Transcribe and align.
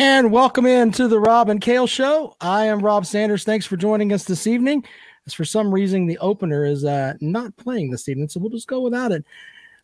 And 0.00 0.32
welcome 0.32 0.64
in 0.64 0.92
to 0.92 1.08
the 1.08 1.20
Rob 1.20 1.50
and 1.50 1.60
Kale 1.60 1.86
Show. 1.86 2.34
I 2.40 2.64
am 2.64 2.80
Rob 2.80 3.04
Sanders. 3.04 3.44
Thanks 3.44 3.66
for 3.66 3.76
joining 3.76 4.14
us 4.14 4.24
this 4.24 4.46
evening. 4.46 4.82
As 5.26 5.34
for 5.34 5.44
some 5.44 5.70
reason, 5.70 6.06
the 6.06 6.16
opener 6.20 6.64
is 6.64 6.86
uh, 6.86 7.12
not 7.20 7.54
playing 7.58 7.90
this 7.90 8.08
evening, 8.08 8.30
so 8.30 8.40
we'll 8.40 8.48
just 8.48 8.66
go 8.66 8.80
without 8.80 9.12
it. 9.12 9.26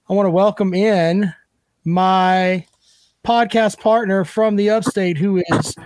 I 0.09 0.15
want 0.15 0.25
to 0.25 0.31
welcome 0.31 0.73
in 0.73 1.35
my 1.85 2.67
podcast 3.27 3.79
partner 3.79 4.25
from 4.25 4.57
the 4.57 4.71
upstate 4.71 5.19
who 5.19 5.43
is 5.49 5.77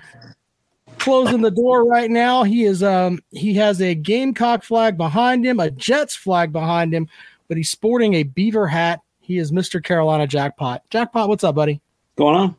closing 1.00 1.40
the 1.40 1.50
door 1.50 1.84
right 1.84 2.08
now. 2.08 2.44
He 2.44 2.62
is 2.62 2.84
um 2.84 3.18
he 3.32 3.52
has 3.54 3.82
a 3.82 3.96
Gamecock 3.96 4.62
flag 4.62 4.96
behind 4.96 5.44
him, 5.44 5.58
a 5.58 5.72
Jets 5.72 6.14
flag 6.14 6.52
behind 6.52 6.94
him, 6.94 7.08
but 7.48 7.56
he's 7.56 7.70
sporting 7.70 8.14
a 8.14 8.22
beaver 8.22 8.68
hat. 8.68 9.00
He 9.18 9.38
is 9.38 9.50
Mr. 9.50 9.82
Carolina 9.82 10.28
Jackpot. 10.28 10.88
Jackpot, 10.88 11.28
what's 11.28 11.42
up, 11.42 11.56
buddy? 11.56 11.80
Going 12.14 12.36
on? 12.36 12.56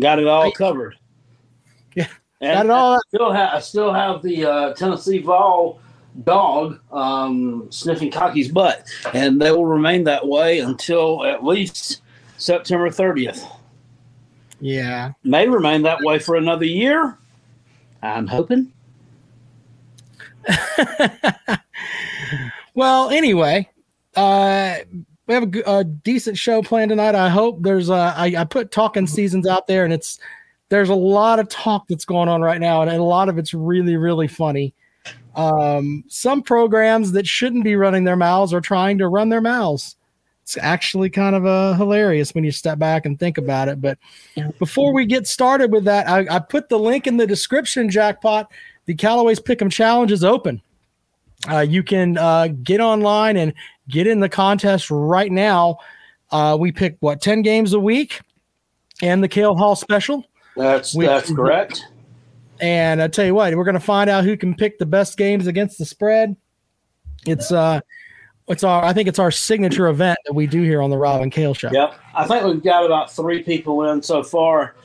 Got 0.00 0.18
it 0.18 0.26
all 0.26 0.50
covered. 0.50 0.96
Yeah, 2.44 2.60
And 2.60 2.68
got 2.68 2.74
it 2.74 2.78
all. 2.78 2.94
I 2.94 2.98
still 3.08 3.32
have 3.32 3.54
I 3.54 3.60
still 3.60 3.92
have 3.92 4.22
the 4.22 4.44
uh, 4.44 4.74
Tennessee 4.74 5.18
Vol 5.18 5.80
dog 6.24 6.78
um, 6.92 7.66
sniffing 7.70 8.10
Cocky's 8.10 8.50
butt, 8.50 8.86
and 9.14 9.40
they 9.40 9.50
will 9.50 9.66
remain 9.66 10.04
that 10.04 10.26
way 10.26 10.58
until 10.58 11.24
at 11.24 11.42
least 11.42 12.02
September 12.36 12.90
30th. 12.90 13.50
Yeah. 14.60 15.12
May 15.24 15.48
remain 15.48 15.82
that 15.82 16.00
way 16.02 16.18
for 16.18 16.36
another 16.36 16.66
year. 16.66 17.18
I'm 18.02 18.26
hoping. 18.26 18.70
well, 22.74 23.08
anyway, 23.08 23.70
uh, 24.16 24.76
we 25.26 25.34
have 25.34 25.54
a 25.66 25.84
decent 25.84 26.36
show 26.36 26.62
planned 26.62 26.90
tonight. 26.90 27.14
I 27.14 27.30
hope 27.30 27.62
there's 27.62 27.88
uh, 27.88 28.12
I, 28.14 28.34
I 28.36 28.44
put 28.44 28.70
talking 28.70 29.06
seasons 29.06 29.46
out 29.46 29.66
there, 29.66 29.84
and 29.84 29.92
it's 29.92 30.18
there's 30.68 30.88
a 30.88 30.94
lot 30.94 31.38
of 31.38 31.48
talk 31.48 31.86
that's 31.88 32.04
going 32.04 32.28
on 32.28 32.42
right 32.42 32.60
now, 32.60 32.82
and 32.82 32.90
a 32.90 33.02
lot 33.02 33.28
of 33.28 33.38
it's 33.38 33.54
really 33.54 33.96
really 33.96 34.28
funny. 34.28 34.74
Um, 35.36 36.04
some 36.08 36.42
programs 36.42 37.12
that 37.12 37.26
shouldn't 37.26 37.64
be 37.64 37.76
running 37.76 38.04
their 38.04 38.16
mouths 38.16 38.54
are 38.54 38.60
trying 38.60 38.98
to 38.98 39.08
run 39.08 39.28
their 39.28 39.40
mouths. 39.40 39.96
It's 40.42 40.56
actually 40.58 41.08
kind 41.10 41.34
of 41.34 41.46
uh, 41.46 41.72
hilarious 41.72 42.34
when 42.34 42.44
you 42.44 42.52
step 42.52 42.78
back 42.78 43.06
and 43.06 43.18
think 43.18 43.38
about 43.38 43.68
it. 43.68 43.80
But 43.80 43.98
before 44.58 44.92
we 44.92 45.06
get 45.06 45.26
started 45.26 45.72
with 45.72 45.84
that, 45.84 46.06
I, 46.06 46.26
I 46.36 46.38
put 46.38 46.68
the 46.68 46.78
link 46.78 47.06
in 47.06 47.16
the 47.16 47.26
description. 47.26 47.88
Jackpot, 47.88 48.52
the 48.84 48.94
Callaway's 48.94 49.40
Pick'em 49.40 49.72
Challenge 49.72 50.12
is 50.12 50.22
open. 50.22 50.60
Uh, 51.50 51.60
you 51.60 51.82
can 51.82 52.18
uh, 52.18 52.48
get 52.62 52.80
online 52.80 53.38
and 53.38 53.54
get 53.88 54.06
in 54.06 54.20
the 54.20 54.28
contest 54.28 54.90
right 54.90 55.32
now. 55.32 55.78
Uh, 56.30 56.56
we 56.58 56.70
pick 56.70 56.96
what 57.00 57.20
ten 57.20 57.42
games 57.42 57.72
a 57.72 57.80
week, 57.80 58.20
and 59.02 59.24
the 59.24 59.28
Kale 59.28 59.56
Hall 59.56 59.74
special. 59.74 60.24
That's 60.56 60.94
We- 60.94 61.06
that's 61.06 61.32
correct. 61.32 61.84
And 62.60 63.02
I 63.02 63.08
tell 63.08 63.26
you 63.26 63.34
what, 63.34 63.54
we're 63.56 63.64
going 63.64 63.74
to 63.74 63.80
find 63.80 64.08
out 64.08 64.24
who 64.24 64.36
can 64.36 64.54
pick 64.54 64.78
the 64.78 64.86
best 64.86 65.18
games 65.18 65.46
against 65.46 65.76
the 65.78 65.84
spread. 65.84 66.36
It's 67.26 67.50
uh, 67.50 67.80
it's 68.48 68.62
our 68.62 68.84
I 68.84 68.92
think 68.92 69.08
it's 69.08 69.18
our 69.18 69.30
signature 69.30 69.88
event 69.88 70.18
that 70.26 70.34
we 70.34 70.46
do 70.46 70.62
here 70.62 70.80
on 70.80 70.90
the 70.90 70.96
Rob 70.96 71.20
and 71.22 71.32
Kale 71.32 71.54
Show. 71.54 71.70
Yep. 71.72 71.94
I 72.14 72.26
think 72.26 72.44
we've 72.44 72.62
got 72.62 72.86
about 72.86 73.10
three 73.12 73.42
people 73.42 73.90
in 73.90 74.02
so 74.02 74.22
far. 74.22 74.76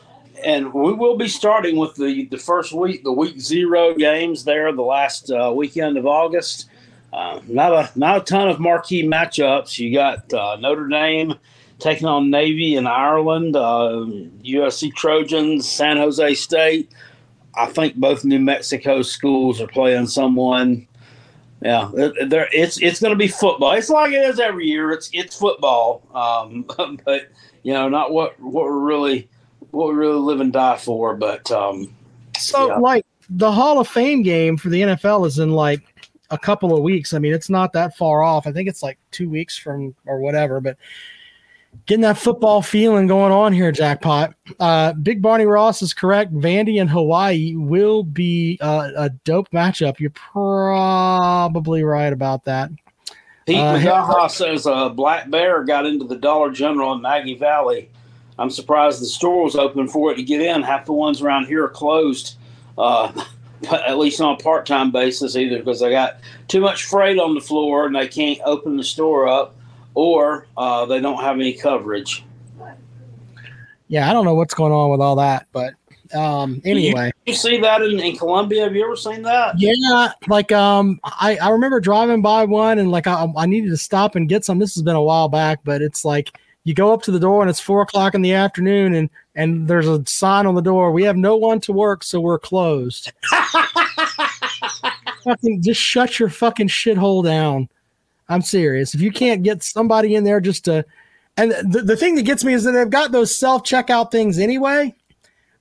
And 0.44 0.74
we 0.74 0.94
will 0.94 1.18
be 1.18 1.28
starting 1.28 1.76
with 1.76 1.96
the, 1.96 2.26
the 2.28 2.38
first 2.38 2.72
week, 2.72 3.04
the 3.04 3.12
week 3.12 3.42
zero 3.42 3.94
games 3.94 4.46
there, 4.46 4.72
the 4.72 4.82
last 4.82 5.30
uh, 5.30 5.52
weekend 5.54 5.98
of 5.98 6.08
August. 6.08 6.70
Uh, 7.12 7.42
not 7.48 7.74
a 7.74 8.00
not 8.00 8.22
a 8.22 8.22
ton 8.22 8.48
of 8.48 8.60
marquee 8.60 9.04
matchups. 9.04 9.78
You 9.78 9.94
got 9.94 10.34
uh, 10.34 10.56
Notre 10.56 10.88
Dame 10.88 11.36
taking 11.80 12.08
on 12.08 12.30
Navy 12.30 12.76
in 12.76 12.86
Ireland, 12.88 13.56
uh, 13.56 14.06
USC 14.44 14.94
Trojans, 14.96 15.70
San 15.70 15.98
Jose 15.98 16.36
State. 16.36 16.92
I 17.56 17.66
think 17.66 17.96
both 17.96 18.24
New 18.24 18.40
Mexico 18.40 19.02
schools 19.02 19.60
are 19.60 19.68
playing 19.68 20.08
someone. 20.08 20.88
Yeah, 21.62 21.92
there 22.28 22.48
it's 22.54 22.82
it's 22.82 23.02
going 23.02 23.12
to 23.12 23.18
be 23.18 23.28
football. 23.28 23.74
It's 23.74 23.90
like 23.90 24.14
it 24.14 24.24
is 24.24 24.40
every 24.40 24.66
year. 24.68 24.92
It's 24.92 25.10
it's 25.12 25.38
football, 25.38 26.04
um, 26.14 26.66
but 27.06 27.30
you 27.64 27.74
know, 27.74 27.90
not 27.90 28.12
what 28.12 28.40
what 28.40 28.66
we're 28.66 28.80
really 28.80 29.28
what 29.72 29.90
we 29.90 29.96
really 29.96 30.20
live 30.20 30.40
and 30.42 30.54
die 30.54 30.78
for. 30.78 31.16
But 31.16 31.50
um, 31.52 31.94
So 32.38 32.68
Yeah. 32.68 32.78
like 32.78 33.06
the 33.30 33.52
Hall 33.52 33.80
of 33.80 33.88
Fame 33.88 34.24
game 34.24 34.58
for 34.58 34.70
the 34.70 34.82
NFL 34.82 35.28
is 35.28 35.40
in 35.40 35.52
like 35.52 35.82
a 36.30 36.38
couple 36.38 36.76
of 36.76 36.82
weeks. 36.82 37.14
I 37.14 37.20
mean, 37.20 37.34
it's 37.34 37.50
not 37.50 37.74
that 37.74 37.98
far 37.98 38.24
off. 38.24 38.48
I 38.48 38.52
think 38.52 38.70
it's 38.70 38.84
like 38.84 38.98
two 39.12 39.30
weeks 39.30 39.58
from 39.58 39.96
or 40.06 40.20
whatever, 40.20 40.62
but 40.62 40.78
getting 41.86 42.02
that 42.02 42.18
football 42.18 42.62
feeling 42.62 43.08
going 43.08 43.32
on 43.32 43.52
here, 43.52 43.72
jackpot. 43.72 44.34
Uh, 44.60 44.94
Big 44.94 45.22
Barney 45.22 45.46
Ross 45.46 45.82
is 45.82 45.94
correct. 45.94 46.34
Vandy 46.34 46.80
and 46.80 46.90
Hawaii 46.90 47.56
will 47.56 48.04
be 48.04 48.58
uh, 48.62 48.92
a 48.96 49.10
dope 49.10 49.50
matchup. 49.50 50.00
You're 50.00 50.12
probably 50.12 51.84
right 51.84 52.14
about 52.14 52.44
that. 52.46 52.70
Pete 53.48 53.58
Uh, 53.58 53.80
McGaha 53.80 54.30
says 54.30 54.68
a 54.68 54.92
black 54.96 55.32
bear 55.32 55.64
got 55.64 55.88
into 55.88 56.06
the 56.06 56.16
Dollar 56.16 56.52
General 56.52 56.94
in 56.94 57.02
Maggie 57.02 57.34
Valley. 57.34 57.90
I'm 58.38 58.52
surprised 58.52 59.02
the 59.02 59.08
store 59.08 59.44
was 59.44 59.56
open 59.56 59.88
for 59.88 60.12
it 60.12 60.16
to 60.16 60.24
get 60.24 60.42
in. 60.42 60.62
Half 60.62 60.86
the 60.86 60.94
ones 60.94 61.22
around 61.22 61.48
here 61.48 61.66
are 61.66 61.70
closed, 61.70 62.36
uh, 62.78 63.12
but 63.70 63.86
at 63.88 63.98
least 63.98 64.22
on 64.22 64.36
a 64.36 64.38
part 64.38 64.68
time 64.68 64.92
basis, 64.92 65.36
either 65.36 65.58
because 65.58 65.80
they 65.80 65.90
got 65.90 66.20
too 66.48 66.62
much 66.62 66.86
freight 66.86 67.18
on 67.20 67.34
the 67.34 67.42
floor 67.42 67.88
and 67.88 67.96
they 67.96 68.08
can't 68.08 68.40
open 68.46 68.78
the 68.78 68.84
store 68.84 69.28
up, 69.28 69.56
or 70.00 70.48
uh, 70.56 70.86
they 70.86 71.02
don't 71.02 71.22
have 71.22 71.36
any 71.36 71.52
coverage. 71.52 72.24
Yeah, 73.90 74.10
I 74.10 74.14
don't 74.14 74.24
know 74.24 74.34
what's 74.34 74.54
going 74.54 74.72
on 74.72 74.92
with 74.92 75.02
all 75.02 75.18
that, 75.18 75.48
but 75.52 75.74
um, 76.14 76.62
anyway. 76.64 77.12
You 77.26 77.34
see 77.34 77.58
that 77.58 77.82
in, 77.82 78.00
in 78.00 78.16
Columbia? 78.16 78.64
Have 78.64 78.76
you 78.76 78.86
ever 78.86 78.96
seen 78.96 79.24
that? 79.24 79.60
Yeah, 79.60 80.14
like 80.30 80.54
um, 80.54 81.02
I 81.04 81.38
I 81.42 81.50
remember 81.50 81.82
driving 81.82 82.22
by 82.22 82.46
one 82.46 82.80
and 82.80 82.92
like 82.92 83.08
I 83.08 83.28
I 83.36 83.46
needed 83.46 83.72
to 83.72 83.78
stop 83.78 84.16
and 84.16 84.30
get 84.30 84.46
some. 84.46 84.58
This 84.58 84.74
has 84.76 84.84
been 84.84 84.96
a 84.96 85.04
while 85.04 85.28
back, 85.28 85.60
but 85.66 85.82
it's 85.82 86.06
like 86.06 86.32
you 86.64 86.74
go 86.74 86.94
up 86.94 87.02
to 87.04 87.12
the 87.12 87.20
door 87.20 87.42
and 87.42 87.50
it's 87.50 87.60
four 87.60 87.82
o'clock 87.82 88.16
in 88.16 88.22
the 88.22 88.34
afternoon 88.34 88.94
and 88.94 89.10
and 89.36 89.68
there's 89.68 89.88
a 89.88 90.02
sign 90.06 90.46
on 90.46 90.56
the 90.56 90.62
door. 90.62 90.94
We 90.94 91.04
have 91.04 91.18
no 91.18 91.36
one 91.36 91.60
to 91.62 91.74
work, 91.74 92.04
so 92.04 92.22
we're 92.22 92.40
closed. 92.40 93.12
fucking 95.26 95.62
just 95.62 95.82
shut 95.82 96.20
your 96.20 96.30
fucking 96.30 96.70
shithole 96.70 97.24
down. 97.24 97.68
I'm 98.30 98.42
serious. 98.42 98.94
If 98.94 99.02
you 99.02 99.12
can't 99.12 99.44
get 99.44 99.64
somebody 99.64 100.16
in 100.16 100.24
there 100.24 100.40
just 100.40 100.66
to, 100.66 100.86
and 101.36 101.52
the, 101.52 101.82
the 101.82 101.98
thing 101.98 102.16
that 102.16 102.24
gets 102.24 102.44
me 102.44 102.54
is 102.54 102.64
that 102.64 102.72
they've 102.72 102.90
got 102.90 103.12
those 103.12 103.36
self 103.36 103.64
checkout 103.64 104.12
things 104.12 104.40
anyway. 104.40 104.96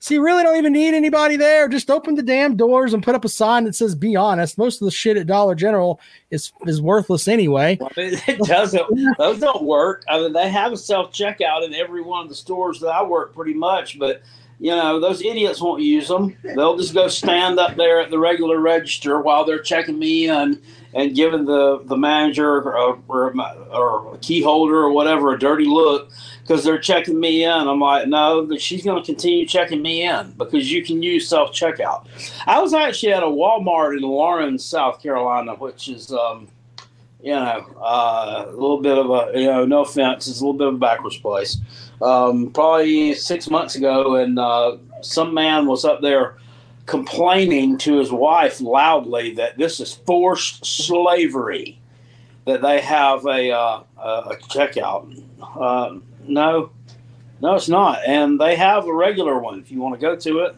So 0.01 0.13
you 0.13 0.23
really 0.23 0.43
don't 0.43 0.55
even 0.55 0.71
need 0.71 0.93
anybody 0.93 1.35
there. 1.35 1.67
Just 1.67 1.91
open 1.91 2.15
the 2.15 2.23
damn 2.23 2.55
doors 2.55 2.93
and 2.93 3.03
put 3.03 3.15
up 3.15 3.25
a 3.25 3.29
sign 3.29 3.65
that 3.65 3.75
says 3.75 3.95
"Be 3.95 4.15
honest." 4.15 4.57
Most 4.57 4.81
of 4.81 4.85
the 4.85 4.91
shit 4.91 5.17
at 5.17 5.27
Dollar 5.27 5.55
General 5.55 5.99
is 6.31 6.53
is 6.65 6.81
worthless 6.81 7.27
anyway. 7.27 7.77
It 7.97 8.39
doesn't. 8.39 9.17
Those 9.17 9.39
don't 9.39 9.63
work. 9.63 10.05
I 10.07 10.19
mean, 10.19 10.31
they 10.31 10.47
have 10.49 10.71
a 10.71 10.77
self 10.77 11.11
checkout 11.11 11.65
in 11.65 11.73
every 11.73 12.01
one 12.01 12.23
of 12.23 12.29
the 12.29 12.35
stores 12.35 12.79
that 12.79 12.89
I 12.89 13.03
work 13.03 13.35
pretty 13.35 13.53
much, 13.53 13.99
but 13.99 14.21
you 14.59 14.71
know, 14.71 14.99
those 14.99 15.21
idiots 15.21 15.61
won't 15.61 15.81
use 15.81 16.07
them. 16.07 16.35
They'll 16.43 16.77
just 16.77 16.93
go 16.93 17.07
stand 17.07 17.59
up 17.59 17.75
there 17.75 17.99
at 18.01 18.09
the 18.09 18.19
regular 18.19 18.59
register 18.59 19.21
while 19.21 19.43
they're 19.45 19.61
checking 19.61 19.97
me 19.97 20.29
in 20.29 20.61
and 20.93 21.15
giving 21.15 21.45
the 21.45 21.81
the 21.85 21.97
manager 21.97 22.57
or, 22.57 22.99
or, 23.07 23.33
or 23.71 24.15
a 24.15 24.17
key 24.19 24.41
holder 24.41 24.77
or 24.77 24.91
whatever 24.91 25.33
a 25.33 25.39
dirty 25.39 25.65
look 25.65 26.09
because 26.41 26.63
they're 26.63 26.79
checking 26.79 27.19
me 27.19 27.43
in. 27.43 27.51
I'm 27.51 27.79
like, 27.79 28.07
no, 28.07 28.57
she's 28.57 28.83
going 28.83 29.01
to 29.01 29.05
continue 29.05 29.45
checking 29.45 29.81
me 29.81 30.03
in 30.03 30.31
because 30.31 30.71
you 30.71 30.83
can 30.83 31.03
use 31.03 31.27
self 31.27 31.51
checkout. 31.51 32.07
I 32.47 32.59
was 32.59 32.73
actually 32.73 33.13
at 33.13 33.21
a 33.21 33.27
Walmart 33.27 33.95
in 33.95 34.03
Laurens, 34.03 34.65
South 34.65 35.01
Carolina, 35.01 35.55
which 35.55 35.87
is. 35.87 36.11
Um, 36.11 36.47
you 37.21 37.33
know, 37.33 37.65
uh, 37.81 38.45
a 38.47 38.51
little 38.51 38.81
bit 38.81 38.97
of 38.97 39.09
a, 39.09 39.37
you 39.37 39.47
know, 39.47 39.65
no 39.65 39.81
offense, 39.81 40.27
it's 40.29 40.39
a 40.39 40.45
little 40.45 40.57
bit 40.57 40.67
of 40.67 40.75
a 40.75 40.77
backwards 40.77 41.17
place. 41.17 41.57
Um, 42.01 42.49
probably 42.51 43.13
six 43.13 43.49
months 43.49 43.75
ago, 43.75 44.15
and 44.15 44.39
uh, 44.39 44.77
some 45.01 45.33
man 45.33 45.65
was 45.65 45.83
up 45.83 46.01
there 46.01 46.37
complaining 46.89 47.77
to 47.77 47.99
his 47.99 48.11
wife 48.11 48.59
loudly 48.59 49.33
that 49.35 49.57
this 49.57 49.79
is 49.79 49.93
forced 49.93 50.65
slavery, 50.65 51.79
that 52.45 52.61
they 52.61 52.81
have 52.81 53.25
a, 53.25 53.51
uh, 53.51 53.83
a 53.97 54.35
checkout. 54.49 55.23
Uh, 55.39 55.99
no, 56.23 56.71
no, 57.41 57.55
it's 57.55 57.69
not. 57.69 57.99
And 58.07 58.41
they 58.41 58.55
have 58.55 58.85
a 58.85 58.93
regular 58.93 59.37
one 59.37 59.59
if 59.59 59.71
you 59.71 59.79
want 59.79 59.95
to 59.95 60.01
go 60.01 60.15
to 60.15 60.39
it. 60.39 60.55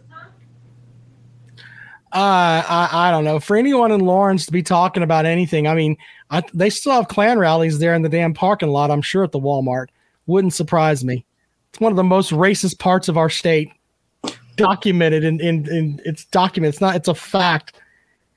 Uh, 2.14 2.62
I 2.68 2.90
I 2.92 3.12
don't 3.12 3.24
know. 3.24 3.40
For 3.40 3.56
anyone 3.56 3.92
in 3.92 4.02
Laurens 4.02 4.46
to 4.46 4.52
be 4.52 4.64
talking 4.64 5.02
about 5.02 5.26
anything, 5.26 5.66
I 5.66 5.76
mean, 5.76 5.96
I, 6.30 6.44
they 6.54 6.70
still 6.70 6.92
have 6.92 7.08
Klan 7.08 7.40
rallies 7.40 7.80
there 7.80 7.94
in 7.94 8.02
the 8.02 8.10
damn 8.10 8.34
parking 8.34 8.70
lot. 8.70 8.92
I'm 8.92 9.02
sure 9.02 9.24
at 9.24 9.32
the 9.32 9.40
Walmart. 9.40 9.88
Wouldn't 10.26 10.54
surprise 10.54 11.06
me. 11.06 11.26
It's 11.70 11.80
one 11.80 11.92
of 11.92 11.96
the 11.96 12.04
most 12.04 12.32
racist 12.32 12.80
parts 12.80 13.08
of 13.08 13.18
our 13.18 13.30
state, 13.30 13.72
documented 14.56 15.24
in 15.24 15.40
in, 15.40 15.68
in 15.70 16.02
it's 16.06 16.26
document. 16.26 16.74
It's 16.74 16.82
not. 16.82 16.96
It's 16.96 17.08
a 17.08 17.16
fact. 17.16 17.80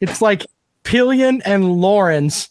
It's 0.00 0.20
like 0.22 0.46
Pillion 0.82 1.42
and 1.44 1.80
Laurens. 1.80 2.50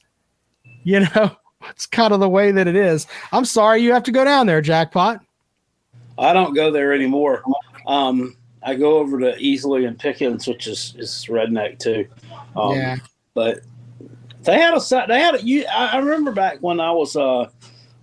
You 0.84 1.02
know, 1.02 1.36
it's 1.70 1.86
kind 1.86 2.14
of 2.14 2.20
the 2.20 2.30
way 2.30 2.52
that 2.52 2.68
it 2.68 2.76
is. 2.76 3.08
I'm 3.32 3.46
sorry, 3.46 3.82
you 3.82 3.94
have 3.94 4.04
to 4.04 4.12
go 4.12 4.24
down 4.24 4.48
there, 4.48 4.62
jackpot. 4.62 5.22
I 6.18 6.34
don't 6.34 6.54
go 6.54 6.72
there 6.72 6.94
anymore. 6.94 7.44
Um, 7.88 8.36
I 8.62 8.76
go 8.76 8.98
over 8.98 9.20
to 9.20 9.34
Easley 9.38 9.88
and 9.88 9.98
Pickens, 9.98 10.48
which 10.48 10.68
is 10.68 10.96
is 10.98 11.26
redneck 11.30 11.80
too. 11.80 12.08
Um, 12.56 12.76
yeah. 12.76 12.98
But 13.34 13.62
they 14.44 14.60
had 14.60 14.74
a 14.74 14.82
set. 14.82 15.08
They 15.08 15.20
had 15.20 15.36
a. 15.36 15.44
You, 15.44 15.66
I 15.66 15.94
I 15.94 15.98
remember 15.98 16.32
back 16.32 16.60
when 16.62 16.80
I 16.80 16.92
was 16.92 17.16
uh 17.16 17.50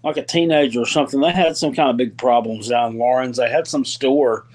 like 0.03 0.17
a 0.17 0.25
teenager 0.25 0.81
or 0.81 0.87
something. 0.87 1.21
They 1.21 1.33
had 1.33 1.57
some 1.57 1.75
kind 1.75 1.91
of 1.91 1.97
big 1.97 2.17
problems 2.17 2.69
down 2.69 2.93
in 2.93 2.99
Laurens. 2.99 3.37
They 3.37 3.51
had 3.51 3.67
some 3.67 3.85
store, 3.85 4.47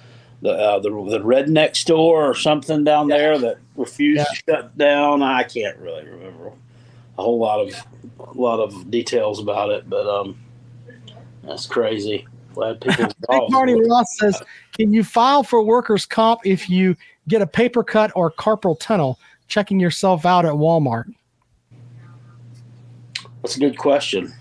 the 0.45 0.51
uh, 0.51 0.79
the 0.79 0.89
the 0.89 1.19
redneck 1.19 1.75
store 1.75 2.29
or 2.29 2.35
something 2.35 2.83
down 2.83 3.07
there 3.07 3.37
that 3.39 3.57
refused 3.75 4.25
to 4.29 4.35
shut 4.47 4.77
down. 4.77 5.23
I 5.23 5.43
can't 5.43 5.77
really 5.79 6.05
remember 6.05 6.51
a 7.17 7.23
whole 7.23 7.39
lot 7.39 7.67
of 7.67 7.73
a 8.19 8.39
lot 8.39 8.59
of 8.59 8.91
details 8.91 9.39
about 9.39 9.71
it, 9.71 9.89
but 9.89 10.07
um, 10.07 10.37
that's 11.43 11.65
crazy. 11.65 12.27
Glad 12.53 12.79
people. 12.81 13.11
Marty 13.49 13.73
Ross 13.73 14.05
says, 14.19 14.41
"Can 14.73 14.93
you 14.93 15.03
file 15.03 15.41
for 15.43 15.63
workers' 15.63 16.05
comp 16.05 16.41
if 16.45 16.69
you 16.69 16.95
get 17.27 17.41
a 17.41 17.47
paper 17.47 17.83
cut 17.83 18.11
or 18.15 18.31
carpal 18.31 18.79
tunnel? 18.79 19.19
Checking 19.47 19.79
yourself 19.79 20.27
out 20.27 20.45
at 20.45 20.53
Walmart." 20.53 21.11
That's 23.41 23.57
a 23.57 23.59
good 23.59 23.77
question. 23.77 24.31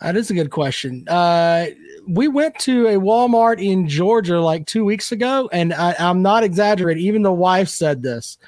That 0.00 0.16
is 0.16 0.30
a 0.30 0.34
good 0.34 0.50
question. 0.50 1.06
Uh, 1.08 1.66
we 2.06 2.28
went 2.28 2.58
to 2.60 2.86
a 2.88 2.94
Walmart 2.94 3.62
in 3.62 3.88
Georgia 3.88 4.40
like 4.40 4.66
two 4.66 4.84
weeks 4.84 5.12
ago, 5.12 5.48
and 5.52 5.72
I, 5.74 5.94
I'm 5.98 6.22
not 6.22 6.44
exaggerating. 6.44 7.04
Even 7.04 7.22
the 7.22 7.32
wife 7.32 7.68
said 7.68 8.02
this. 8.02 8.38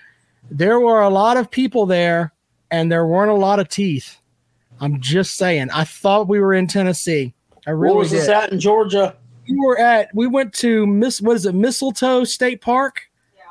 There 0.51 0.81
were 0.81 1.01
a 1.03 1.09
lot 1.11 1.37
of 1.37 1.51
people 1.51 1.85
there, 1.87 2.33
and 2.71 2.91
there 2.91 3.07
weren't 3.07 3.31
a 3.31 3.35
lot 3.35 3.59
of 3.61 3.69
teeth. 3.69 4.17
I'm 4.81 5.01
just 5.01 5.37
saying. 5.37 5.71
I 5.73 5.85
thought 5.85 6.29
we 6.29 6.39
were 6.41 6.55
in 6.55 6.67
Tennessee. 6.69 7.35
I 7.67 7.71
really 7.73 7.95
Where 7.95 7.99
was 7.99 8.11
did. 8.11 8.21
this 8.21 8.29
at 8.29 8.53
in 8.53 8.61
Georgia? 8.61 9.17
we 9.49 9.57
were 9.59 9.79
at 9.79 10.15
we 10.15 10.27
went 10.27 10.53
to 10.53 10.87
miss 10.87 11.23
what 11.23 11.35
is 11.35 11.47
it 11.47 11.55
mistletoe 11.55 12.23
state 12.25 12.61
park 12.61 13.01
Yeah. 13.35 13.43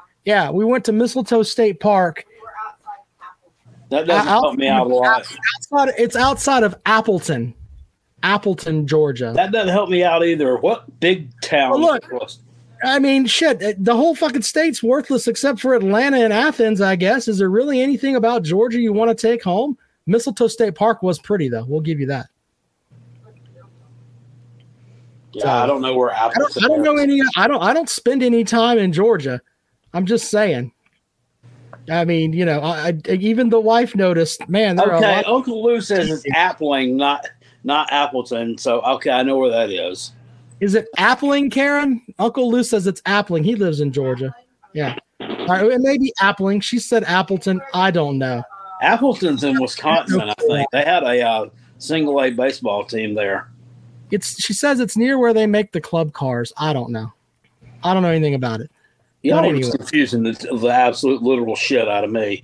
yeah 0.46 0.52
we 0.52 0.64
went 0.64 0.86
to 0.86 0.92
mistletoe 0.92 1.42
state 1.42 1.80
park 1.80 2.24
We're 2.40 2.50
outside 2.68 3.00
Apple. 3.20 3.52
That 3.90 4.06
doesn't 4.06 4.28
Out- 4.28 4.42
help 4.44 4.56
me 4.58 4.68
out 4.68 4.86
a 4.86 4.90
lot. 4.94 5.26
outside, 5.56 5.96
it's 5.98 6.16
outside 6.16 6.62
of 6.62 6.76
appleton 6.86 7.56
appleton 8.24 8.88
georgia 8.88 9.32
That 9.36 9.52
doesn't 9.52 9.70
help 9.70 9.90
me 9.90 10.04
out 10.04 10.26
either. 10.26 10.58
What 10.58 11.00
big 11.00 11.30
town? 11.42 11.72
Well, 11.80 12.00
look. 12.10 12.32
i 12.84 13.00
mean 13.00 13.26
shit 13.26 13.62
uh, 13.64 13.74
the 13.78 13.96
whole 13.96 14.16
fucking 14.16 14.42
state's 14.42 14.82
worthless 14.84 15.28
except 15.28 15.60
for 15.60 15.74
atlanta 15.76 16.18
and 16.18 16.32
athens 16.34 16.82
i 16.82 16.96
guess 16.96 17.28
is 17.28 17.38
there 17.40 17.50
really 17.50 17.82
anything 17.82 18.16
about 18.16 18.44
georgia 18.44 18.80
you 18.80 18.94
want 18.94 19.10
to 19.10 19.16
take 19.28 19.44
home 19.44 19.78
mistletoe 20.06 20.48
state 20.48 20.76
park 20.76 21.02
was 21.04 21.18
pretty 21.20 21.50
though 21.50 21.66
we'll 21.68 21.80
give 21.82 22.00
you 22.00 22.06
that 22.08 22.28
Yeah, 25.34 25.64
I 25.64 25.68
don't 25.68 25.82
know 25.82 25.94
where 25.96 26.12
I 26.12 26.26
Apple. 26.28 26.48
don't, 26.56 26.64
I 26.64 26.68
don't 26.68 26.82
know 26.84 26.98
any. 26.98 27.22
I 27.36 27.48
don't. 27.48 27.62
I 27.62 27.74
don't 27.74 27.90
spend 27.90 28.24
any 28.24 28.44
time 28.44 28.80
in 28.80 28.92
Georgia. 28.92 29.40
I'm 29.94 30.06
just 30.06 30.32
saying. 30.32 30.72
I 31.92 32.06
mean, 32.06 32.34
you 32.34 32.44
know, 32.44 32.60
I, 32.62 32.94
I 33.08 33.12
even 33.14 33.50
the 33.50 33.60
wife 33.60 33.96
noticed. 33.96 34.48
Man, 34.50 34.76
there 34.78 34.88
are 34.88 34.94
a 34.94 34.98
Okay, 34.98 35.16
lot. 35.18 35.26
Uncle 35.26 35.64
Lou 35.64 35.80
says 35.80 36.10
it's 36.26 36.36
Appling, 36.36 36.94
not 36.96 37.28
not 37.68 37.92
Appleton. 37.92 38.58
So 38.58 38.82
okay, 38.82 39.12
I 39.12 39.22
know 39.22 39.38
where 39.38 39.52
that 39.52 39.70
is. 39.70 40.14
Is 40.60 40.74
it 40.74 40.88
Appling, 40.98 41.52
Karen? 41.52 42.02
Uncle 42.18 42.50
Lou 42.50 42.64
says 42.64 42.88
it's 42.88 43.02
Appling. 43.02 43.44
He 43.44 43.56
lives 43.56 43.80
in 43.82 43.92
Georgia. 43.92 44.34
Yeah. 44.74 44.98
All 45.20 45.46
right, 45.48 45.66
it 45.66 45.82
may 45.82 46.00
be 46.00 46.12
Appling. 46.20 46.64
She 46.64 46.80
said 46.80 47.04
Appleton. 47.04 47.62
I 47.76 47.92
don't 47.92 48.18
know. 48.18 48.42
Appleton's 48.82 49.44
in 49.44 49.62
Wisconsin, 49.62 50.22
I 50.22 50.34
think. 50.36 50.68
They 50.72 50.84
had 50.84 51.04
a 51.04 51.22
uh, 51.22 51.50
single 51.78 52.22
A 52.22 52.32
baseball 52.32 52.86
team 52.86 53.14
there. 53.14 53.52
It's. 54.10 54.42
She 54.42 54.54
says 54.54 54.80
it's 54.80 54.98
near 54.98 55.20
where 55.20 55.34
they 55.34 55.46
make 55.46 55.74
the 55.74 55.82
club 55.82 56.14
cars. 56.14 56.54
I 56.58 56.74
don't 56.74 56.92
know. 56.92 57.14
I 57.84 57.94
don't 57.94 58.02
know 58.02 58.10
anything 58.10 58.34
about 58.34 58.62
it. 58.62 58.72
Y'all 59.22 59.42
But 59.42 59.56
are 59.56 59.78
confusing 59.78 60.24
the, 60.24 60.32
the 60.60 60.70
absolute 60.70 61.22
literal 61.22 61.56
shit 61.56 61.88
out 61.88 62.04
of 62.04 62.12
me. 62.12 62.44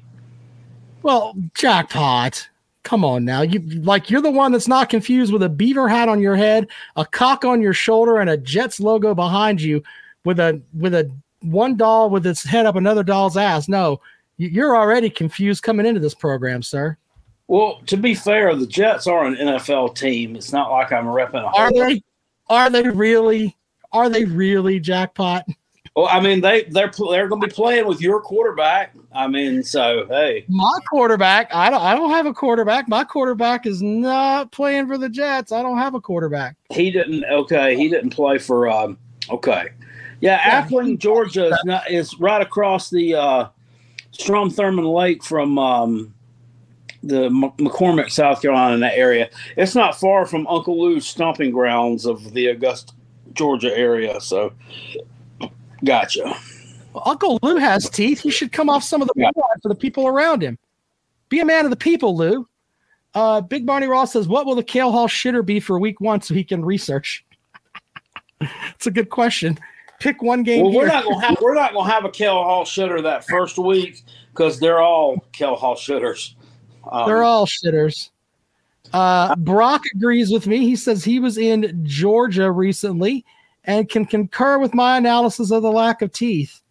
Well, 1.01 1.35
jackpot. 1.55 2.47
Come 2.83 3.06
on 3.06 3.24
now. 3.24 3.41
You 3.41 3.59
like 3.81 4.09
you're 4.09 4.21
the 4.21 4.30
one 4.30 4.51
that's 4.51 4.68
not 4.68 4.89
confused 4.89 5.31
with 5.31 5.41
a 5.44 5.50
beaver 5.50 5.88
hat 5.88 6.09
on 6.09 6.19
your 6.19 6.35
head, 6.35 6.68
a 6.97 7.06
cock 7.06 7.45
on 7.45 7.62
your 7.62 7.74
shoulder, 7.74 8.18
and 8.18 8.30
a 8.30 8.38
Jets 8.38 8.80
logo 8.80 9.15
behind 9.15 9.62
you 9.62 9.81
with 10.25 10.39
a 10.39 10.62
with 10.74 10.94
a 10.94 11.09
one 11.41 11.77
doll 11.77 12.09
with 12.09 12.25
its 12.27 12.44
head 12.44 12.65
up 12.65 12.75
another 12.75 13.03
doll's 13.03 13.38
ass. 13.38 13.68
No, 13.69 14.01
you- 14.38 14.50
you're 14.50 14.75
already 14.75 15.09
confused 15.09 15.63
coming 15.63 15.85
into 15.85 16.00
this 16.01 16.13
program, 16.13 16.62
sir. 16.62 16.97
Well, 17.47 17.80
to 17.88 17.97
be 17.97 18.15
fair, 18.15 18.56
the 18.56 18.68
Jets 18.68 19.07
are 19.07 19.25
an 19.25 19.36
NFL 19.36 19.95
team. 19.95 20.36
It's 20.36 20.51
not 20.51 20.71
like 20.71 20.91
I'm 20.91 21.06
repping 21.06 21.44
a 21.44 21.56
Are 21.56 21.71
they? 21.71 22.01
Are 22.50 22.69
they 22.69 22.83
really? 22.89 23.56
Are 23.91 24.09
they 24.09 24.25
really 24.25 24.79
jackpot? 24.79 25.45
Well, 25.95 26.07
I 26.07 26.19
mean, 26.19 26.41
they 26.41 26.63
they're 26.63 26.91
they're 27.11 27.27
going 27.27 27.41
to 27.41 27.47
be 27.47 27.53
playing 27.53 27.85
with 27.85 28.01
your 28.01 28.19
quarterback. 28.19 28.93
I 29.11 29.27
mean, 29.27 29.61
so 29.61 30.07
hey, 30.07 30.43
My 30.47 30.79
quarterback. 30.89 31.53
I 31.53 31.69
don't. 31.69 31.81
I 31.81 31.93
don't 31.93 32.09
have 32.09 32.25
a 32.25 32.33
quarterback. 32.33 32.87
My 32.89 33.03
quarterback 33.03 33.67
is 33.67 33.81
not 33.83 34.51
playing 34.51 34.87
for 34.87 34.97
the 34.97 35.07
Jets. 35.09 35.51
I 35.51 35.61
don't 35.61 35.77
have 35.77 35.93
a 35.93 36.01
quarterback. 36.01 36.55
he 36.71 36.89
didn't. 36.89 37.23
Okay, 37.25 37.75
he 37.77 37.89
didn't 37.89 38.09
play 38.09 38.39
for. 38.39 38.67
Um, 38.69 38.97
okay, 39.29 39.67
yeah, 40.19 40.41
Yeah. 40.43 40.67
Appling, 40.67 40.97
Georgia 40.97 41.47
is 41.49 41.59
not 41.63 41.91
is 41.91 42.19
right 42.19 42.41
across 42.41 42.89
the 42.89 43.13
uh, 43.13 43.47
Strom 44.11 44.49
Thurmond 44.49 44.91
Lake 44.91 45.23
from 45.23 45.59
um, 45.59 46.11
the 47.03 47.25
M- 47.25 47.51
McCormick, 47.59 48.09
South 48.09 48.41
Carolina, 48.41 48.73
in 48.73 48.79
that 48.79 48.97
area. 48.97 49.29
It's 49.57 49.75
not 49.75 49.99
far 49.99 50.25
from 50.25 50.47
Uncle 50.47 50.81
Lou's 50.81 51.05
stomping 51.05 51.51
grounds 51.51 52.07
of 52.07 52.33
the 52.33 52.47
Augusta, 52.47 52.93
Georgia 53.33 53.77
area. 53.77 54.19
So, 54.21 54.53
gotcha. 55.83 56.38
Well, 56.94 57.03
Uncle 57.06 57.39
Lou 57.41 57.57
has 57.57 57.89
teeth. 57.89 58.19
He 58.19 58.31
should 58.31 58.51
come 58.51 58.69
off 58.69 58.83
some 58.83 59.01
of 59.01 59.07
the 59.07 59.31
for 59.62 59.69
the 59.69 59.75
people 59.75 60.07
around 60.07 60.41
him. 60.41 60.57
Be 61.30 61.39
a 61.39 61.45
man 61.45 61.65
of 61.65 61.71
the 61.71 61.77
people, 61.77 62.15
Lou. 62.15 62.47
Uh, 63.15 63.41
Big 63.41 63.65
Barney 63.65 63.88
Ross 63.88 64.13
says, 64.13 64.27
"What 64.27 64.45
will 64.45 64.56
the 64.56 64.63
Kale 64.63 64.91
Hall 64.91 65.07
shitter 65.07 65.45
be 65.45 65.59
for 65.59 65.80
Week 65.80 66.00
One 66.01 66.21
so 66.21 66.33
he 66.33 66.44
can 66.44 66.63
research?" 66.63 67.25
It's 68.75 68.88
a 68.88 68.91
good 68.91 69.09
question. 69.09 69.57
Pick 70.00 70.21
one 70.21 70.44
game. 70.44 70.63
Well, 70.63 70.74
we're 70.74 70.88
not 70.88 71.06
gonna 71.06 71.25
have 71.25 71.38
we're 71.39 71.53
not 71.53 71.74
gonna 71.74 71.89
have 71.89 72.03
a 72.03 72.09
Kel 72.09 72.44
Hall 72.44 72.65
shitter 72.65 73.01
that 73.03 73.25
first 73.25 73.57
week 73.57 74.03
because 74.33 74.59
they're 74.59 74.81
all 74.81 75.24
Kel 75.31 75.56
Hall 75.56 75.75
shitters. 75.75 76.33
Um, 76.91 77.07
They're 77.07 77.24
all 77.24 77.45
shitters. 77.45 78.09
Uh, 78.91 79.36
Brock 79.38 79.83
agrees 79.95 80.29
with 80.29 80.45
me. 80.45 80.59
He 80.59 80.75
says 80.75 81.06
he 81.06 81.19
was 81.19 81.38
in 81.38 81.86
Georgia 81.86 82.51
recently 82.51 83.25
and 83.65 83.89
can 83.89 84.06
concur 84.06 84.57
with 84.60 84.74
my 84.74 84.98
analysis 84.98 85.51
of 85.51 85.62
the 85.62 85.71
lack 85.71 86.01
of 86.01 86.12
teeth. 86.12 86.62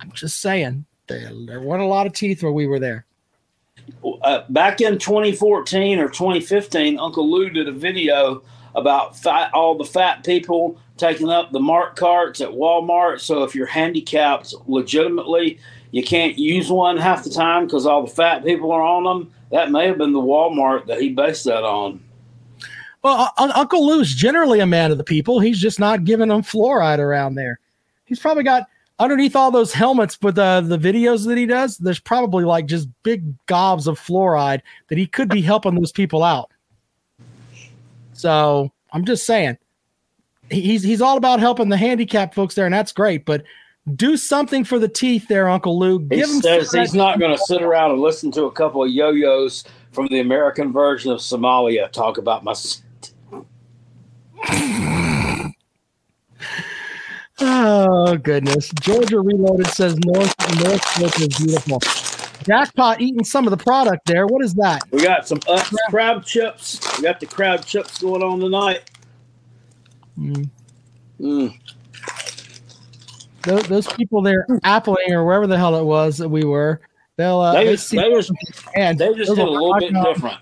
I'm 0.00 0.12
just 0.12 0.40
saying 0.40 0.86
there, 1.06 1.60
weren't 1.60 1.82
a 1.82 1.86
lot 1.86 2.06
of 2.06 2.12
teeth 2.12 2.42
where 2.42 2.52
we 2.52 2.66
were 2.66 2.78
there. 2.78 3.04
uh, 4.22 4.44
back 4.50 4.80
in 4.80 4.98
2014 4.98 5.98
or 5.98 6.08
2015, 6.08 6.98
Uncle 6.98 7.30
Lou 7.30 7.50
did 7.50 7.68
a 7.68 7.72
video 7.72 8.42
about 8.74 9.18
fat, 9.18 9.52
all 9.52 9.76
the 9.76 9.84
fat 9.84 10.24
people 10.24 10.78
taking 10.96 11.28
up 11.28 11.50
the 11.50 11.60
Mart 11.60 11.96
carts 11.96 12.40
at 12.40 12.50
Walmart. 12.50 13.20
So 13.20 13.42
if 13.42 13.54
you're 13.54 13.66
handicapped 13.66 14.54
legitimately, 14.66 15.58
you 15.90 16.04
can't 16.04 16.38
use 16.38 16.70
one 16.70 16.96
half 16.96 17.24
the 17.24 17.30
time 17.30 17.66
because 17.66 17.86
all 17.86 18.06
the 18.06 18.12
fat 18.12 18.44
people 18.44 18.70
are 18.70 18.82
on 18.82 19.04
them. 19.04 19.32
That 19.50 19.72
may 19.72 19.88
have 19.88 19.98
been 19.98 20.12
the 20.12 20.20
Walmart 20.20 20.86
that 20.86 21.00
he 21.00 21.10
based 21.10 21.44
that 21.44 21.64
on. 21.64 22.00
Well, 23.02 23.32
Un- 23.38 23.52
Uncle 23.52 23.86
Lou's 23.86 24.14
generally 24.14 24.60
a 24.60 24.66
man 24.66 24.90
of 24.90 24.98
the 24.98 25.04
people. 25.04 25.40
He's 25.40 25.58
just 25.58 25.80
not 25.80 26.04
giving 26.04 26.28
them 26.28 26.42
fluoride 26.42 26.98
around 26.98 27.34
there. 27.34 27.58
He's 28.04 28.18
probably 28.18 28.42
got 28.42 28.68
underneath 28.98 29.34
all 29.34 29.50
those 29.50 29.72
helmets 29.72 30.18
with 30.20 30.38
uh, 30.38 30.60
the 30.60 30.78
videos 30.78 31.26
that 31.26 31.38
he 31.38 31.46
does. 31.46 31.78
There's 31.78 32.00
probably 32.00 32.44
like 32.44 32.66
just 32.66 32.88
big 33.02 33.34
gobs 33.46 33.86
of 33.86 33.98
fluoride 33.98 34.60
that 34.88 34.98
he 34.98 35.06
could 35.06 35.28
be 35.28 35.40
helping 35.40 35.74
those 35.74 35.92
people 35.92 36.22
out. 36.22 36.50
So 38.12 38.70
I'm 38.92 39.06
just 39.06 39.24
saying, 39.24 39.56
he's 40.50 40.82
he's 40.82 41.00
all 41.00 41.16
about 41.16 41.40
helping 41.40 41.70
the 41.70 41.76
handicapped 41.76 42.34
folks 42.34 42.54
there, 42.54 42.66
and 42.66 42.74
that's 42.74 42.92
great. 42.92 43.24
But 43.24 43.44
do 43.96 44.16
something 44.18 44.64
for 44.64 44.78
the 44.78 44.88
teeth 44.88 45.26
there, 45.28 45.48
Uncle 45.48 45.78
Lou. 45.78 46.00
He 46.00 46.16
Give 46.16 46.28
him 46.28 46.42
says 46.42 46.70
he's 46.70 46.94
not 46.94 47.18
going 47.18 47.34
to 47.34 47.42
sit 47.42 47.62
around 47.62 47.92
and 47.92 48.00
listen 48.00 48.30
to 48.32 48.44
a 48.44 48.52
couple 48.52 48.84
of 48.84 48.90
yo-yos 48.90 49.64
from 49.92 50.06
the 50.08 50.20
American 50.20 50.72
version 50.72 51.10
of 51.10 51.18
Somalia 51.18 51.90
talk 51.90 52.18
about 52.18 52.44
my. 52.44 52.54
Oh 57.42 58.16
goodness! 58.18 58.70
Georgia 58.80 59.18
Reloaded 59.18 59.66
says 59.68 59.96
North 60.04 60.34
North 60.62 60.84
Slope 60.88 61.20
is 61.20 61.28
beautiful. 61.38 61.78
Jackpot 62.44 63.00
eating 63.00 63.24
some 63.24 63.46
of 63.46 63.50
the 63.50 63.56
product 63.56 64.04
there. 64.06 64.26
What 64.26 64.44
is 64.44 64.54
that? 64.54 64.82
We 64.90 65.02
got 65.02 65.26
some 65.26 65.40
uh, 65.48 65.64
crab 65.88 66.24
chips. 66.24 66.80
We 66.98 67.04
got 67.04 67.18
the 67.18 67.26
crab 67.26 67.64
chips 67.64 68.00
going 68.00 68.22
on 68.22 68.40
tonight. 68.40 68.90
Mm. 70.18 70.50
Mm. 71.18 71.58
Those, 73.42 73.62
those 73.68 73.86
people 73.94 74.20
there, 74.20 74.46
Appling 74.64 75.08
or 75.10 75.24
wherever 75.24 75.46
the 75.46 75.56
hell 75.56 75.76
it 75.76 75.84
was 75.84 76.18
that 76.18 76.28
we 76.28 76.44
were, 76.44 76.82
they'll 77.16 77.40
uh, 77.40 77.54
They 77.54 77.64
they 77.64 77.72
just, 77.72 77.90
they 77.90 78.12
and 78.76 78.98
they 78.98 79.14
just 79.14 79.34
did 79.34 79.38
a 79.38 79.50
little 79.50 79.78
bit 79.78 79.94
dogs. 79.94 80.14
different. 80.14 80.38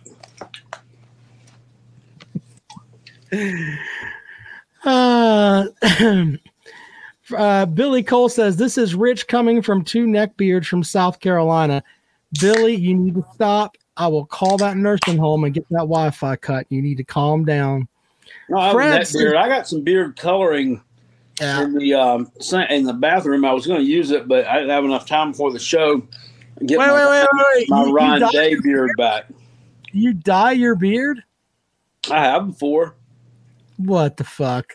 Uh, 4.85 5.67
Uh, 7.37 7.67
Billy 7.67 8.03
Cole 8.03 8.31
says 8.31 8.57
this 8.57 8.79
is 8.79 8.95
Rich 8.95 9.27
coming 9.27 9.61
from 9.61 9.85
two 9.85 10.07
neckbeards 10.07 10.65
from 10.65 10.83
South 10.83 11.21
Carolina. 11.21 11.83
Billy, 12.41 12.75
you 12.75 12.95
need 12.95 13.17
to 13.17 13.25
stop. 13.35 13.77
I 13.99 14.07
will 14.07 14.25
call 14.25 14.57
that 14.57 14.79
nursing 14.79 15.19
home 15.19 15.45
and 15.45 15.53
get 15.53 15.69
that 15.69 15.81
Wi-Fi 15.81 16.37
cut. 16.37 16.65
You 16.71 16.81
need 16.81 16.97
to 16.97 17.05
calm 17.05 17.45
down. 17.45 17.87
No, 18.49 18.59
I 18.59 18.73
Fred 18.73 19.07
beard. 19.13 19.37
I 19.37 19.47
got 19.47 19.69
some 19.69 19.83
beard 19.83 20.17
coloring 20.17 20.81
Yeah. 21.39 21.65
in 21.65 21.75
the 21.75 21.93
um, 21.93 22.33
in 22.71 22.85
the 22.85 22.95
bathroom. 22.95 23.45
I 23.45 23.53
was 23.53 23.67
going 23.67 23.81
to 23.81 23.87
use 23.87 24.11
it, 24.11 24.27
but 24.27 24.47
I 24.47 24.55
didn't 24.55 24.71
have 24.71 24.87
enough 24.87 25.05
time 25.05 25.33
before 25.33 25.53
the 25.53 25.59
show. 25.59 25.99
Get 26.65 26.79
Wait, 26.79 26.87
my, 26.87 26.93
wait, 26.95 27.11
wait, 27.11 27.29
wait. 27.57 27.69
my 27.69 27.81
You, 27.83 27.89
you, 27.89 27.95
Ryan 27.95 28.21
dye, 28.23 28.31
Day 28.31 28.55
beard 28.63 28.91
back. 28.97 29.27
you 29.93 30.15
dye 30.15 30.53
your 30.53 30.77
beard? 30.77 31.23
I 32.11 32.21
have 32.25 32.47
before. 32.47 32.95
What 33.79 34.17
the 34.17 34.25
fuck? 34.25 34.75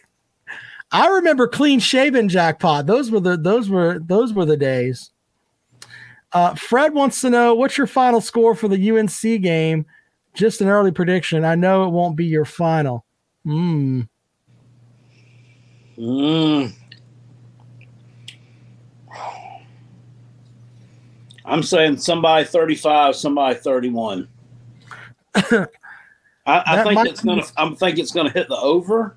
I 0.92 1.08
remember 1.08 1.48
clean 1.48 1.80
shaven 1.80 2.30
jackpot. 2.30 2.86
Those 2.86 3.12
were 3.12 3.20
the 3.20 3.38
those 3.38 3.70
were 3.70 4.00
those 4.00 4.34
were 4.34 4.46
the 4.46 4.58
days. 4.58 5.12
Uh, 6.32 6.56
Fred 6.56 6.94
wants 6.94 7.22
to 7.22 7.30
know 7.30 7.54
what's 7.54 7.78
your 7.78 7.88
final 7.88 8.22
score 8.22 8.56
for 8.56 8.68
the 8.68 8.92
UNC 8.92 9.42
game. 9.42 9.86
Just 10.34 10.62
an 10.62 10.68
early 10.68 10.92
prediction. 10.92 11.46
I 11.46 11.56
know 11.56 11.86
it 11.86 11.90
won't 11.90 12.16
be 12.16 12.26
your 12.26 12.46
final. 12.46 13.06
Hmm. 13.44 14.02
Mm. 15.98 16.74
I'm 21.46 21.62
saying 21.62 21.98
somebody 21.98 22.46
35, 22.46 23.16
somebody 23.16 23.60
31. 23.60 24.28
I, 26.46 26.64
I 26.66 26.84
think 26.84 26.96
might 26.96 27.08
it's 27.08 27.22
gonna. 27.22 27.44
I 27.58 27.70
think 27.70 28.00
it's 28.00 28.12
gonna 28.12 28.30
hit 28.30 28.48
the 28.50 28.58
over. 28.58 29.16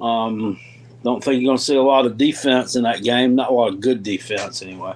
Um, 0.00 0.60
don't 1.02 1.22
think 1.24 1.40
you're 1.40 1.48
gonna 1.48 1.58
see 1.58 1.76
a 1.76 1.82
lot 1.82 2.04
of 2.04 2.18
defense 2.18 2.76
in 2.76 2.82
that 2.82 3.02
game. 3.02 3.34
Not 3.34 3.50
a 3.50 3.52
lot 3.52 3.68
of 3.68 3.80
good 3.80 4.02
defense, 4.02 4.62
anyway. 4.62 4.94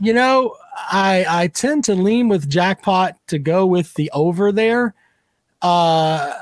You 0.00 0.12
know, 0.12 0.56
I 0.76 1.26
I 1.28 1.46
tend 1.48 1.84
to 1.84 1.94
lean 1.94 2.28
with 2.28 2.48
jackpot 2.48 3.16
to 3.28 3.38
go 3.38 3.66
with 3.66 3.92
the 3.94 4.10
over 4.12 4.52
there. 4.52 4.94
Uh, 5.62 6.34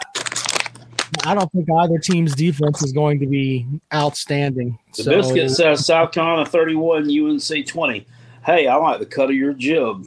I 1.24 1.34
don't 1.34 1.50
think 1.50 1.68
either 1.70 1.98
team's 1.98 2.34
defense 2.34 2.82
is 2.82 2.92
going 2.92 3.18
to 3.20 3.26
be 3.26 3.66
outstanding. 3.92 4.78
The 4.96 5.02
So- 5.02 5.10
biscuit 5.10 5.50
says 5.50 5.84
South 5.84 6.12
Carolina 6.12 6.46
31, 6.46 7.08
UNC 7.10 7.66
20. 7.66 8.06
Hey, 8.46 8.66
I 8.68 8.76
like 8.76 9.00
the 9.00 9.06
cut 9.06 9.30
of 9.30 9.34
your 9.36 9.52
jib. 9.52 10.06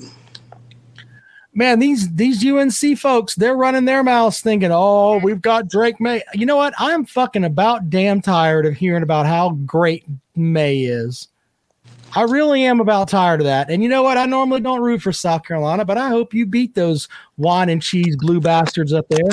Man, 1.53 1.79
these 1.79 2.13
these 2.15 2.45
UNC 2.45 2.97
folks, 2.97 3.35
they're 3.35 3.57
running 3.57 3.85
their 3.85 4.03
mouths 4.03 4.39
thinking, 4.39 4.71
"Oh, 4.71 5.19
we've 5.21 5.41
got 5.41 5.67
Drake 5.67 5.99
Maye." 5.99 6.23
You 6.33 6.45
know 6.45 6.55
what? 6.55 6.73
I'm 6.77 7.05
fucking 7.05 7.43
about 7.43 7.89
damn 7.89 8.21
tired 8.21 8.65
of 8.65 8.75
hearing 8.75 9.03
about 9.03 9.25
how 9.25 9.51
great 9.65 10.05
Maye 10.35 10.83
is. 10.83 11.27
I 12.13 12.23
really 12.23 12.63
am 12.63 12.79
about 12.79 13.09
tired 13.09 13.41
of 13.41 13.45
that. 13.45 13.69
And 13.69 13.81
you 13.83 13.89
know 13.89 14.03
what? 14.03 14.17
I 14.17 14.25
normally 14.25 14.59
don't 14.59 14.81
root 14.81 15.01
for 15.01 15.13
South 15.13 15.43
Carolina, 15.43 15.85
but 15.85 15.97
I 15.97 16.09
hope 16.09 16.33
you 16.33 16.45
beat 16.45 16.75
those 16.75 17.07
wine 17.37 17.69
and 17.69 17.81
cheese 17.81 18.17
blue 18.17 18.41
bastards 18.41 18.91
up 18.91 19.07
there 19.09 19.29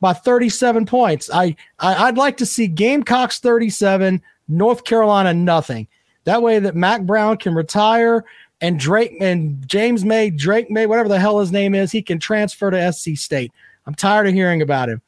by 0.00 0.12
37 0.12 0.84
points. 0.84 1.30
I, 1.32 1.56
I 1.78 2.08
I'd 2.08 2.18
like 2.18 2.36
to 2.38 2.46
see 2.46 2.66
Gamecocks 2.66 3.38
37, 3.38 4.20
North 4.48 4.84
Carolina 4.84 5.32
nothing. 5.32 5.86
That 6.24 6.42
way 6.42 6.58
that 6.58 6.76
Mack 6.76 7.02
Brown 7.02 7.36
can 7.38 7.54
retire 7.54 8.24
and 8.62 8.78
Drake 8.78 9.16
and 9.20 9.66
James 9.68 10.04
May, 10.04 10.30
Drake 10.30 10.70
Maye, 10.70 10.86
whatever 10.86 11.08
the 11.08 11.18
hell 11.18 11.40
his 11.40 11.52
name 11.52 11.74
is, 11.74 11.90
he 11.92 12.00
can 12.00 12.18
transfer 12.18 12.70
to 12.70 12.92
SC 12.92 13.16
State. 13.16 13.52
I'm 13.86 13.94
tired 13.94 14.28
of 14.28 14.34
hearing 14.34 14.62
about 14.62 14.88
him. 14.88 15.02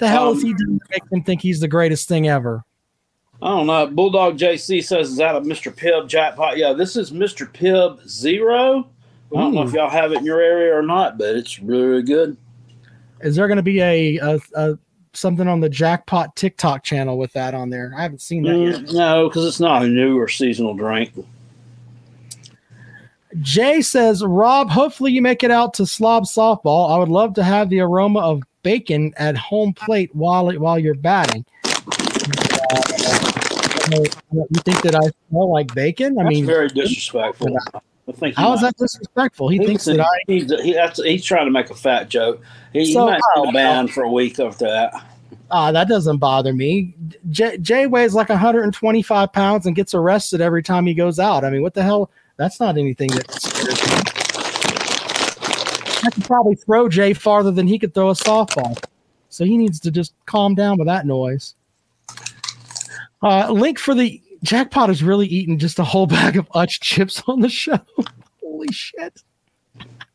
The 0.00 0.08
hell 0.08 0.32
is 0.32 0.42
Um, 0.42 0.48
he 0.48 0.54
doing 0.54 0.78
to 0.80 0.84
make 0.90 1.08
them 1.08 1.22
think 1.22 1.40
he's 1.40 1.60
the 1.60 1.68
greatest 1.68 2.08
thing 2.08 2.28
ever? 2.28 2.64
I 3.40 3.48
don't 3.48 3.66
know. 3.66 3.86
Bulldog 3.86 4.36
JC 4.36 4.82
says, 4.84 5.10
is 5.10 5.16
that 5.16 5.36
a 5.36 5.40
Mr. 5.40 5.72
Pibb 5.72 6.08
jackpot? 6.08 6.56
Yeah, 6.56 6.72
this 6.72 6.96
is 6.96 7.12
Mr. 7.12 7.50
Pibb 7.50 8.06
Zero. 8.08 8.90
I 9.34 9.40
don't 9.40 9.54
know 9.54 9.62
if 9.62 9.72
y'all 9.72 9.88
have 9.88 10.12
it 10.12 10.18
in 10.18 10.24
your 10.24 10.40
area 10.40 10.76
or 10.76 10.82
not, 10.82 11.16
but 11.16 11.36
it's 11.36 11.58
really, 11.60 11.84
really 11.84 12.02
good. 12.02 12.36
Is 13.20 13.36
there 13.36 13.46
going 13.46 13.56
to 13.56 13.62
be 13.62 13.80
a, 13.80 14.16
a, 14.18 14.40
a 14.54 14.78
something 15.12 15.48
on 15.48 15.60
the 15.60 15.68
jackpot 15.68 16.34
TikTok 16.36 16.82
channel 16.82 17.18
with 17.18 17.32
that 17.34 17.54
on 17.54 17.70
there? 17.70 17.92
I 17.96 18.02
haven't 18.02 18.20
seen 18.20 18.42
that 18.44 18.56
yet. 18.58 18.80
Mm, 18.82 18.94
no, 18.94 19.28
because 19.28 19.46
it's 19.46 19.60
not 19.60 19.84
a 19.84 19.88
new 19.88 20.18
or 20.18 20.28
seasonal 20.28 20.74
drink. 20.74 21.12
Jay 23.42 23.80
says, 23.82 24.24
Rob, 24.24 24.70
hopefully 24.70 25.12
you 25.12 25.20
make 25.22 25.42
it 25.42 25.50
out 25.50 25.74
to 25.74 25.86
Slob 25.86 26.24
softball. 26.24 26.90
I 26.94 26.98
would 26.98 27.08
love 27.08 27.34
to 27.34 27.44
have 27.44 27.68
the 27.68 27.80
aroma 27.80 28.20
of 28.20 28.42
bacon 28.62 29.12
at 29.16 29.36
home 29.36 29.72
plate 29.72 30.14
while 30.14 30.50
while 30.58 30.78
you're 30.78 30.94
batting. 30.94 31.44
Uh, 33.92 34.02
you 34.32 34.60
think 34.64 34.82
that 34.82 34.94
I 34.96 35.10
smell 35.30 35.52
like 35.52 35.72
bacon? 35.74 36.18
I 36.18 36.24
That's 36.24 36.34
mean, 36.34 36.46
very 36.46 36.68
disrespectful. 36.68 37.56
I 38.08 38.12
think 38.12 38.36
he 38.36 38.42
how 38.42 38.52
is 38.54 38.62
might- 38.62 38.68
that 38.76 38.76
disrespectful? 38.78 39.48
He 39.48 39.58
thinks 39.58 39.84
that 39.84 40.00
I. 40.00 40.06
he's, 40.26 40.50
he, 40.62 40.72
that's, 40.72 41.02
he's 41.02 41.24
trying 41.24 41.44
to 41.46 41.50
make 41.50 41.70
a 41.70 41.74
fat 41.74 42.08
joke. 42.08 42.42
He, 42.72 42.92
So, 42.92 43.06
he 43.06 43.12
might 43.12 43.20
oh, 43.36 43.52
banned 43.52 43.92
for 43.92 44.02
a 44.02 44.10
week 44.10 44.40
after 44.40 44.66
that. 44.66 44.92
Ah, 45.50 45.70
that 45.70 45.86
doesn't 45.88 46.16
bother 46.18 46.52
me. 46.52 46.94
Jay, 47.30 47.56
Jay 47.58 47.86
weighs 47.86 48.14
like 48.14 48.28
125 48.28 49.32
pounds 49.32 49.66
and 49.66 49.76
gets 49.76 49.94
arrested 49.94 50.40
every 50.40 50.62
time 50.62 50.86
he 50.86 50.94
goes 50.94 51.20
out. 51.20 51.44
I 51.44 51.50
mean, 51.50 51.62
what 51.62 51.74
the 51.74 51.84
hell? 51.84 52.10
That's 52.36 52.60
not 52.60 52.76
anything 52.76 53.08
that. 53.08 53.26
I 56.04 56.10
could 56.10 56.24
probably 56.24 56.54
throw 56.54 56.88
Jay 56.88 57.12
farther 57.14 57.50
than 57.50 57.66
he 57.66 57.78
could 57.78 57.94
throw 57.94 58.10
a 58.10 58.14
softball. 58.14 58.82
So 59.28 59.44
he 59.44 59.56
needs 59.56 59.80
to 59.80 59.90
just 59.90 60.14
calm 60.26 60.54
down 60.54 60.78
with 60.78 60.86
that 60.86 61.06
noise. 61.06 61.54
Uh, 63.22 63.50
link 63.50 63.78
for 63.78 63.94
the 63.94 64.22
jackpot 64.42 64.90
is 64.90 65.02
really 65.02 65.26
eating 65.26 65.58
just 65.58 65.78
a 65.78 65.84
whole 65.84 66.06
bag 66.18 66.36
of 66.36 66.48
Utz 66.50 66.80
chips 66.80 67.22
on 67.26 67.40
the 67.40 67.48
show. 67.48 67.78
Holy 68.42 68.72
shit. 68.72 69.20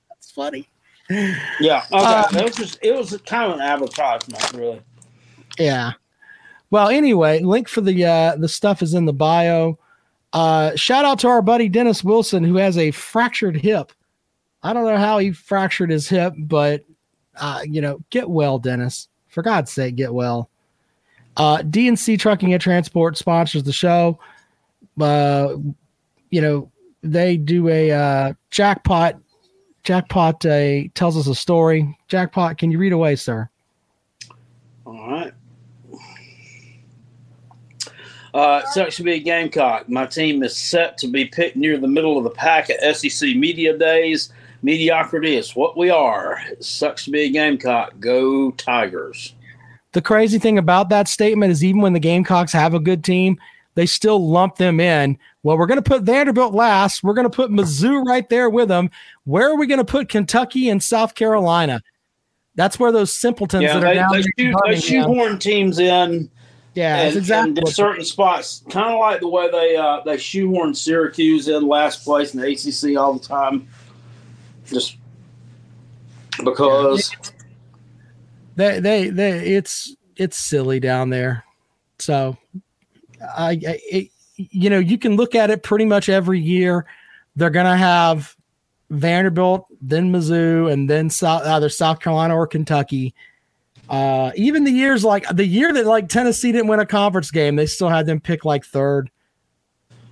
That's 0.10 0.32
funny. 0.32 0.68
Yeah, 1.60 1.84
okay. 1.92 2.06
Uh, 2.06 2.26
it 2.36 2.44
was 2.46 2.56
just 2.56 2.80
it 2.82 2.96
was 2.96 3.20
kind 3.26 3.52
of 3.52 3.60
an 3.60 3.62
advertisement, 3.62 4.54
really. 4.54 4.82
Yeah. 5.60 5.92
Well, 6.70 6.88
anyway, 6.88 7.42
link 7.42 7.68
for 7.68 7.82
the 7.82 8.06
uh 8.06 8.36
the 8.38 8.48
stuff 8.48 8.82
is 8.82 8.94
in 8.94 9.06
the 9.06 9.14
bio. 9.14 9.78
Uh 10.34 10.76
shout 10.76 11.06
out 11.06 11.20
to 11.20 11.28
our 11.28 11.42
buddy 11.42 11.70
Dennis 11.70 12.04
Wilson 12.04 12.44
who 12.44 12.56
has 12.58 12.78
a 12.78 12.92
fractured 12.92 13.56
hip. 13.58 13.92
I 14.64 14.74
don't 14.74 14.86
know 14.86 14.98
how 14.98 15.18
he 15.18 15.32
fractured 15.32 15.90
his 15.90 16.08
hip, 16.08 16.34
but 16.38 16.84
uh, 17.36 17.62
you 17.66 17.82
know, 17.82 18.00
get 18.10 18.30
well, 18.30 18.60
Dennis. 18.60 19.08
For 19.30 19.42
God's 19.42 19.72
sake, 19.72 19.96
get 19.96 20.14
well. 20.14 20.50
Uh 21.38 21.58
DNC 21.60 22.20
Trucking 22.20 22.54
and 22.54 22.62
Transport 22.62 23.18
sponsors 23.18 23.64
the 23.64 23.74
show. 23.74 24.20
Uh 25.00 25.56
you 26.30 26.42
know, 26.42 26.72
they 27.04 27.38
do 27.38 27.68
a 27.68 27.92
uh 27.92 28.34
jackpot 28.52 29.20
jackpot 29.84 30.46
uh, 30.46 30.84
tells 30.94 31.18
us 31.18 31.28
a 31.28 31.36
story. 31.36 31.98
Jackpot, 32.08 32.58
can 32.58 32.72
you 32.72 32.78
read 32.78 32.94
away, 32.94 33.16
sir? 33.16 33.50
All 34.86 35.10
right. 35.10 35.34
Uh, 38.34 38.64
sucks 38.72 38.96
to 38.96 39.04
be 39.04 39.14
a 39.14 39.20
Gamecock. 39.20 39.90
My 39.90 40.06
team 40.06 40.42
is 40.44 40.56
set 40.56 40.98
to 41.00 41.08
be 41.08 41.26
picked 41.26 41.58
near 41.58 41.78
the 41.78 41.88
middle 41.88 42.18
of 42.18 42.24
the 42.24 42.30
pack 42.30 42.70
at 42.70 42.96
SEC 42.96 43.36
Media 43.36 43.78
Days. 43.78 44.32
Mediocrity 44.64 45.36
is 45.36 45.56
what 45.56 45.76
we 45.76 45.90
are. 45.90 46.40
It 46.50 46.64
sucks 46.64 47.06
to 47.06 47.12
be 47.12 47.22
a 47.22 47.30
Gamecock. 47.30 48.00
Go 48.00 48.52
Tigers. 48.52 49.36
The 49.94 50.02
crazy 50.02 50.40
thing 50.40 50.58
about 50.58 50.90
that 50.90 51.08
statement 51.10 51.52
is 51.52 51.64
even 51.64 51.82
when 51.82 51.94
the 51.94 52.00
Gamecocks 52.00 52.54
have 52.54 52.74
a 52.74 52.80
good 52.80 53.04
team, 53.04 53.38
they 53.76 53.86
still 53.86 54.26
lump 54.26 54.56
them 54.56 54.80
in. 54.80 55.18
Well, 55.44 55.58
we're 55.58 55.66
going 55.66 55.82
to 55.82 55.90
put 55.90 56.04
Vanderbilt 56.04 56.54
last. 56.54 57.04
We're 57.04 57.14
going 57.14 57.30
to 57.30 57.36
put 57.36 57.52
Mizzou 57.52 58.06
right 58.06 58.28
there 58.30 58.50
with 58.50 58.70
them. 58.70 58.90
Where 59.26 59.50
are 59.50 59.58
we 59.58 59.68
going 59.68 59.80
to 59.80 59.86
put 59.86 60.08
Kentucky 60.08 60.70
and 60.70 60.82
South 60.82 61.16
Carolina? 61.16 61.82
That's 62.56 62.80
where 62.80 62.92
those 62.92 63.14
simpletons 63.16 63.64
Yeah, 63.64 63.80
that 63.80 63.84
are 63.84 63.88
they, 63.88 63.94
down 63.96 64.12
they, 64.12 64.22
there 64.22 64.52
shoe, 64.52 64.56
they 64.68 64.80
shoehorn 64.80 65.40
teams 65.40 65.80
in. 65.80 66.30
Yeah, 66.74 67.02
and, 67.02 67.18
exactly 67.18 67.58
and 67.58 67.68
certain 67.68 68.06
spots, 68.06 68.64
kind 68.70 68.94
of 68.94 69.00
like 69.00 69.20
the 69.20 69.28
way 69.28 69.52
they 69.52 69.76
uh, 69.76 70.02
they 70.06 70.18
shoehorn 70.18 70.74
Syracuse 70.74 71.50
in 71.50 71.68
last 71.68 72.06
place 72.06 72.34
in 72.34 72.40
the 72.40 72.48
ACC 72.50 72.98
all 72.98 73.14
the 73.14 73.28
time, 73.28 73.68
just 74.66 74.96
because. 76.44 77.12
they, 78.56 78.80
they, 78.80 79.10
they, 79.10 79.54
it's, 79.56 79.96
it's 80.16 80.38
silly 80.38 80.80
down 80.80 81.10
there. 81.10 81.44
So, 82.00 82.38
I, 83.22 83.52
I 83.52 83.80
it, 83.90 84.12
you 84.36 84.70
know, 84.70 84.80
you 84.80 84.98
can 84.98 85.18
look 85.18 85.36
at 85.36 85.50
it 85.50 85.64
pretty 85.64 85.86
much 85.86 86.10
every 86.10 86.40
year. 86.40 86.86
They're 87.36 87.50
going 87.50 87.66
to 87.66 87.78
have 87.78 88.36
Vanderbilt, 88.90 89.68
then 89.82 90.12
Mizzou, 90.12 90.72
and 90.72 90.90
then 90.90 91.10
South, 91.10 91.46
either 91.46 91.70
South 91.70 92.00
Carolina 92.00 92.36
or 92.36 92.48
Kentucky. 92.48 93.14
Uh, 93.90 94.32
even 94.36 94.64
the 94.64 94.72
years 94.72 95.04
like 95.04 95.28
the 95.30 95.46
year 95.46 95.74
that 95.74 95.86
like 95.86 96.08
Tennessee 96.08 96.52
didn't 96.52 96.68
win 96.68 96.80
a 96.80 96.86
conference 96.86 97.32
game, 97.32 97.56
they 97.56 97.66
still 97.66 97.90
had 97.90 98.06
them 98.06 98.20
pick 98.20 98.46
like 98.46 98.64
third. 98.64 99.12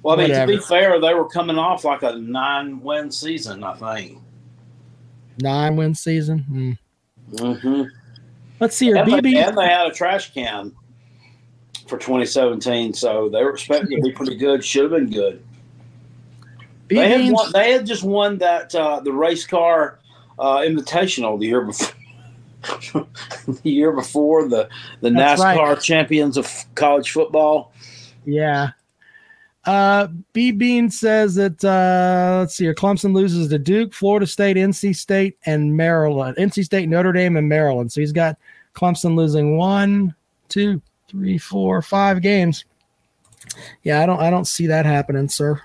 Well, 0.03 0.19
I 0.19 0.27
mean, 0.27 0.35
to 0.35 0.47
be 0.47 0.57
fair, 0.57 0.99
they 0.99 1.13
were 1.13 1.27
coming 1.27 1.57
off 1.57 1.83
like 1.83 2.03
a 2.03 2.15
nine-win 2.15 3.11
season, 3.11 3.63
I 3.63 3.73
think. 3.75 4.19
Nine 5.41 5.75
win 5.75 5.93
season. 5.93 6.39
Hmm. 6.39 6.71
Mm-hmm. 7.35 7.83
Let's 8.59 8.75
see 8.75 8.87
here. 8.87 8.97
And, 8.97 9.11
they, 9.11 9.19
BB. 9.19 9.35
and 9.35 9.57
they 9.57 9.67
had 9.67 9.87
a 9.87 9.91
trash 9.91 10.33
can 10.33 10.73
for 11.87 11.97
2017. 11.97 12.93
So 12.93 13.29
they 13.29 13.43
were 13.43 13.51
expecting 13.51 13.97
to 13.97 14.03
be 14.03 14.11
pretty 14.11 14.35
good. 14.35 14.63
Should 14.63 14.83
have 14.83 14.91
been 14.91 15.09
good. 15.09 15.43
They 16.87 17.09
had 17.09 17.31
won, 17.31 17.51
they 17.51 17.71
had 17.73 17.85
just 17.85 18.03
won 18.03 18.37
that 18.39 18.73
uh, 18.73 18.99
the 19.01 19.13
race 19.13 19.45
car 19.45 19.99
uh, 20.39 20.57
invitational 20.57 21.39
the 21.39 21.45
year 21.45 21.61
before. 21.61 21.93
the 22.93 23.59
year 23.63 23.91
before 23.91 24.47
the 24.47 24.69
the 25.01 25.09
That's 25.09 25.41
NASCAR 25.41 25.57
right. 25.57 25.81
champions 25.81 26.37
of 26.37 26.65
college 26.75 27.11
football. 27.11 27.73
Yeah. 28.25 28.71
Uh, 29.65 30.07
B 30.33 30.51
Bean 30.51 30.89
says 30.89 31.35
that 31.35 31.63
uh, 31.63 32.39
let's 32.39 32.55
see 32.55 32.63
here. 32.63 32.73
Clemson 32.73 33.13
loses 33.13 33.49
to 33.49 33.59
Duke, 33.59 33.93
Florida 33.93 34.25
State, 34.25 34.57
NC 34.57 34.95
State, 34.95 35.37
and 35.45 35.75
Maryland. 35.75 36.37
NC 36.37 36.65
State, 36.65 36.89
Notre 36.89 37.11
Dame, 37.11 37.37
and 37.37 37.47
Maryland. 37.47 37.91
So 37.91 38.01
he's 38.01 38.11
got 38.11 38.37
Clemson 38.73 39.15
losing 39.15 39.57
one, 39.57 40.15
two, 40.47 40.81
three, 41.07 41.37
four, 41.37 41.81
five 41.81 42.21
games. 42.21 42.65
Yeah, 43.83 44.01
I 44.01 44.05
don't 44.05 44.19
I 44.19 44.29
don't 44.29 44.47
see 44.47 44.67
that 44.67 44.85
happening, 44.85 45.29
sir. 45.29 45.61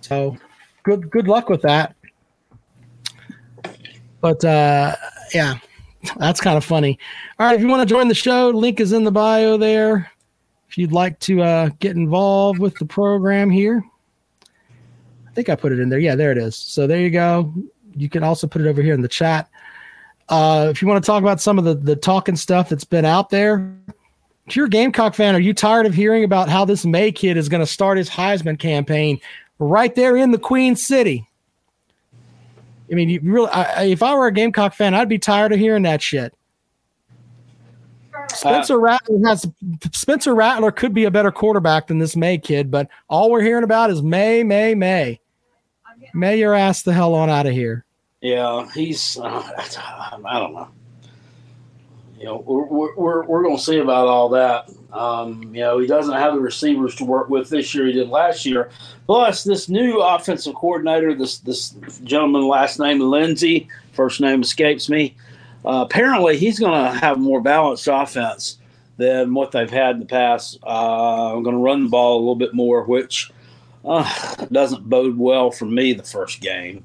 So 0.00 0.36
good 0.82 1.10
good 1.10 1.28
luck 1.28 1.48
with 1.48 1.62
that. 1.62 1.94
But 4.20 4.44
uh 4.44 4.96
yeah, 5.32 5.58
that's 6.16 6.40
kind 6.40 6.56
of 6.56 6.64
funny. 6.64 6.98
All 7.38 7.46
right, 7.46 7.54
if 7.54 7.60
you 7.60 7.68
want 7.68 7.86
to 7.86 7.92
join 7.92 8.08
the 8.08 8.14
show, 8.14 8.50
link 8.50 8.80
is 8.80 8.92
in 8.92 9.04
the 9.04 9.12
bio 9.12 9.56
there 9.56 10.10
if 10.74 10.78
you'd 10.78 10.90
like 10.90 11.16
to 11.20 11.40
uh, 11.40 11.70
get 11.78 11.94
involved 11.94 12.58
with 12.58 12.74
the 12.78 12.84
program 12.84 13.48
here. 13.48 13.84
I 14.44 15.30
think 15.32 15.48
I 15.48 15.54
put 15.54 15.70
it 15.70 15.78
in 15.78 15.88
there. 15.88 16.00
Yeah, 16.00 16.16
there 16.16 16.32
it 16.32 16.38
is. 16.38 16.56
So 16.56 16.88
there 16.88 16.98
you 16.98 17.10
go. 17.10 17.54
You 17.94 18.08
can 18.08 18.24
also 18.24 18.48
put 18.48 18.60
it 18.60 18.66
over 18.66 18.82
here 18.82 18.92
in 18.92 19.00
the 19.00 19.06
chat. 19.06 19.48
Uh, 20.28 20.66
if 20.70 20.82
you 20.82 20.88
want 20.88 21.00
to 21.00 21.06
talk 21.06 21.22
about 21.22 21.40
some 21.40 21.60
of 21.60 21.64
the, 21.64 21.74
the 21.74 21.94
talking 21.94 22.34
stuff 22.34 22.68
that's 22.68 22.82
been 22.82 23.04
out 23.04 23.30
there, 23.30 23.72
if 24.48 24.56
you're 24.56 24.66
a 24.66 24.68
Gamecock 24.70 25.14
fan, 25.14 25.36
are 25.36 25.40
you 25.40 25.54
tired 25.54 25.86
of 25.86 25.94
hearing 25.94 26.24
about 26.24 26.48
how 26.48 26.64
this 26.64 26.84
Maye 26.84 27.12
kid 27.12 27.36
is 27.36 27.48
going 27.48 27.60
to 27.60 27.66
start 27.66 27.96
his 27.96 28.10
Heisman 28.10 28.58
campaign 28.58 29.20
right 29.60 29.94
there 29.94 30.16
in 30.16 30.32
the 30.32 30.38
Queen 30.38 30.74
City? 30.74 31.28
I 32.90 32.94
mean, 32.94 33.08
you 33.08 33.20
really, 33.22 33.48
I, 33.50 33.84
if 33.84 34.02
I 34.02 34.14
were 34.14 34.26
a 34.26 34.32
Gamecock 34.32 34.74
fan, 34.74 34.94
I'd 34.94 35.08
be 35.08 35.18
tired 35.18 35.52
of 35.52 35.58
hearing 35.58 35.84
that 35.84 36.02
shit. 36.02 36.34
Spencer 38.28 38.78
Rattler 38.78 39.18
has 39.26 39.46
Spencer 39.92 40.34
Rattler 40.34 40.70
could 40.72 40.94
be 40.94 41.04
a 41.04 41.10
better 41.10 41.30
quarterback 41.30 41.86
than 41.86 41.98
this 41.98 42.16
Maye 42.16 42.38
kid, 42.38 42.70
but 42.70 42.88
all 43.08 43.30
we're 43.30 43.42
hearing 43.42 43.64
about 43.64 43.90
is 43.90 44.02
May, 44.02 44.42
May, 44.42 44.74
May. 44.74 45.20
May 46.12 46.38
your 46.38 46.54
ass 46.54 46.82
the 46.82 46.92
hell 46.92 47.14
on 47.14 47.30
out 47.30 47.46
of 47.46 47.52
here. 47.52 47.84
Yeah, 48.20 48.68
he's. 48.72 49.18
Uh, 49.18 49.42
I 50.24 50.38
don't 50.38 50.54
know. 50.54 50.68
You 52.18 52.24
know, 52.26 52.44
we're 52.46 52.94
we're, 52.94 53.24
we're, 53.24 53.42
going 53.42 53.56
to 53.56 53.62
see 53.62 53.78
about 53.78 54.06
all 54.06 54.28
that. 54.30 54.70
Um, 54.92 55.42
you 55.54 55.60
know, 55.60 55.78
he 55.78 55.86
doesn't 55.86 56.14
have 56.14 56.34
the 56.34 56.40
receivers 56.40 56.94
to 56.96 57.04
work 57.04 57.28
with 57.28 57.50
this 57.50 57.74
year. 57.74 57.86
He 57.86 57.92
did 57.92 58.08
last 58.08 58.46
year. 58.46 58.70
Plus, 59.06 59.44
this 59.44 59.68
new 59.68 60.00
offensive 60.00 60.54
coordinator, 60.54 61.14
this 61.14 61.38
this 61.38 61.74
gentleman, 62.04 62.46
last 62.46 62.78
name 62.78 63.00
Lindsey, 63.00 63.68
first 63.92 64.20
name 64.20 64.42
escapes 64.42 64.88
me. 64.88 65.16
Uh, 65.64 65.84
apparently, 65.88 66.36
he's 66.36 66.58
going 66.58 66.72
to 66.72 66.98
have 66.98 67.18
more 67.18 67.40
balanced 67.40 67.88
offense 67.90 68.58
than 68.96 69.34
what 69.34 69.50
they've 69.50 69.70
had 69.70 69.96
in 69.96 70.00
the 70.00 70.06
past. 70.06 70.58
Uh, 70.62 71.34
I'm 71.34 71.42
going 71.42 71.56
to 71.56 71.62
run 71.62 71.84
the 71.84 71.90
ball 71.90 72.18
a 72.18 72.20
little 72.20 72.36
bit 72.36 72.54
more, 72.54 72.84
which 72.84 73.32
uh, 73.84 74.46
doesn't 74.52 74.88
bode 74.88 75.18
well 75.18 75.50
for 75.50 75.66
me 75.66 75.92
the 75.92 76.02
first 76.02 76.40
game. 76.40 76.84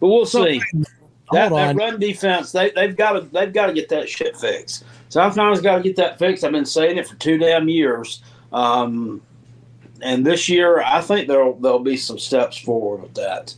But 0.00 0.08
we'll 0.08 0.26
see. 0.26 0.60
That, 1.34 1.50
that 1.50 1.76
run 1.76 2.00
defense, 2.00 2.52
they, 2.52 2.70
they've 2.70 2.96
got 2.96 3.12
to 3.12 3.20
they've 3.20 3.52
got 3.52 3.66
to 3.66 3.72
get 3.72 3.88
that 3.90 4.08
shit 4.08 4.36
fixed. 4.36 4.84
Sometimes 5.08 5.60
got 5.60 5.76
to 5.76 5.82
get 5.82 5.96
that 5.96 6.18
fixed. 6.18 6.44
I've 6.44 6.52
been 6.52 6.64
saying 6.64 6.98
it 6.98 7.06
for 7.06 7.14
two 7.16 7.38
damn 7.38 7.68
years. 7.68 8.22
Um, 8.52 9.22
and 10.00 10.26
this 10.26 10.48
year, 10.48 10.82
I 10.82 11.00
think 11.00 11.28
there'll 11.28 11.54
there'll 11.54 11.78
be 11.78 11.96
some 11.96 12.18
steps 12.18 12.58
forward 12.58 13.02
with 13.02 13.14
that. 13.14 13.54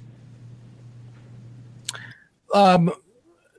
Um, 2.55 2.93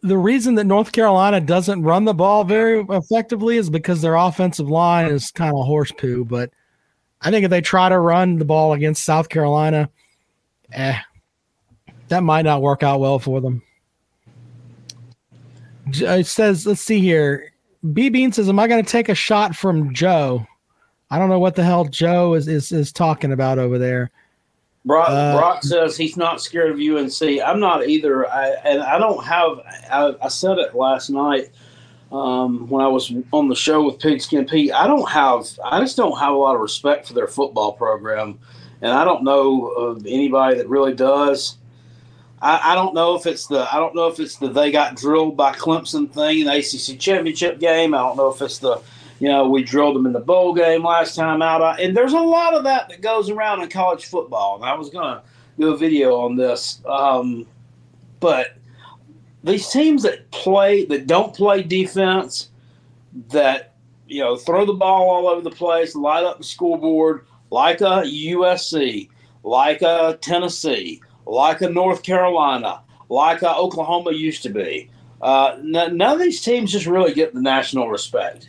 the 0.01 0.17
reason 0.17 0.55
that 0.55 0.63
North 0.63 0.91
Carolina 0.91 1.41
doesn't 1.41 1.83
run 1.83 2.05
the 2.05 2.13
ball 2.13 2.43
very 2.43 2.85
effectively 2.89 3.57
is 3.57 3.69
because 3.69 4.01
their 4.01 4.15
offensive 4.15 4.69
line 4.69 5.07
is 5.07 5.31
kind 5.31 5.53
of 5.55 5.65
horse 5.65 5.91
poo. 5.91 6.23
But 6.25 6.51
I 7.21 7.31
think 7.31 7.43
if 7.43 7.49
they 7.49 7.61
try 7.61 7.89
to 7.89 7.99
run 7.99 8.37
the 8.37 8.45
ball 8.45 8.73
against 8.73 9.03
South 9.03 9.29
Carolina, 9.29 9.89
eh, 10.71 10.97
that 12.07 12.23
might 12.23 12.45
not 12.45 12.61
work 12.61 12.83
out 12.83 12.99
well 12.99 13.19
for 13.19 13.41
them. 13.41 13.61
J- 15.91 16.19
It 16.21 16.27
says, 16.27 16.65
let's 16.65 16.81
see 16.81 16.99
here. 16.99 17.51
B 17.93 18.09
Bean 18.09 18.31
says, 18.31 18.49
"Am 18.49 18.59
I 18.59 18.67
going 18.67 18.83
to 18.83 18.89
take 18.89 19.07
a 19.09 19.15
shot 19.15 19.55
from 19.55 19.93
Joe?" 19.93 20.45
I 21.09 21.19
don't 21.19 21.29
know 21.29 21.39
what 21.39 21.55
the 21.55 21.63
hell 21.63 21.85
Joe 21.85 22.33
is 22.33 22.47
is, 22.47 22.71
is 22.71 22.91
talking 22.91 23.31
about 23.31 23.59
over 23.59 23.77
there. 23.77 24.11
Brock, 24.85 25.09
Uh, 25.09 25.37
Brock 25.37 25.63
says 25.63 25.95
he's 25.97 26.17
not 26.17 26.41
scared 26.41 26.71
of 26.71 26.79
UNC. 26.79 27.21
I'm 27.45 27.59
not 27.59 27.87
either. 27.87 28.29
I, 28.29 28.49
and 28.65 28.81
I 28.81 28.97
don't 28.97 29.23
have. 29.23 29.59
I, 29.91 30.15
I 30.21 30.27
said 30.27 30.57
it 30.57 30.75
last 30.75 31.09
night 31.09 31.51
um, 32.11 32.67
when 32.69 32.83
I 32.83 32.87
was 32.87 33.13
on 33.31 33.47
the 33.47 33.55
show 33.55 33.83
with 33.85 33.99
Pigskin 33.99 34.45
Pete. 34.45 34.73
I 34.73 34.87
don't 34.87 35.07
have. 35.09 35.45
I 35.63 35.79
just 35.79 35.97
don't 35.97 36.17
have 36.19 36.33
a 36.33 36.37
lot 36.37 36.55
of 36.55 36.61
respect 36.61 37.07
for 37.07 37.13
their 37.13 37.27
football 37.27 37.73
program, 37.73 38.39
and 38.81 38.91
I 38.91 39.03
don't 39.05 39.23
know 39.23 39.67
of 39.67 40.05
anybody 40.05 40.57
that 40.57 40.67
really 40.67 40.93
does. 40.93 41.57
I, 42.41 42.71
I 42.73 42.75
don't 42.75 42.93
know 42.93 43.15
if 43.15 43.25
it's 43.25 43.47
the. 43.47 43.67
I 43.73 43.77
don't 43.77 43.95
know 43.95 44.07
if 44.07 44.19
it's 44.19 44.35
the 44.37 44.47
they 44.49 44.71
got 44.71 44.95
drilled 44.95 45.35
by 45.37 45.53
Clemson 45.53 46.11
thing 46.11 46.39
in 46.39 46.45
the 46.45 46.57
ACC 46.57 46.99
championship 46.99 47.59
game. 47.59 47.93
I 47.93 47.99
don't 47.99 48.17
know 48.17 48.29
if 48.31 48.41
it's 48.41 48.59
the 48.59 48.81
you 49.19 49.27
know, 49.29 49.49
we 49.49 49.63
drilled 49.63 49.95
them 49.95 50.05
in 50.05 50.13
the 50.13 50.19
bowl 50.19 50.53
game 50.53 50.83
last 50.83 51.15
time 51.15 51.41
out. 51.41 51.61
I- 51.61 51.77
And 51.81 51.95
there's 51.97 52.13
a 52.13 52.19
lot 52.19 52.53
of 52.53 52.63
that 52.65 52.89
that 52.89 53.01
goes 53.01 53.29
around 53.29 53.61
in 53.61 53.69
college 53.69 54.05
football. 54.05 54.55
And 54.57 54.65
I 54.65 54.75
was 54.75 54.89
to 54.91 55.21
do 55.57 55.73
a 55.73 55.77
video 55.77 56.19
on 56.19 56.35
this. 56.35 56.81
Um, 56.85 57.47
but 58.19 58.57
these 59.43 59.69
teams 59.69 60.03
that 60.03 60.29
play, 60.31 60.85
that 60.85 61.07
don't 61.07 61.35
play 61.35 61.63
defense, 61.63 62.49
that, 63.29 63.73
you 64.07 64.21
know, 64.21 64.35
throw 64.35 64.65
the 64.65 64.73
ball 64.73 65.09
all 65.09 65.27
over 65.27 65.41
the 65.41 65.49
place, 65.49 65.95
light 65.95 66.23
up 66.23 66.37
the 66.37 66.43
scoreboard, 66.43 67.25
like 67.49 67.81
a 67.81 68.03
USC, 68.05 69.09
like 69.43 69.81
a 69.81 70.17
Tennessee, 70.21 71.01
like 71.27 71.61
a 71.61 71.69
North 71.69 72.03
Carolina, 72.03 72.81
like 73.09 73.41
a 73.41 73.55
Oklahoma 73.55 74.11
used 74.11 74.43
to 74.43 74.49
be. 74.49 74.89
Uh, 75.21 75.57
n- 75.57 75.97
none 75.97 76.13
of 76.13 76.19
these 76.19 76.41
teams 76.41 76.71
just 76.71 76.85
really 76.85 77.13
get 77.13 77.33
the 77.33 77.41
national 77.41 77.89
respect. 77.89 78.47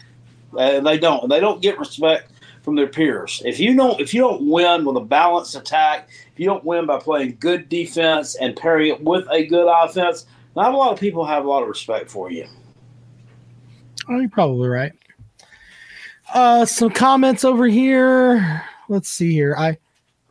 Uh, 0.56 0.80
they 0.80 0.98
don't. 0.98 1.28
They 1.28 1.40
don't 1.40 1.62
get 1.62 1.78
respect 1.78 2.32
from 2.62 2.76
their 2.76 2.86
peers. 2.86 3.42
If 3.44 3.58
you 3.58 3.74
don't, 3.74 4.00
if 4.00 4.12
you 4.12 4.20
don't 4.20 4.48
win 4.48 4.84
with 4.84 4.96
a 4.96 5.00
balanced 5.00 5.56
attack, 5.56 6.08
if 6.32 6.38
you 6.38 6.46
don't 6.46 6.64
win 6.64 6.86
by 6.86 6.98
playing 6.98 7.36
good 7.40 7.68
defense 7.68 8.34
and 8.34 8.56
pairing 8.56 8.92
it 8.92 9.02
with 9.02 9.26
a 9.30 9.46
good 9.46 9.68
offense, 9.68 10.26
not 10.56 10.72
a 10.72 10.76
lot 10.76 10.92
of 10.92 11.00
people 11.00 11.24
have 11.24 11.44
a 11.44 11.48
lot 11.48 11.62
of 11.62 11.68
respect 11.68 12.10
for 12.10 12.30
you. 12.30 12.46
Oh, 14.08 14.18
you're 14.18 14.28
probably 14.28 14.68
right. 14.68 14.92
Uh, 16.32 16.64
some 16.66 16.90
comments 16.90 17.44
over 17.44 17.66
here. 17.66 18.62
Let's 18.88 19.08
see 19.08 19.32
here. 19.32 19.54
I 19.56 19.78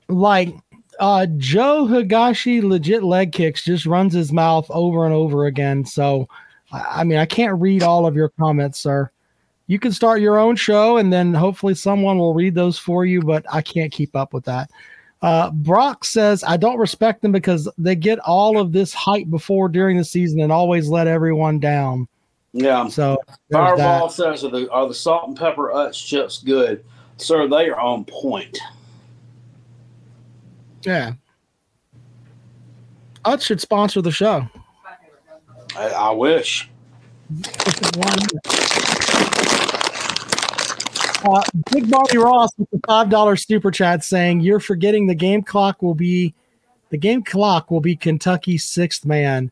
like 0.08 0.54
uh 1.00 1.28
Joe 1.38 1.88
Higashi 1.90 2.64
legit 2.64 3.04
leg 3.04 3.32
kicks 3.32 3.64
just 3.64 3.86
runs 3.86 4.14
his 4.14 4.32
mouth 4.32 4.66
over 4.70 5.06
and 5.06 5.14
over 5.14 5.46
again. 5.46 5.86
So 5.86 6.28
I 6.72 7.04
mean 7.04 7.18
I 7.18 7.26
can't 7.26 7.60
read 7.60 7.84
all 7.84 8.06
of 8.06 8.16
your 8.16 8.30
comments, 8.30 8.80
sir. 8.80 9.10
You 9.68 9.80
can 9.80 9.92
start 9.92 10.22
your 10.22 10.38
own 10.38 10.56
show 10.56 10.98
and 10.98 11.12
then 11.12 11.34
hopefully 11.34 11.76
someone 11.76 12.18
will 12.18 12.34
read 12.34 12.56
those 12.56 12.80
for 12.80 13.06
you, 13.06 13.22
but 13.22 13.46
I 13.52 13.62
can't 13.62 13.92
keep 13.92 14.16
up 14.16 14.34
with 14.34 14.46
that. 14.46 14.70
Uh, 15.22 15.50
Brock 15.52 16.06
says, 16.06 16.44
I 16.44 16.58
don't 16.58 16.78
respect 16.78 17.22
them 17.22 17.32
because 17.32 17.68
they 17.78 17.96
get 17.96 18.20
all 18.20 18.60
of 18.60 18.72
this 18.72 18.94
hype 18.94 19.30
before 19.30 19.68
during 19.68 19.98
the 19.98 20.04
season 20.04 20.40
and 20.42 20.52
always 20.52 20.90
let 20.90 21.08
everyone 21.08 21.60
down. 21.60 22.08
Yeah. 22.54 22.88
So 22.88 23.22
there's 23.50 23.78
that. 23.78 23.78
Fireball 23.78 24.10
says, 24.10 24.44
"Are 24.44 24.50
the 24.50 24.72
are 24.72 24.88
the 24.88 24.94
salt 24.94 25.28
and 25.28 25.38
pepper 25.38 25.72
Utz 25.74 26.04
chips 26.06 26.42
good, 26.42 26.84
sir? 27.18 27.48
They 27.48 27.70
are 27.70 27.80
on 27.80 28.06
point." 28.06 28.58
Yeah. 30.88 31.16
Utz 33.26 33.42
should 33.42 33.60
sponsor 33.60 34.02
the 34.02 34.10
show. 34.10 34.48
I, 35.76 35.90
I 35.90 36.12
wish. 36.12 36.70
Why? 37.98 38.16
Uh, 41.26 41.44
Big 41.74 41.92
Barney 41.92 42.18
Ross 42.18 42.52
with 42.58 42.70
the 42.70 42.80
five 42.88 43.10
dollar 43.10 43.36
super 43.36 43.70
chat 43.70 44.06
saying 44.06 44.40
you're 44.40 44.62
forgetting 44.62 45.08
the 45.08 45.16
game 45.16 45.44
clock 45.44 45.82
will 45.82 45.94
be 45.94 46.34
the 46.90 46.98
game 46.98 47.22
clock 47.22 47.70
will 47.70 47.82
be 47.82 47.98
Kentucky's 47.98 48.64
sixth 48.64 49.06
man. 49.06 49.52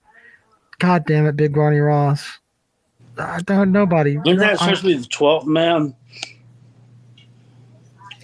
God 0.80 1.04
damn 1.06 1.26
it, 1.26 1.36
Big 1.36 1.54
Barney 1.54 1.80
Ross. 1.80 2.40
I 3.18 3.42
don't 3.42 3.74
nobody. 3.74 4.18
Isn't 4.26 4.38
that 4.38 4.60
supposed 4.60 4.84
to 4.84 4.88
be 4.88 4.94
the 4.94 5.06
twelfth 5.06 5.48
man? 5.48 5.94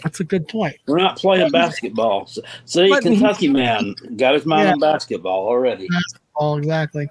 That's 0.04 0.20
a 0.20 0.24
good 0.24 0.48
point. 0.48 0.76
We're 0.88 0.98
not 0.98 1.18
playing 1.18 1.52
basketball. 1.52 2.26
So- 2.28 2.42
See, 2.66 2.90
But 2.90 3.04
he- 3.04 3.12
Kentucky 3.12 3.48
man 3.48 3.96
got 4.18 4.34
his 4.34 4.46
mind 4.46 4.68
Yeah. 4.68 4.74
on 4.74 4.80
basketball 4.80 5.48
already. 5.48 5.88
Oh, 6.36 6.58
exactly. 6.58 7.10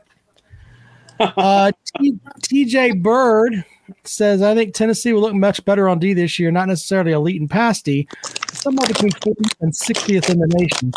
uh, 1.20 1.70
T- 1.98 2.18
TJ 2.40 3.02
Bird 3.02 3.64
says, 4.04 4.40
I 4.42 4.54
think 4.54 4.74
Tennessee 4.74 5.12
will 5.12 5.20
look 5.20 5.34
much 5.34 5.64
better 5.64 5.88
on 5.88 5.98
D 5.98 6.14
this 6.14 6.38
year, 6.38 6.50
not 6.50 6.68
necessarily 6.68 7.12
elite 7.12 7.40
and 7.40 7.50
pass 7.50 7.82
D, 7.82 8.08
somewhere 8.52 8.86
between 8.88 9.12
40th 9.12 9.54
and 9.60 9.72
60th 9.72 10.30
in 10.30 10.38
the 10.38 10.46
nation. 10.48 10.90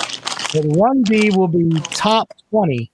But 0.54 0.78
run 0.80 1.02
D 1.04 1.32
will 1.36 1.48
be 1.48 1.80
top 1.92 2.32
20. 2.52 2.90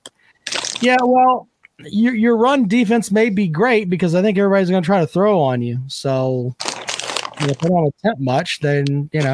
Yeah, 0.82 0.98
well, 1.04 1.48
your, 1.86 2.16
your 2.16 2.38
run 2.38 2.68
defense 2.68 3.12
may 3.12 3.30
be 3.30 3.48
great 3.48 3.90
because 3.90 4.16
I 4.16 4.22
think 4.22 4.38
everybody's 4.38 4.70
going 4.70 4.82
to 4.82 4.86
try 4.86 5.00
to 5.02 5.08
throw 5.08 5.40
on 5.40 5.62
you. 5.62 5.80
So 5.88 6.56
if 7.48 7.60
they 7.60 7.70
don't 7.70 7.88
attempt 7.88 8.22
much, 8.22 8.60
then, 8.60 9.10
you 9.14 9.22
know, 9.22 9.34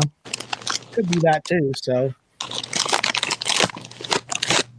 could 0.91 1.09
be 1.09 1.19
that 1.19 1.43
too. 1.45 1.71
So. 1.75 2.13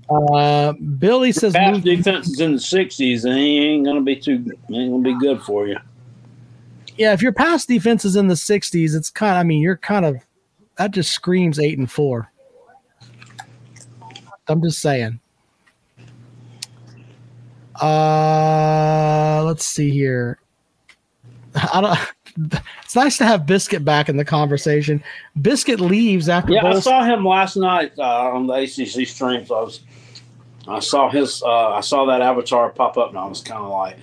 Uh, 0.09 0.73
Billy 0.99 1.33
says 1.33 1.53
Pass 1.53 1.81
defense 1.81 2.29
is 2.29 2.41
in 2.41 2.53
the 2.53 2.61
sixties, 2.61 3.25
and 3.25 3.37
he 3.37 3.59
ain't 3.59 3.85
gonna 3.85 4.03
be 4.03 4.15
too 4.15 4.45
ain't 4.71 4.93
gonna 4.93 5.03
be 5.03 5.19
good 5.19 5.43
for 5.43 5.67
you. 5.67 5.77
yeah, 6.97 7.13
if 7.13 7.23
your 7.23 7.33
pass 7.33 7.67
defense 7.67 8.05
is 8.05 8.17
in 8.17 8.29
the 8.29 8.35
60s, 8.35 8.95
it's 8.95 9.11
kind 9.11 9.33
of, 9.33 9.39
I 9.39 9.43
mean, 9.43 9.61
you're 9.61 9.77
kind 9.77 10.05
of, 10.07 10.17
that 10.79 10.93
just 10.93 11.13
screams 11.13 11.59
eight 11.59 11.79
and 11.79 11.91
four. 11.91 12.31
I'm 14.49 14.63
just 14.63 14.81
saying. 14.81 15.19
Uh, 17.81 19.43
let's 19.45 19.67
see 19.67 19.91
here. 19.91 20.39
I 21.55 21.81
don't, 21.81 21.99
it's 22.83 22.97
nice 22.97 23.19
to 23.19 23.25
have 23.25 23.47
Biscuit 23.47 23.85
back 23.85 24.09
in 24.09 24.17
the 24.17 24.25
conversation. 24.25 25.03
Biscuit 25.41 25.81
leaves 25.81 26.29
after 26.29 26.53
Yeah, 26.53 26.67
I 26.67 26.81
saw 26.81 27.05
him 27.05 27.25
last 27.25 27.57
night 27.57 27.93
uh, 27.99 28.31
on 28.31 28.47
the 28.47 28.55
ACC 28.55 29.07
streams. 29.07 29.51
I 29.51 29.61
was, 29.61 29.81
I 30.69 30.81
saw 30.81 31.09
his, 31.11 31.43
uh, 31.43 31.71
I 31.75 31.81
saw 31.81 32.05
that 32.07 32.21
avatar 32.21 32.71
pop 32.71 32.99
up, 32.99 33.11
and 33.11 33.19
I 33.19 33.27
was 33.27 33.41
kind 33.41 33.63
of 33.63 33.71
like, 33.71 33.97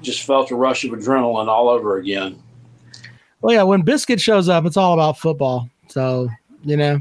just 0.00 0.22
felt 0.22 0.50
a 0.50 0.56
rush 0.56 0.84
of 0.84 0.92
adrenaline 0.92 1.48
all 1.48 1.68
over 1.68 1.98
again. 1.98 2.38
Well, 3.40 3.54
yeah, 3.54 3.62
when 3.62 3.82
Biscuit 3.82 4.20
shows 4.20 4.48
up, 4.48 4.64
it's 4.64 4.76
all 4.76 4.94
about 4.94 5.18
football. 5.18 5.68
So, 5.88 6.28
you 6.62 6.76
know. 6.76 7.00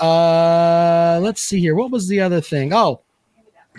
Uh 0.00 1.18
let's 1.20 1.42
see 1.42 1.58
here. 1.58 1.74
What 1.74 1.90
was 1.90 2.06
the 2.06 2.20
other 2.20 2.40
thing? 2.40 2.72
Oh, 2.72 3.00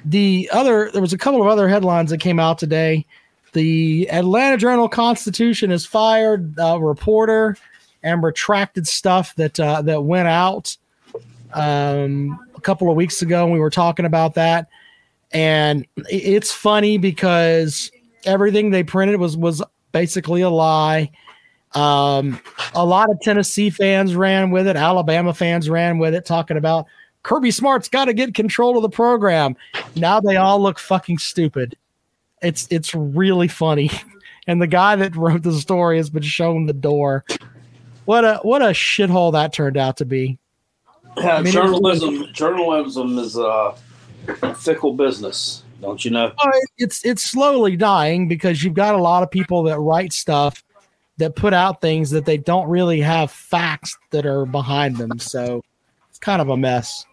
the 0.03 0.49
other 0.51 0.89
there 0.91 1.01
was 1.01 1.13
a 1.13 1.17
couple 1.17 1.41
of 1.41 1.47
other 1.47 1.69
headlines 1.69 2.09
that 2.09 2.19
came 2.19 2.39
out 2.39 2.57
today. 2.57 3.05
The 3.53 4.09
Atlanta 4.11 4.57
Journal 4.57 4.89
Constitution 4.89 5.69
has 5.71 5.85
fired 5.85 6.55
a 6.57 6.79
reporter 6.79 7.57
and 8.03 8.23
retracted 8.23 8.87
stuff 8.87 9.35
that 9.35 9.59
uh, 9.59 9.81
that 9.83 10.03
went 10.03 10.27
out 10.27 10.75
um, 11.53 12.39
a 12.55 12.61
couple 12.61 12.89
of 12.89 12.95
weeks 12.95 13.21
ago. 13.21 13.43
And 13.43 13.53
we 13.53 13.59
were 13.59 13.69
talking 13.69 14.05
about 14.05 14.35
that, 14.35 14.67
and 15.31 15.85
it's 16.09 16.51
funny 16.51 16.97
because 16.97 17.91
everything 18.25 18.71
they 18.71 18.83
printed 18.83 19.19
was 19.19 19.35
was 19.35 19.61
basically 19.91 20.41
a 20.41 20.49
lie. 20.49 21.11
Um, 21.73 22.39
a 22.73 22.83
lot 22.85 23.11
of 23.11 23.19
Tennessee 23.21 23.69
fans 23.69 24.15
ran 24.15 24.51
with 24.51 24.67
it. 24.67 24.75
Alabama 24.75 25.33
fans 25.33 25.69
ran 25.69 25.99
with 25.99 26.15
it, 26.15 26.25
talking 26.25 26.57
about 26.57 26.85
Kirby 27.23 27.51
Smart's 27.51 27.89
got 27.89 28.05
to 28.05 28.13
get 28.13 28.33
control 28.33 28.77
of 28.77 28.81
the 28.81 28.89
program. 28.89 29.55
Now 29.95 30.19
they 30.19 30.37
all 30.37 30.61
look 30.61 30.79
fucking 30.79 31.19
stupid. 31.19 31.77
It's 32.41 32.67
it's 32.69 32.93
really 32.95 33.47
funny, 33.47 33.91
and 34.47 34.61
the 34.61 34.67
guy 34.67 34.95
that 34.95 35.15
wrote 35.15 35.43
the 35.43 35.53
story 35.53 35.97
has 35.97 36.09
been 36.09 36.23
shown 36.23 36.65
the 36.65 36.73
door. 36.73 37.25
What 38.05 38.25
a 38.25 38.39
what 38.43 38.61
a 38.61 38.67
shithole 38.67 39.33
that 39.33 39.53
turned 39.53 39.77
out 39.77 39.97
to 39.97 40.05
be. 40.05 40.37
Yeah, 41.17 41.39
mean, 41.39 41.47
it- 41.47 41.51
journalism, 41.51 42.27
journalism 42.31 43.17
is 43.17 43.35
a 43.35 43.75
fickle 44.57 44.93
business, 44.93 45.63
don't 45.81 46.03
you 46.05 46.11
know? 46.11 46.31
It's 46.77 47.03
it's 47.03 47.23
slowly 47.23 47.75
dying 47.75 48.27
because 48.27 48.63
you've 48.63 48.73
got 48.75 48.95
a 48.95 48.99
lot 48.99 49.23
of 49.23 49.31
people 49.31 49.63
that 49.63 49.79
write 49.79 50.13
stuff 50.13 50.63
that 51.17 51.35
put 51.35 51.53
out 51.53 51.81
things 51.81 52.11
that 52.11 52.25
they 52.25 52.37
don't 52.37 52.69
really 52.69 53.01
have 53.01 53.31
facts 53.31 53.97
that 54.11 54.25
are 54.25 54.45
behind 54.45 54.97
them. 54.97 55.19
So 55.19 55.61
it's 56.09 56.19
kind 56.19 56.41
of 56.41 56.49
a 56.49 56.55
mess. 56.57 57.05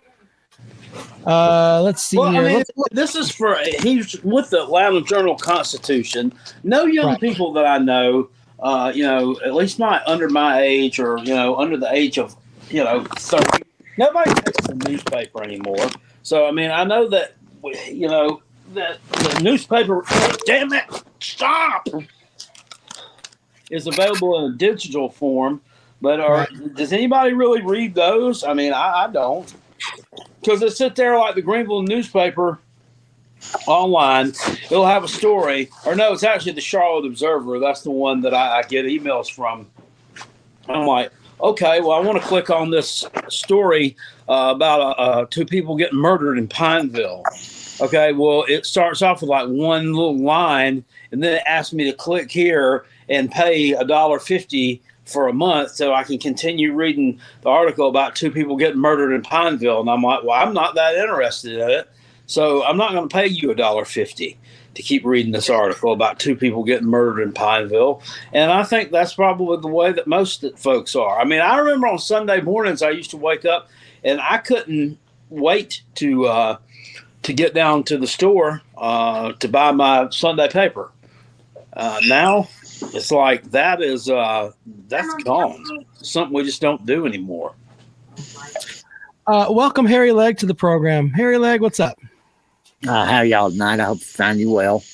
Uh, 1.27 1.81
let's 1.83 2.03
see 2.03 2.19
Well, 2.19 2.31
here. 2.31 2.43
I 2.43 2.45
mean, 2.47 2.57
Let's- 2.57 2.71
this 2.93 3.15
is 3.17 3.31
for 3.31 3.59
he's 3.83 4.21
with 4.23 4.51
the 4.51 4.63
Atlanta 4.63 5.01
Journal 5.03 5.37
Constitution. 5.37 6.33
No 6.65 6.85
young 6.87 7.07
Right. 7.07 7.21
people 7.21 7.53
that 7.55 7.67
I 7.67 7.79
know, 7.79 8.29
uh, 8.61 8.93
you 8.95 9.03
know, 9.03 9.37
at 9.45 9.55
least 9.55 9.79
not 9.79 10.03
under 10.07 10.29
my 10.29 10.61
age 10.61 10.99
or 11.01 11.19
you 11.19 11.35
know 11.35 11.57
under 11.57 11.77
the 11.77 11.93
age 11.93 12.19
of 12.19 12.37
you 12.71 12.85
know 12.85 13.05
thirty. 13.17 13.63
Nobody 13.99 14.33
takes 14.35 14.67
the 14.67 14.75
newspaper 14.89 15.43
anymore. 15.43 15.89
So 16.23 16.47
I 16.47 16.51
mean, 16.53 16.71
I 16.71 16.85
know 16.85 17.09
that 17.09 17.35
you 17.91 18.09
know 18.09 18.43
that 18.75 18.99
the 19.13 19.41
newspaper. 19.43 20.05
Damn 20.47 20.73
it! 20.73 20.85
Stop. 21.21 21.89
Is 23.69 23.89
available 23.89 24.39
in 24.47 24.53
a 24.53 24.55
digital 24.57 25.09
form, 25.09 25.61
but 26.01 26.21
are 26.21 26.47
does 26.75 26.93
anybody 26.93 27.33
really 27.33 27.63
read 27.63 27.97
those? 27.97 28.45
I 28.45 28.55
mean, 28.55 28.73
I, 28.73 29.05
I 29.05 29.11
don't 29.11 29.53
because 30.47 30.63
it 30.63 30.77
sit 30.77 30.95
there 30.95 31.19
like 31.19 31.35
the 31.35 31.43
Greenville 31.43 31.83
newspaper 31.83 32.61
online. 33.67 34.29
It'll 34.71 34.87
have 34.87 35.03
a 35.03 35.09
story, 35.09 35.69
or 35.85 35.97
no, 35.97 36.13
it's 36.13 36.23
actually 36.23 36.53
the 36.53 36.61
Charlotte 36.61 37.05
Observer. 37.05 37.59
That's 37.59 37.83
the 37.83 37.91
one 37.91 38.21
that 38.21 38.33
I, 38.33 38.59
I 38.59 38.63
get 38.63 38.85
emails 38.87 39.29
from. 39.29 39.67
I'm 40.69 40.87
like, 40.87 41.11
okay, 41.41 41.81
well, 41.81 41.93
I 41.93 41.99
want 41.99 42.21
to 42.23 42.27
click 42.27 42.49
on 42.49 42.71
this 42.71 43.05
story 43.29 43.97
uh, 44.29 44.53
about 44.55 44.81
uh, 44.81 45.03
uh, 45.03 45.27
two 45.29 45.45
people 45.45 45.77
getting 45.77 45.99
murdered 45.99 46.39
in 46.39 46.47
Pineville. 46.47 47.25
Okay, 47.81 48.13
well, 48.13 48.45
it 48.49 48.67
starts 48.67 49.03
off 49.03 49.23
with 49.23 49.31
like 49.31 49.49
one 49.49 49.93
little 49.93 50.17
line, 50.17 50.85
and 51.11 51.23
then 51.23 51.35
it 51.35 51.43
asks 51.45 51.73
me 51.73 51.91
to 51.91 51.93
click 51.93 52.31
here 52.31 52.87
and 53.09 53.33
pay 53.33 53.73
a 53.73 53.85
dollar 53.85 54.21
fifty 54.21 54.81
for 55.07 55.29
a 55.29 55.33
month 55.33 55.71
so 55.71 55.95
I 55.95 56.03
can 56.03 56.19
continue 56.19 56.75
reading 56.75 57.21
the 57.43 57.49
article 57.49 57.89
about 57.89 58.17
two 58.17 58.31
people 58.31 58.57
getting 58.57 58.81
murdered 58.81 59.15
in 59.15 59.23
Pineville. 59.23 59.81
And 59.81 59.89
I'm 59.89 60.03
like, 60.03 60.25
well, 60.25 60.41
I'm 60.41 60.53
not 60.53 60.75
that 60.75 60.97
interested 60.97 61.59
in 61.59 61.71
it. 61.71 61.91
So 62.27 62.65
I'm 62.65 62.77
not 62.77 62.93
going 62.93 63.09
to 63.09 63.15
pay 63.15 63.29
you 63.29 63.51
a 63.53 63.55
dollar 63.55 63.85
fifty 63.85 64.39
to 64.75 64.83
keep 64.83 65.05
reading 65.07 65.33
this 65.33 65.49
article 65.49 65.93
about 65.93 66.19
two 66.19 66.37
people 66.37 66.65
getting 66.65 66.89
murdered 66.89 67.23
in 67.23 67.33
Pineville. 67.33 68.03
And 68.33 68.51
I 68.51 68.63
think 68.65 68.91
that's 68.91 69.15
probably 69.15 69.59
the 69.59 69.69
way 69.69 69.93
that 69.93 70.07
most 70.07 70.45
folks 70.57 70.95
are. 70.97 71.19
I 71.19 71.25
mean, 71.25 71.41
I 71.41 71.59
remember 71.59 71.87
on 71.87 71.99
Sunday 71.99 72.41
mornings 72.41 72.83
I 72.83 72.91
used 72.91 73.11
to 73.11 73.17
wake 73.17 73.45
up 73.45 73.71
and 74.05 74.21
I 74.21 74.39
couldn't 74.39 74.99
wait 75.31 75.83
to 75.95 76.27
uh, 76.27 76.57
to 77.23 77.33
get 77.33 77.55
down 77.55 77.85
to 77.85 77.97
the 77.97 78.07
store 78.07 78.61
uh, 78.77 79.33
to 79.35 79.49
buy 79.49 79.71
my 79.71 80.11
Sunday 80.11 80.49
paper. 80.49 80.91
Uh, 81.73 82.01
now 82.07 82.49
it's 82.81 83.11
like 83.11 83.51
that 83.51 83.83
is 83.83 84.09
uh, 84.09 84.53
that's 84.89 85.23
gone. 85.25 85.65
Something 85.95 86.35
we 86.35 86.45
just 86.45 86.61
don't 86.61 86.85
do 86.87 87.07
anymore. 87.07 87.55
uh, 89.27 89.47
welcome 89.51 89.87
Harry 89.87 90.13
Leg 90.13 90.39
to 90.39 90.47
the 90.47 90.55
program. 90.55 91.11
Harry 91.11 91.39
Leg, 91.39 91.61
what's 91.61 91.81
up? 91.81 91.99
Uh, 92.87 93.05
how 93.05 93.23
y'all 93.23 93.51
tonight? 93.51 93.81
I 93.81 93.85
hope 93.85 93.99
you 93.99 94.05
find 94.05 94.39
you 94.39 94.51
well. 94.51 94.85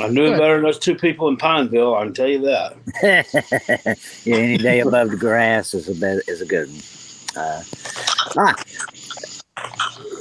I'm 0.00 0.14
doing 0.14 0.32
Good. 0.32 0.38
better 0.38 0.54
than 0.54 0.64
those 0.64 0.78
two 0.78 0.94
people 0.94 1.28
in 1.28 1.36
Pineville. 1.36 1.94
I 1.94 2.04
can 2.04 2.14
tell 2.14 2.28
you 2.28 2.40
that. 2.42 2.76
yeah, 4.24 4.36
any 4.36 4.56
day 4.56 4.80
above 4.80 5.10
the 5.10 5.16
grass 5.16 5.74
is 5.74 5.88
a 5.88 5.94
bit, 5.94 6.24
is 6.28 6.40
a 6.40 6.46
good 6.46 6.68
one. 6.68 6.80
Uh, 7.36 7.62
all 8.36 8.44
right. 8.44 8.64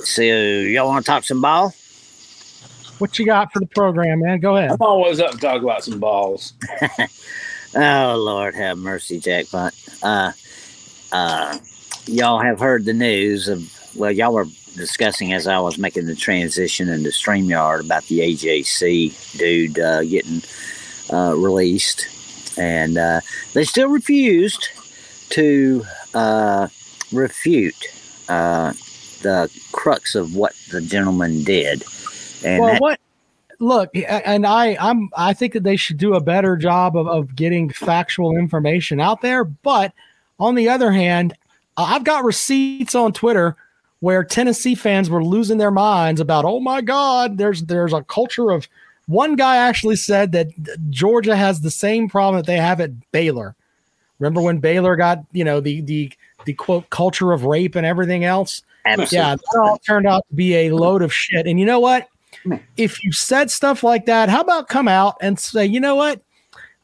So 0.04 0.22
y'all 0.22 0.88
want 0.88 1.06
to 1.06 1.10
talk 1.10 1.24
some 1.24 1.42
ball? 1.42 1.74
What 3.02 3.18
you 3.18 3.26
got 3.26 3.52
for 3.52 3.60
the 3.60 3.66
program, 3.66 4.20
man? 4.20 4.40
Go 4.40 4.58
ahead. 4.58 4.74
I'm 4.74 4.78
always 4.80 5.20
up 5.20 5.32
to 5.32 5.38
talk 5.38 5.64
about 5.64 5.84
some 5.84 6.00
balls. 6.00 6.54
Oh 7.74 8.18
Lord, 8.18 8.54
have 8.56 8.78
mercy, 8.78 9.18
jackpot. 9.18 9.74
Uh, 10.04 10.34
uh, 11.14 11.58
y'all 12.06 12.42
have 12.42 12.60
heard 12.60 12.84
the 12.84 12.92
news 12.94 13.48
of 13.48 13.64
well, 13.96 14.12
y'all 14.12 14.34
were 14.34 14.48
discussing 14.76 15.32
as 15.32 15.48
I 15.48 15.58
was 15.58 15.78
making 15.78 16.06
the 16.06 16.16
transition 16.16 16.90
into 16.90 17.12
Streamyard 17.12 17.86
about 17.86 18.04
the 18.08 18.20
AJC 18.20 19.38
dude 19.38 19.80
uh, 19.80 20.04
getting 20.04 20.42
uh, 21.14 21.34
released, 21.38 22.10
and 22.58 22.98
uh, 22.98 23.22
they 23.54 23.64
still 23.64 23.88
refused 23.88 24.68
to 25.30 25.86
uh, 26.14 26.68
refute 27.14 27.88
uh, 28.28 28.74
the 29.22 29.50
crux 29.72 30.16
of 30.16 30.36
what 30.36 30.54
the 30.72 30.82
gentleman 30.82 31.46
did. 31.46 31.86
And 32.44 32.62
well, 32.62 32.72
that- 32.74 32.82
what? 32.82 33.00
Look, 33.60 33.92
and 33.96 34.48
I, 34.48 34.76
I'm, 34.80 35.12
I 35.16 35.34
think 35.34 35.54
that 35.54 35.64
they 35.64 35.76
should 35.76 35.98
do 35.98 36.16
a 36.16 36.20
better 36.20 36.58
job 36.58 36.98
of, 36.98 37.08
of 37.08 37.36
getting 37.36 37.70
factual 37.70 38.36
information 38.36 39.00
out 39.00 39.22
there. 39.22 39.44
But 39.44 39.94
on 40.40 40.56
the 40.56 40.68
other 40.68 40.92
hand, 40.92 41.36
I've 41.78 42.04
got 42.04 42.24
receipts 42.24 42.96
on 42.96 43.14
Twitter 43.14 43.56
where 44.00 44.24
Tennessee 44.24 44.74
fans 44.74 45.12
were 45.12 45.24
losing 45.24 45.60
their 45.60 45.70
minds 45.70 46.20
about, 46.20 46.44
oh 46.44 46.60
my 46.60 46.82
God, 46.82 47.38
there's 47.38 47.64
there's 47.64 47.94
a 47.94 48.04
culture 48.04 48.50
of. 48.50 48.68
One 49.08 49.36
guy 49.36 49.58
actually 49.58 49.98
said 49.98 50.32
that 50.32 50.48
Georgia 50.90 51.36
has 51.36 51.62
the 51.62 51.72
same 51.72 52.08
problem 52.08 52.38
that 52.38 52.48
they 52.48 52.58
have 52.58 52.80
at 52.80 53.12
Baylor. 53.12 53.56
Remember 54.20 54.42
when 54.42 54.60
Baylor 54.60 54.96
got 54.96 55.20
you 55.34 55.44
know 55.44 55.60
the 55.60 55.82
the 55.82 56.12
the 56.46 56.54
quote 56.54 56.90
culture 56.90 57.32
of 57.32 57.44
rape 57.46 57.76
and 57.76 57.86
everything 57.86 58.24
else? 58.24 58.64
absolutely. 58.86 59.18
Yeah, 59.18 59.36
that 59.36 59.60
all 59.62 59.78
turned 59.80 60.08
out 60.08 60.26
to 60.30 60.36
be 60.36 60.56
a 60.56 60.72
load 60.72 61.02
of 61.02 61.14
shit. 61.14 61.46
And 61.46 61.60
you 61.60 61.66
know 61.66 61.80
what? 61.80 62.08
If 62.78 63.04
you 63.04 63.12
said 63.12 63.52
stuff 63.52 63.84
like 63.84 64.06
that, 64.06 64.30
how 64.30 64.42
about 64.42 64.68
come 64.68 64.88
out 64.88 65.16
and 65.22 65.40
say, 65.40 65.66
you 65.66 65.80
know 65.80 65.96
what? 65.96 66.22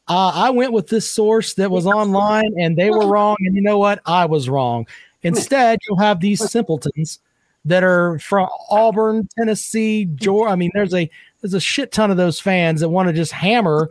Uh, 0.08 0.32
I 0.34 0.50
went 0.50 0.72
with 0.72 0.88
this 0.88 1.10
source 1.10 1.54
that 1.54 1.70
was 1.70 1.86
online 1.86 2.52
and 2.58 2.76
they 2.76 2.90
were 2.90 3.06
wrong. 3.06 3.36
And 3.40 3.54
you 3.54 3.60
know 3.60 3.78
what? 3.78 4.00
I 4.06 4.24
was 4.24 4.48
wrong. 4.48 4.86
Instead, 5.22 5.80
you'll 5.86 5.98
have 5.98 6.20
these 6.20 6.50
simpletons 6.50 7.18
that 7.64 7.84
are 7.84 8.18
from 8.18 8.48
Auburn, 8.70 9.28
Tennessee, 9.36 10.06
Georgia. 10.14 10.52
I 10.52 10.56
mean, 10.56 10.70
there's 10.74 10.94
a 10.94 11.10
there's 11.40 11.54
a 11.54 11.60
shit 11.60 11.92
ton 11.92 12.10
of 12.10 12.16
those 12.16 12.40
fans 12.40 12.80
that 12.80 12.88
want 12.88 13.08
to 13.08 13.12
just 13.12 13.32
hammer, 13.32 13.90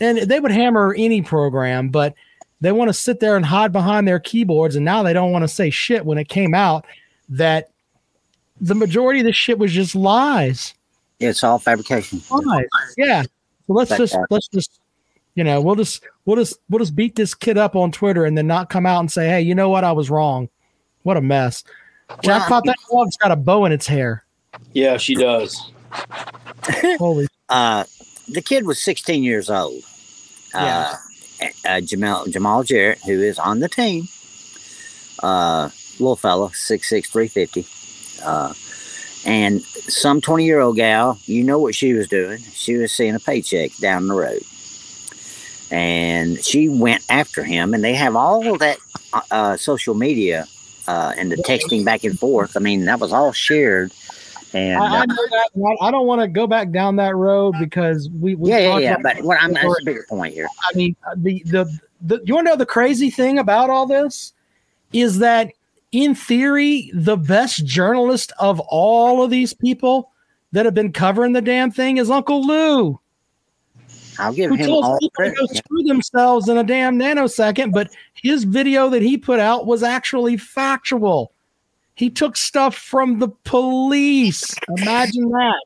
and 0.00 0.18
they 0.18 0.40
would 0.40 0.50
hammer 0.50 0.94
any 0.98 1.22
program, 1.22 1.88
but 1.88 2.14
they 2.60 2.72
want 2.72 2.88
to 2.88 2.94
sit 2.94 3.20
there 3.20 3.36
and 3.36 3.46
hide 3.46 3.72
behind 3.72 4.08
their 4.08 4.18
keyboards, 4.18 4.76
and 4.76 4.84
now 4.84 5.02
they 5.02 5.12
don't 5.12 5.32
want 5.32 5.42
to 5.42 5.48
say 5.48 5.70
shit 5.70 6.04
when 6.04 6.18
it 6.18 6.28
came 6.28 6.54
out 6.54 6.84
that 7.28 7.70
the 8.60 8.74
majority 8.74 9.20
of 9.20 9.26
the 9.26 9.32
shit 9.32 9.58
was 9.58 9.72
just 9.72 9.94
lies. 9.94 10.74
It's 11.18 11.42
all 11.44 11.58
fabrication. 11.58 12.20
Lies. 12.30 12.66
Yeah. 12.96 13.22
So 13.22 13.28
let's 13.74 13.90
But, 13.90 13.98
just 13.98 14.14
uh, 14.14 14.24
let's 14.30 14.48
just 14.48 14.80
you 15.34 15.44
know 15.44 15.60
we'll 15.60 15.76
just 15.76 16.04
we'll 16.24 16.36
just 16.36 16.58
we'll 16.68 16.78
just 16.78 16.96
beat 16.96 17.16
this 17.16 17.34
kid 17.34 17.58
up 17.58 17.76
on 17.76 17.92
Twitter 17.92 18.24
and 18.24 18.36
then 18.36 18.46
not 18.46 18.70
come 18.70 18.86
out 18.86 19.00
and 19.00 19.10
say, 19.10 19.28
hey, 19.28 19.40
you 19.40 19.54
know 19.54 19.68
what, 19.68 19.84
I 19.84 19.92
was 19.92 20.10
wrong. 20.10 20.48
What 21.02 21.16
a 21.16 21.20
mess. 21.20 21.64
Jackpot, 22.22 22.64
that 22.64 22.76
dog's 22.90 23.16
got 23.16 23.30
a 23.30 23.36
bow 23.36 23.64
in 23.66 23.72
its 23.72 23.86
hair. 23.86 24.24
Yeah, 24.72 24.96
she 24.96 25.14
does. 25.14 25.70
Holy 26.98 27.26
Uh, 27.48 27.82
the 28.28 28.40
kid 28.40 28.64
was 28.64 28.80
16 28.80 29.24
years 29.24 29.50
old. 29.50 29.82
Yeah. 30.54 30.94
Uh, 31.42 31.46
uh, 31.64 31.80
Jamaal 31.80 32.26
Jamaal 32.26 32.64
Jarrett, 32.64 33.00
who 33.04 33.20
is 33.20 33.40
on 33.40 33.58
the 33.58 33.68
team, 33.68 34.06
uh, 35.22 35.68
little 35.98 36.14
fella, 36.14 36.50
6'6", 36.50 37.06
350. 37.08 37.66
Uh, 38.22 38.54
and 39.24 39.62
some 39.62 40.20
20 40.20 40.44
year 40.44 40.60
old 40.60 40.76
gal, 40.76 41.18
you 41.24 41.44
know 41.44 41.58
what 41.58 41.74
she 41.74 41.92
was 41.92 42.08
doing. 42.08 42.38
She 42.52 42.76
was 42.76 42.92
seeing 42.92 43.14
a 43.14 43.20
paycheck 43.20 43.76
down 43.76 44.06
the 44.08 44.14
road. 44.14 44.42
And 45.70 46.42
she 46.42 46.68
went 46.68 47.04
after 47.08 47.44
him, 47.44 47.74
and 47.74 47.84
they 47.84 47.94
have 47.94 48.16
all 48.16 48.56
that 48.58 48.78
uh, 49.12 49.20
uh, 49.30 49.56
social 49.56 49.94
media 49.94 50.46
uh, 50.88 51.12
and 51.16 51.30
the 51.30 51.36
texting 51.36 51.84
back 51.84 52.02
and 52.02 52.18
forth. 52.18 52.56
I 52.56 52.60
mean, 52.60 52.86
that 52.86 52.98
was 52.98 53.12
all 53.12 53.32
shared. 53.32 53.92
And 54.52 54.82
I, 54.82 54.84
I 54.84 55.02
uh, 55.02 55.06
that. 55.06 55.50
I 55.54 55.86
I 55.86 55.90
don't 55.92 56.06
want 56.06 56.22
to 56.22 56.28
go 56.28 56.48
back 56.48 56.72
down 56.72 56.96
that 56.96 57.14
road 57.14 57.54
because 57.60 58.10
we, 58.10 58.34
we 58.34 58.50
yeah, 58.50 58.58
yeah, 58.58 58.78
yeah. 58.78 58.96
But 59.00 59.22
what 59.22 59.40
I'm 59.40 59.52
that's 59.52 59.64
a 59.64 59.84
bigger 59.84 60.04
point 60.08 60.34
here. 60.34 60.48
I 60.68 60.76
mean, 60.76 60.96
the, 61.16 61.40
the 61.46 61.78
the 62.00 62.20
you 62.24 62.34
want 62.34 62.48
to 62.48 62.52
know 62.52 62.56
the 62.56 62.66
crazy 62.66 63.10
thing 63.10 63.38
about 63.38 63.70
all 63.70 63.86
this 63.86 64.32
is 64.92 65.18
that 65.18 65.52
in 65.92 66.14
theory, 66.14 66.90
the 66.94 67.16
best 67.16 67.64
journalist 67.66 68.32
of 68.38 68.60
all 68.60 69.22
of 69.22 69.30
these 69.30 69.52
people 69.52 70.12
that 70.52 70.64
have 70.64 70.74
been 70.74 70.92
covering 70.92 71.32
the 71.32 71.42
damn 71.42 71.70
thing 71.70 71.96
is 71.96 72.10
Uncle 72.10 72.46
Lou, 72.46 73.00
I'll 74.18 74.32
give 74.32 74.50
who 74.50 74.56
him 74.56 74.66
tells 74.66 74.84
all 74.84 74.98
people 74.98 75.24
to 75.24 75.30
go 75.30 75.46
screw 75.46 75.82
themselves 75.84 76.48
in 76.48 76.58
a 76.58 76.64
damn 76.64 76.98
nanosecond. 76.98 77.72
But 77.72 77.90
his 78.14 78.44
video 78.44 78.88
that 78.90 79.02
he 79.02 79.16
put 79.16 79.40
out 79.40 79.66
was 79.66 79.82
actually 79.82 80.36
factual. 80.36 81.32
He 81.94 82.10
took 82.10 82.36
stuff 82.36 82.74
from 82.76 83.18
the 83.18 83.28
police. 83.28 84.54
Imagine 84.78 85.30
that. 85.30 85.64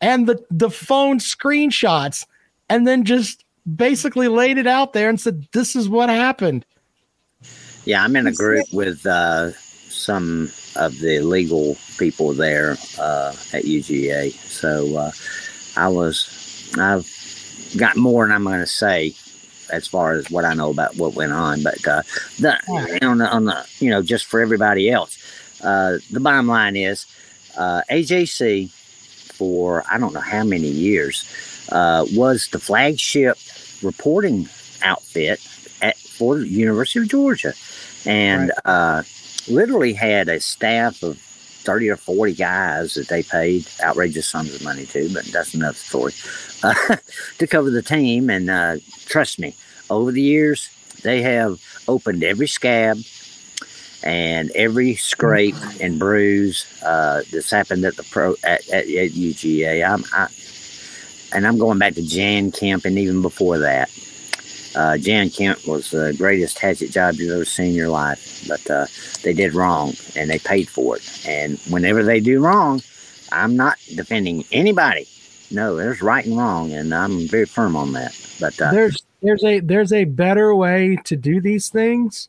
And 0.00 0.28
the, 0.28 0.44
the 0.50 0.70
phone 0.70 1.18
screenshots, 1.18 2.26
and 2.68 2.86
then 2.86 3.04
just 3.04 3.44
basically 3.74 4.28
laid 4.28 4.58
it 4.58 4.66
out 4.66 4.92
there 4.92 5.08
and 5.08 5.20
said, 5.20 5.46
This 5.52 5.74
is 5.74 5.88
what 5.88 6.08
happened. 6.08 6.66
Yeah, 7.86 8.02
I'm 8.02 8.16
in 8.16 8.26
a 8.26 8.32
group 8.32 8.66
with 8.72 9.06
uh, 9.06 9.52
some 9.88 10.50
of 10.74 10.98
the 10.98 11.20
legal 11.20 11.76
people 11.98 12.32
there 12.32 12.72
uh, 12.98 13.32
at 13.52 13.62
UGA. 13.62 14.32
So 14.32 14.96
uh, 14.96 15.12
I 15.76 15.86
was, 15.86 16.28
I've 16.76 17.06
got 17.76 17.96
more 17.96 18.24
than 18.24 18.34
I'm 18.34 18.42
going 18.42 18.58
to 18.58 18.66
say 18.66 19.14
as 19.70 19.86
far 19.86 20.14
as 20.14 20.28
what 20.32 20.44
I 20.44 20.54
know 20.54 20.70
about 20.70 20.96
what 20.96 21.14
went 21.14 21.32
on. 21.32 21.62
But 21.62 21.86
uh, 21.86 22.02
the, 22.40 22.58
on 23.06 23.18
the, 23.18 23.28
on 23.28 23.44
the, 23.44 23.64
you 23.78 23.90
know, 23.90 24.02
just 24.02 24.24
for 24.24 24.40
everybody 24.40 24.90
else, 24.90 25.16
uh, 25.62 25.98
the 26.10 26.20
bottom 26.20 26.48
line 26.48 26.74
is 26.74 27.06
uh, 27.56 27.82
AJC 27.88 28.68
for 29.36 29.84
I 29.88 29.98
don't 29.98 30.12
know 30.12 30.20
how 30.20 30.42
many 30.42 30.68
years 30.68 31.24
uh, 31.70 32.04
was 32.14 32.48
the 32.48 32.58
flagship 32.58 33.38
reporting 33.80 34.48
outfit 34.82 35.40
at, 35.82 35.96
for 35.96 36.38
the 36.38 36.48
University 36.48 36.98
of 37.00 37.08
Georgia 37.08 37.52
and 38.06 38.52
uh, 38.64 39.02
literally 39.48 39.92
had 39.92 40.28
a 40.28 40.40
staff 40.40 41.02
of 41.02 41.18
30 41.18 41.90
or 41.90 41.96
40 41.96 42.34
guys 42.34 42.94
that 42.94 43.08
they 43.08 43.22
paid 43.22 43.66
outrageous 43.82 44.28
sums 44.28 44.54
of 44.54 44.62
money 44.62 44.86
to, 44.86 45.12
but 45.12 45.24
that's 45.26 45.52
another 45.54 45.76
story, 45.76 46.12
uh, 46.62 46.96
to 47.38 47.46
cover 47.46 47.70
the 47.70 47.82
team. 47.82 48.30
And 48.30 48.48
uh, 48.48 48.76
trust 49.06 49.38
me, 49.38 49.54
over 49.90 50.12
the 50.12 50.22
years, 50.22 50.70
they 51.02 51.22
have 51.22 51.60
opened 51.88 52.22
every 52.22 52.46
scab 52.46 52.98
and 54.04 54.50
every 54.52 54.94
scrape 54.94 55.56
and 55.80 55.98
bruise 55.98 56.64
uh, 56.84 57.22
that's 57.32 57.50
happened 57.50 57.84
at 57.84 57.96
the 57.96 58.04
pro 58.04 58.32
at, 58.44 58.68
at, 58.68 58.84
at 58.84 59.10
UGA. 59.10 59.84
I'm, 59.84 60.04
I, 60.12 60.28
and 61.34 61.46
I'm 61.46 61.58
going 61.58 61.78
back 61.78 61.94
to 61.94 62.02
Jan 62.02 62.52
Kemp 62.52 62.84
and 62.84 62.98
even 62.98 63.22
before 63.22 63.58
that. 63.58 63.90
Uh, 64.76 64.98
Jan 64.98 65.30
Kemp 65.30 65.66
was 65.66 65.90
the 65.90 66.14
greatest 66.18 66.58
hatchet 66.58 66.90
job 66.90 67.14
you've 67.14 67.32
ever 67.32 67.44
seen 67.44 67.70
in 67.70 67.74
your 67.74 67.88
life, 67.88 68.44
but 68.46 68.70
uh, 68.70 68.86
they 69.22 69.32
did 69.32 69.54
wrong 69.54 69.94
and 70.14 70.28
they 70.28 70.38
paid 70.38 70.68
for 70.68 70.96
it. 70.96 71.26
And 71.26 71.58
whenever 71.70 72.02
they 72.02 72.20
do 72.20 72.40
wrong, 72.40 72.82
I'm 73.32 73.56
not 73.56 73.78
defending 73.94 74.44
anybody. 74.52 75.08
No, 75.50 75.76
there's 75.76 76.02
right 76.02 76.24
and 76.26 76.36
wrong, 76.36 76.72
and 76.72 76.94
I'm 76.94 77.26
very 77.26 77.46
firm 77.46 77.74
on 77.74 77.92
that. 77.92 78.14
But 78.38 78.60
uh, 78.60 78.70
there's 78.70 79.02
there's 79.22 79.44
a 79.44 79.60
there's 79.60 79.92
a 79.92 80.04
better 80.04 80.54
way 80.54 80.98
to 81.04 81.16
do 81.16 81.40
these 81.40 81.68
things 81.68 82.28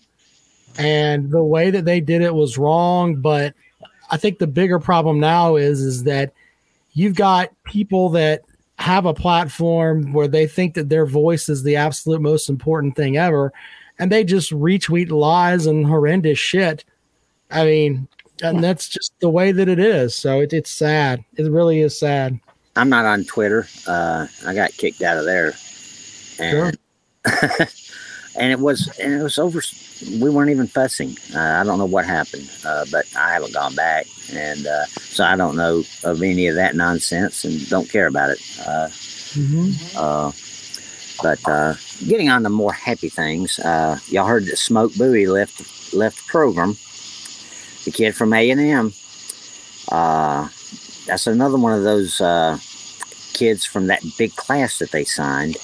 and 0.77 1.31
the 1.31 1.43
way 1.43 1.71
that 1.71 1.85
they 1.85 1.99
did 1.99 2.21
it 2.21 2.33
was 2.33 2.57
wrong 2.57 3.15
but 3.15 3.53
i 4.09 4.17
think 4.17 4.39
the 4.39 4.47
bigger 4.47 4.79
problem 4.79 5.19
now 5.19 5.55
is 5.55 5.81
is 5.81 6.03
that 6.03 6.31
you've 6.93 7.15
got 7.15 7.49
people 7.63 8.09
that 8.09 8.41
have 8.77 9.05
a 9.05 9.13
platform 9.13 10.13
where 10.13 10.27
they 10.27 10.45
think 10.47 10.75
that 10.75 10.89
their 10.89 11.05
voice 11.05 11.49
is 11.49 11.63
the 11.63 11.75
absolute 11.75 12.21
most 12.21 12.49
important 12.49 12.95
thing 12.95 13.17
ever 13.17 13.51
and 13.99 14.11
they 14.11 14.23
just 14.23 14.51
retweet 14.51 15.09
lies 15.09 15.65
and 15.65 15.85
horrendous 15.85 16.37
shit. 16.37 16.85
I 17.49 17.65
mean 17.65 18.07
and 18.41 18.63
that's 18.63 18.87
just 18.87 19.13
the 19.19 19.29
way 19.29 19.51
that 19.51 19.67
it 19.67 19.79
is. 19.79 20.15
So 20.15 20.41
it, 20.41 20.53
it's 20.53 20.69
sad. 20.69 21.23
It 21.37 21.49
really 21.51 21.81
is 21.81 21.97
sad. 21.97 22.39
I'm 22.75 22.89
not 22.89 23.05
on 23.05 23.23
Twitter. 23.23 23.67
Uh, 23.87 24.27
I 24.45 24.53
got 24.53 24.71
kicked 24.73 25.01
out 25.01 25.17
of 25.17 25.25
there, 25.25 25.53
and 26.39 26.77
and 28.37 28.51
it 28.51 28.59
was 28.59 28.87
and 28.99 29.13
it 29.13 29.23
was 29.23 29.37
over. 29.37 29.61
We 30.21 30.29
weren't 30.29 30.51
even 30.51 30.67
fussing. 30.67 31.17
Uh, 31.35 31.39
I 31.39 31.63
don't 31.63 31.79
know 31.79 31.85
what 31.85 32.05
happened, 32.05 32.49
uh, 32.65 32.85
but 32.91 33.05
I 33.15 33.33
haven't 33.33 33.53
gone 33.53 33.75
back, 33.75 34.07
and 34.31 34.65
uh, 34.65 34.85
so 34.85 35.23
I 35.23 35.35
don't 35.35 35.55
know 35.55 35.83
of 36.03 36.21
any 36.21 36.47
of 36.47 36.55
that 36.55 36.75
nonsense, 36.75 37.43
and 37.43 37.67
don't 37.69 37.89
care 37.89 38.07
about 38.07 38.29
it. 38.31 38.41
Uh, 38.65 38.89
uh, 39.95 40.31
but 41.21 41.39
uh, 41.49 41.73
getting 42.07 42.29
on 42.29 42.43
to 42.43 42.49
more 42.49 42.73
happy 42.73 43.09
things, 43.09 43.59
uh, 43.59 43.99
y'all 44.07 44.27
heard 44.27 44.45
that 44.45 44.57
Smoke 44.57 44.93
Bouie 44.93 45.27
left 45.27 45.93
left 45.93 46.17
the 46.17 46.23
program. 46.27 46.77
The 47.85 47.91
kid 47.91 48.15
from 48.15 48.33
A 48.33 48.49
and 48.51 48.59
M. 48.59 48.93
Uh, 49.91 50.49
that's 51.05 51.27
another 51.27 51.57
one 51.57 51.73
of 51.73 51.83
those 51.83 52.19
uh, 52.19 52.57
kids 53.33 53.65
from 53.65 53.87
that 53.87 54.03
big 54.17 54.35
class 54.35 54.79
that 54.79 54.91
they 54.91 55.05
signed. 55.05 55.57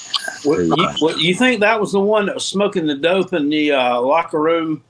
What, 0.44 0.58
you, 0.58 0.88
what, 0.98 1.18
you 1.18 1.34
think 1.34 1.60
that 1.60 1.80
was 1.80 1.92
the 1.92 2.00
one 2.00 2.26
that 2.26 2.34
was 2.34 2.46
smoking 2.46 2.86
the 2.86 2.94
dope 2.94 3.32
in 3.32 3.48
the 3.48 3.72
uh, 3.72 4.00
locker 4.00 4.40
room 4.40 4.82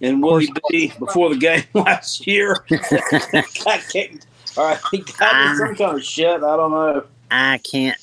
in 0.00 0.20
Willie 0.20 0.48
B 0.68 0.92
before 0.98 1.28
the 1.30 1.36
game 1.36 1.64
last 1.74 2.26
year? 2.26 2.56
got 2.68 3.80
kicked. 3.88 4.26
All 4.56 4.64
right, 4.64 4.80
he 4.90 4.98
got 4.98 5.50
in 5.50 5.56
some 5.56 5.74
kind 5.76 5.96
of 5.96 6.04
shit. 6.04 6.42
I 6.42 6.56
don't 6.56 6.70
know. 6.70 7.04
I 7.30 7.58
can't 7.58 7.98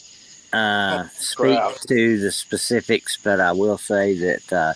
uh, 0.54 1.08
speak 1.10 1.58
crap. 1.58 1.76
to 1.88 2.20
the 2.20 2.32
specifics, 2.32 3.18
but 3.18 3.40
I 3.40 3.52
will 3.52 3.78
say 3.78 4.18
that 4.18 4.54
uh, 4.54 4.74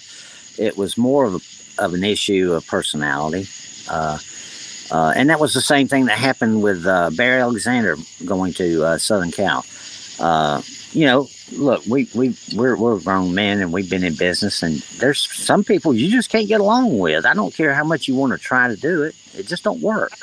it 0.57 0.77
was 0.77 0.97
more 0.97 1.25
of, 1.25 1.35
a, 1.35 1.83
of 1.83 1.93
an 1.93 2.03
issue 2.03 2.51
of 2.53 2.67
personality. 2.67 3.47
Uh, 3.89 4.19
uh, 4.91 5.13
and 5.15 5.29
that 5.29 5.39
was 5.39 5.53
the 5.53 5.61
same 5.61 5.87
thing 5.87 6.05
that 6.05 6.17
happened 6.17 6.61
with 6.61 6.85
uh, 6.85 7.09
Bear 7.15 7.39
Alexander 7.39 7.95
going 8.25 8.53
to 8.53 8.83
uh, 8.83 8.97
Southern 8.97 9.31
Cal. 9.31 9.65
Uh, 10.19 10.61
you 10.91 11.05
know, 11.05 11.29
look, 11.51 11.85
we 11.85 12.07
we 12.15 12.35
we're 12.55 12.75
we're 12.75 12.99
grown 12.99 13.33
men 13.33 13.59
and 13.61 13.71
we've 13.73 13.89
been 13.89 14.03
in 14.03 14.15
business, 14.15 14.63
and 14.63 14.79
there's 14.99 15.19
some 15.31 15.63
people 15.63 15.93
you 15.93 16.09
just 16.09 16.29
can't 16.29 16.47
get 16.47 16.61
along 16.61 16.97
with. 16.99 17.25
I 17.25 17.33
don't 17.33 17.53
care 17.53 17.73
how 17.73 17.83
much 17.83 18.07
you 18.07 18.15
want 18.15 18.33
to 18.33 18.39
try 18.39 18.67
to 18.67 18.75
do 18.75 19.03
it; 19.03 19.15
it 19.35 19.47
just 19.47 19.63
don't 19.63 19.81
work, 19.81 20.13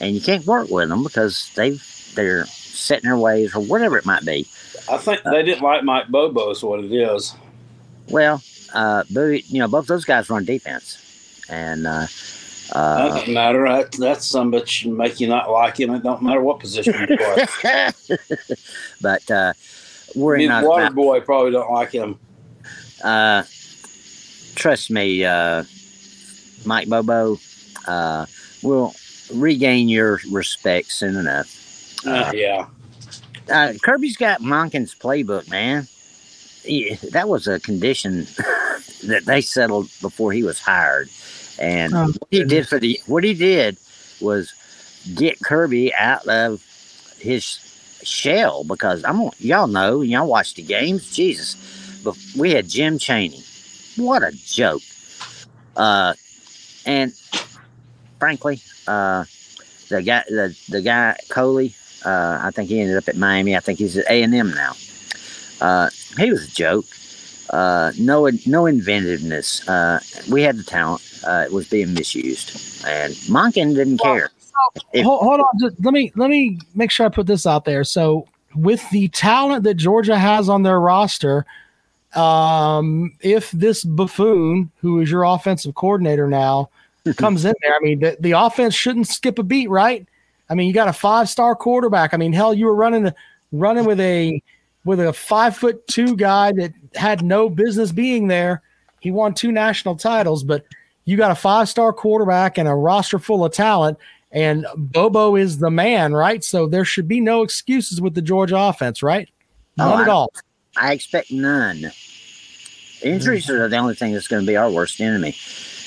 and 0.00 0.14
you 0.14 0.20
can't 0.20 0.44
work 0.46 0.70
with 0.70 0.88
them 0.88 1.02
because 1.02 1.50
they 1.54 1.78
they're 2.14 2.46
set 2.46 3.02
in 3.02 3.08
their 3.08 3.18
ways 3.18 3.54
or 3.54 3.60
whatever 3.60 3.98
it 3.98 4.06
might 4.06 4.24
be. 4.24 4.46
I 4.90 4.96
think 4.98 5.22
they 5.22 5.42
didn't 5.42 5.62
like 5.62 5.84
Mike 5.84 6.08
Bobo, 6.08 6.50
is 6.50 6.62
what 6.62 6.80
it 6.80 6.92
is. 6.92 7.34
Well, 8.08 8.42
uh, 8.72 9.02
Bouie, 9.04 9.44
you 9.48 9.58
know, 9.58 9.68
both 9.68 9.86
those 9.86 10.04
guys 10.04 10.30
run 10.30 10.44
defense, 10.44 10.96
and 11.48 11.86
uh, 11.86 12.06
Uh, 12.72 13.08
doesn't 13.08 13.32
matter. 13.32 13.62
That, 13.68 13.92
that's 13.92 14.26
some 14.26 14.52
bitch 14.52 14.84
make 14.90 15.20
you 15.20 15.26
not 15.26 15.50
like 15.50 15.78
him. 15.80 15.94
It 15.94 16.02
don't 16.02 16.22
matter 16.22 16.40
what 16.40 16.60
position 16.60 16.94
you 17.08 17.16
play. 17.16 17.46
but 19.00 19.30
uh, 19.30 19.52
we're 20.14 20.36
I 20.36 20.38
mean, 20.38 20.48
not. 20.48 20.64
Water 20.64 20.90
boy 20.90 21.20
probably 21.20 21.52
don't 21.52 21.70
like 21.70 21.92
him. 21.92 22.18
Uh, 23.02 23.42
trust 24.54 24.90
me, 24.90 25.24
uh, 25.24 25.64
Mike 26.64 26.88
Bobo. 26.88 27.38
Uh, 27.86 28.26
we'll 28.62 28.94
regain 29.32 29.88
your 29.88 30.20
respect 30.30 30.90
soon 30.90 31.16
enough. 31.16 32.04
Uh, 32.06 32.30
yeah. 32.34 32.66
Uh, 33.50 33.72
Kirby's 33.82 34.16
got 34.16 34.40
Monken's 34.40 34.94
playbook, 34.94 35.48
man. 35.48 35.88
He, 36.62 36.94
that 37.12 37.28
was 37.28 37.46
a 37.46 37.60
condition 37.60 38.26
that 39.04 39.22
they 39.24 39.40
settled 39.40 39.88
before 40.02 40.32
he 40.32 40.42
was 40.42 40.60
hired, 40.60 41.08
and 41.58 41.94
Oh, 41.94 42.06
what 42.06 42.28
he 42.30 42.44
did 42.44 42.68
for 42.68 42.78
the 42.78 43.00
what 43.06 43.24
he 43.24 43.32
did 43.32 43.78
was 44.20 44.52
get 45.14 45.40
Kirby 45.40 45.94
out 45.94 46.26
of 46.26 46.62
his 47.18 47.58
shell 48.08 48.64
because 48.64 49.04
I'm 49.04 49.30
y'all 49.38 49.66
know 49.66 50.00
y'all 50.00 50.26
watch 50.26 50.54
the 50.54 50.62
games. 50.62 51.14
Jesus, 51.14 51.56
but 52.02 52.16
we 52.36 52.52
had 52.52 52.68
Jim 52.68 52.98
Chaney. 52.98 53.42
What 53.96 54.22
a 54.22 54.32
joke! 54.32 54.82
Uh, 55.76 56.14
and 56.86 57.12
frankly, 58.18 58.60
uh, 58.86 59.24
the 59.88 60.02
guy 60.02 60.24
the 60.28 60.56
the 60.68 60.82
guy 60.82 61.18
Coley. 61.28 61.74
Uh, 62.04 62.38
I 62.40 62.52
think 62.52 62.68
he 62.68 62.80
ended 62.80 62.96
up 62.96 63.08
at 63.08 63.16
Miami. 63.16 63.56
I 63.56 63.60
think 63.60 63.80
he's 63.80 63.96
at 63.96 64.06
A 64.08 64.22
and 64.22 64.32
M 64.32 64.54
now. 64.54 64.74
Uh, 65.60 65.90
he 66.16 66.30
was 66.30 66.44
a 66.46 66.50
joke. 66.50 66.84
Uh, 67.50 67.92
no, 67.98 68.30
no 68.46 68.66
inventiveness. 68.66 69.66
Uh, 69.68 70.00
we 70.30 70.42
had 70.42 70.56
the 70.56 70.62
talent. 70.62 71.02
Uh, 71.26 71.44
it 71.46 71.52
was 71.52 71.68
being 71.68 71.94
misused, 71.94 72.52
and 72.86 73.14
Monken 73.26 73.74
didn't 73.74 73.98
care. 73.98 74.30
If- 74.92 75.04
hold, 75.04 75.22
hold 75.22 75.40
on, 75.40 75.46
just 75.60 75.84
let 75.84 75.92
me 75.92 76.12
let 76.16 76.30
me 76.30 76.58
make 76.74 76.90
sure 76.90 77.06
I 77.06 77.08
put 77.08 77.26
this 77.26 77.46
out 77.46 77.64
there. 77.64 77.84
So, 77.84 78.26
with 78.54 78.88
the 78.90 79.08
talent 79.08 79.64
that 79.64 79.74
Georgia 79.74 80.18
has 80.18 80.48
on 80.48 80.62
their 80.62 80.80
roster, 80.80 81.46
um, 82.14 83.12
if 83.20 83.50
this 83.52 83.84
buffoon, 83.84 84.70
who 84.80 85.00
is 85.00 85.10
your 85.10 85.24
offensive 85.24 85.74
coordinator 85.74 86.28
now, 86.28 86.70
comes 87.16 87.44
in 87.44 87.54
there, 87.62 87.74
I 87.74 87.78
mean, 87.80 88.00
the, 88.00 88.16
the 88.20 88.32
offense 88.32 88.74
shouldn't 88.74 89.08
skip 89.08 89.38
a 89.38 89.42
beat, 89.42 89.68
right? 89.70 90.06
I 90.50 90.54
mean, 90.54 90.66
you 90.66 90.72
got 90.72 90.88
a 90.88 90.92
five 90.92 91.28
star 91.28 91.54
quarterback. 91.54 92.14
I 92.14 92.16
mean, 92.16 92.32
hell, 92.32 92.54
you 92.54 92.66
were 92.66 92.74
running 92.74 93.12
running 93.52 93.84
with 93.84 94.00
a 94.00 94.42
with 94.84 95.00
a 95.00 95.12
five 95.12 95.56
foot 95.56 95.86
two 95.86 96.16
guy 96.16 96.52
that 96.52 96.72
had 96.94 97.22
no 97.22 97.48
business 97.50 97.92
being 97.92 98.28
there. 98.28 98.62
He 99.00 99.10
won 99.10 99.34
two 99.34 99.52
national 99.52 99.96
titles, 99.96 100.42
but 100.42 100.64
you 101.04 101.16
got 101.16 101.30
a 101.30 101.34
five 101.34 101.68
star 101.68 101.92
quarterback 101.92 102.58
and 102.58 102.68
a 102.68 102.74
roster 102.74 103.18
full 103.18 103.44
of 103.44 103.52
talent 103.52 103.98
and 104.30 104.66
Bobo 104.76 105.36
is 105.36 105.58
the 105.58 105.70
man, 105.70 106.12
right? 106.12 106.44
So 106.44 106.66
there 106.66 106.84
should 106.84 107.08
be 107.08 107.20
no 107.20 107.42
excuses 107.42 108.00
with 108.00 108.14
the 108.14 108.22
Georgia 108.22 108.58
offense, 108.58 109.02
right? 109.02 109.28
Oh, 109.78 109.90
None 109.90 110.02
at 110.02 110.08
all. 110.08 110.32
I 110.76 110.92
expect 110.92 111.32
none. 111.32 111.90
Injuries 113.02 113.46
mm-hmm. 113.46 113.62
are 113.62 113.68
the 113.68 113.76
only 113.76 113.94
thing 113.94 114.12
that's 114.12 114.28
going 114.28 114.44
to 114.44 114.46
be 114.46 114.56
our 114.56 114.70
worst 114.70 115.00
enemy. 115.00 115.34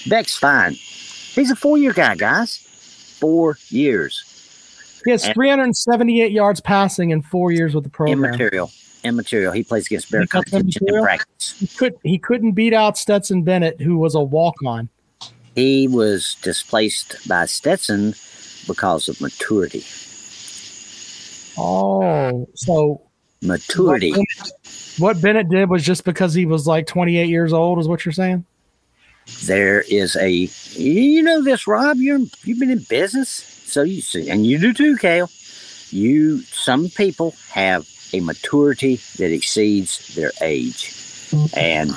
Beck's 0.08 0.36
fine. 0.36 0.74
He's 0.74 1.52
a 1.52 1.56
four-year 1.56 1.94
guy, 1.94 2.16
guys. 2.16 2.58
Four 3.20 3.58
years. 3.70 4.24
He 5.06 5.12
has 5.12 5.28
378 5.28 6.32
yards 6.32 6.62
passing 6.62 7.10
in 7.10 7.22
four 7.22 7.52
years 7.52 7.74
with 7.74 7.84
the 7.84 7.90
program. 7.90 8.24
Immaterial. 8.24 8.72
Immaterial. 9.04 9.52
He 9.52 9.64
plays 9.64 9.88
against 9.88 10.12
better 10.12 10.28
competition 10.28 10.88
in 10.88 11.02
practice. 11.02 11.56
He 11.60 11.68
could 11.68 11.96
he 12.04 12.20
couldn't 12.20 12.52
beat 12.52 12.74
out 12.74 12.98
Stetson 12.98 13.44
Bennett, 13.44 13.82
who 13.82 13.98
was 13.98 14.14
a 14.14 14.22
walk 14.22 14.56
on. 14.64 14.90
He 15.56 15.88
was 15.88 16.38
displaced 16.44 17.28
by 17.28 17.46
Stetson 17.48 18.14
because 18.74 19.10
of 19.10 19.20
maturity. 19.22 19.84
Oh, 21.58 22.48
so 22.56 23.02
Maturity. 23.42 24.12
What 24.12 24.20
Bennett, 24.20 24.54
what 25.00 25.22
Bennett 25.22 25.50
did 25.50 25.70
was 25.70 25.84
just 25.84 26.06
because 26.06 26.34
he 26.34 26.46
was 26.46 26.68
like 26.68 26.86
28 26.86 27.28
years 27.28 27.54
old, 27.54 27.80
is 27.80 27.88
what 27.88 28.06
you're 28.06 28.12
saying? 28.12 28.46
There 29.46 29.82
is 29.82 30.16
a 30.16 30.30
you 30.30 31.22
know 31.24 31.44
this, 31.44 31.68
Rob. 31.68 31.98
You're 31.98 32.20
you've 32.44 32.60
been 32.60 32.72
in 32.72 32.86
business, 32.90 33.30
so 33.30 33.84
you 33.84 34.02
see, 34.02 34.30
and 34.30 34.46
you 34.46 34.60
do 34.60 34.74
too, 34.74 34.98
Kale. 34.98 35.30
You 35.90 36.42
some 36.42 36.90
people 36.90 37.36
have 37.50 37.88
a 38.14 38.20
maturity 38.20 38.98
that 39.18 39.32
exceeds 39.32 40.16
their 40.16 40.32
age, 40.42 40.94
and 41.56 41.92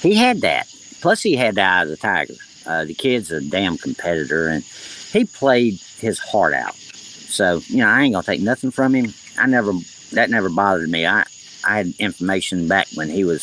he 0.00 0.14
had 0.14 0.40
that. 0.40 0.68
Plus, 1.00 1.22
he 1.22 1.36
had 1.36 1.54
the 1.54 1.62
eye 1.62 1.82
of 1.82 1.88
the 1.88 1.96
tiger. 1.96 2.34
Uh, 2.66 2.84
the 2.84 2.94
kid's 2.94 3.30
a 3.30 3.40
damn 3.40 3.78
competitor, 3.78 4.48
and 4.48 4.64
he 5.12 5.24
played 5.24 5.80
his 5.98 6.18
heart 6.18 6.54
out. 6.54 6.74
So 6.74 7.60
you 7.66 7.78
know, 7.78 7.88
I 7.88 8.02
ain't 8.02 8.14
gonna 8.14 8.24
take 8.24 8.40
nothing 8.40 8.70
from 8.70 8.94
him. 8.94 9.12
I 9.38 9.46
never 9.46 9.72
that 10.12 10.30
never 10.30 10.48
bothered 10.48 10.88
me. 10.88 11.06
I 11.06 11.24
I 11.64 11.76
had 11.76 11.92
information 11.98 12.68
back 12.68 12.88
when 12.94 13.08
he 13.08 13.24
was 13.24 13.42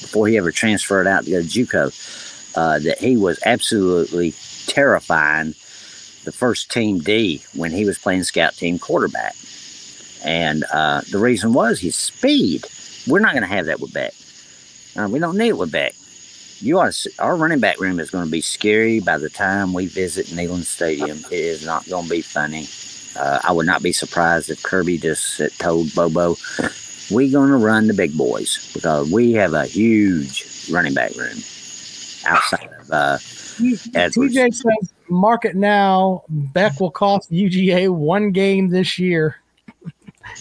before 0.00 0.28
he 0.28 0.36
ever 0.36 0.52
transferred 0.52 1.06
out 1.06 1.24
to 1.24 1.30
go 1.30 1.42
to 1.42 1.46
JUCO 1.46 2.54
uh, 2.56 2.78
that 2.80 2.98
he 2.98 3.16
was 3.16 3.40
absolutely 3.44 4.34
terrifying 4.66 5.54
the 6.24 6.32
first 6.32 6.70
team 6.70 6.98
D 6.98 7.42
when 7.54 7.70
he 7.70 7.84
was 7.84 7.98
playing 7.98 8.24
scout 8.24 8.54
team 8.54 8.78
quarterback. 8.78 9.34
And 10.24 10.64
uh, 10.72 11.02
the 11.10 11.18
reason 11.18 11.52
was 11.52 11.80
his 11.80 11.94
speed. 11.94 12.66
We're 13.06 13.20
not 13.20 13.32
going 13.32 13.42
to 13.42 13.48
have 13.48 13.66
that 13.66 13.80
with 13.80 13.92
Beck. 13.92 14.12
Uh, 14.96 15.08
we 15.08 15.18
don't 15.18 15.36
need 15.36 15.50
it 15.50 15.58
with 15.58 15.70
Beck. 15.70 15.94
You 16.60 16.80
ought 16.80 16.92
to 16.92 17.10
our 17.18 17.36
running 17.36 17.60
back 17.60 17.80
room 17.80 18.00
is 18.00 18.10
going 18.10 18.24
to 18.24 18.30
be 18.30 18.40
scary 18.40 19.00
by 19.00 19.18
the 19.18 19.28
time 19.28 19.72
we 19.72 19.86
visit 19.86 20.26
Neyland 20.26 20.64
Stadium. 20.64 21.18
It 21.30 21.32
is 21.32 21.64
not 21.64 21.86
going 21.88 22.04
to 22.04 22.10
be 22.10 22.22
funny. 22.22 22.66
Uh, 23.18 23.40
I 23.44 23.52
would 23.52 23.66
not 23.66 23.82
be 23.82 23.92
surprised 23.92 24.50
if 24.50 24.62
Kirby 24.62 24.98
just 24.98 25.40
told 25.58 25.94
Bobo, 25.94 26.36
"We're 27.10 27.30
going 27.30 27.50
to 27.50 27.56
run 27.56 27.86
the 27.86 27.94
big 27.94 28.16
boys 28.16 28.70
because 28.72 29.10
we 29.10 29.32
have 29.32 29.54
a 29.54 29.66
huge 29.66 30.68
running 30.70 30.94
back 30.94 31.14
room 31.14 31.38
outside 32.26 32.68
of 32.80 32.90
uh. 32.90 33.18
TJ 33.56 34.54
says, 34.54 34.92
market 35.08 35.56
now. 35.56 36.24
Beck 36.28 36.78
will 36.78 36.90
cost 36.90 37.30
UGA 37.30 37.88
one 37.90 38.30
game 38.30 38.68
this 38.68 38.98
year. 38.98 39.36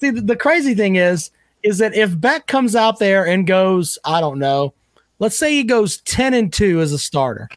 See, 0.00 0.10
the, 0.10 0.20
the 0.20 0.36
crazy 0.36 0.74
thing 0.74 0.96
is, 0.96 1.30
is 1.62 1.78
that 1.78 1.94
if 1.94 2.18
Beck 2.20 2.46
comes 2.46 2.74
out 2.74 2.98
there 2.98 3.26
and 3.26 3.46
goes, 3.46 3.98
I 4.04 4.20
don't 4.20 4.38
know, 4.38 4.74
let's 5.18 5.38
say 5.38 5.52
he 5.52 5.64
goes 5.64 5.98
10 6.02 6.34
and 6.34 6.52
2 6.52 6.80
as 6.80 6.92
a 6.92 6.98
starter. 6.98 7.48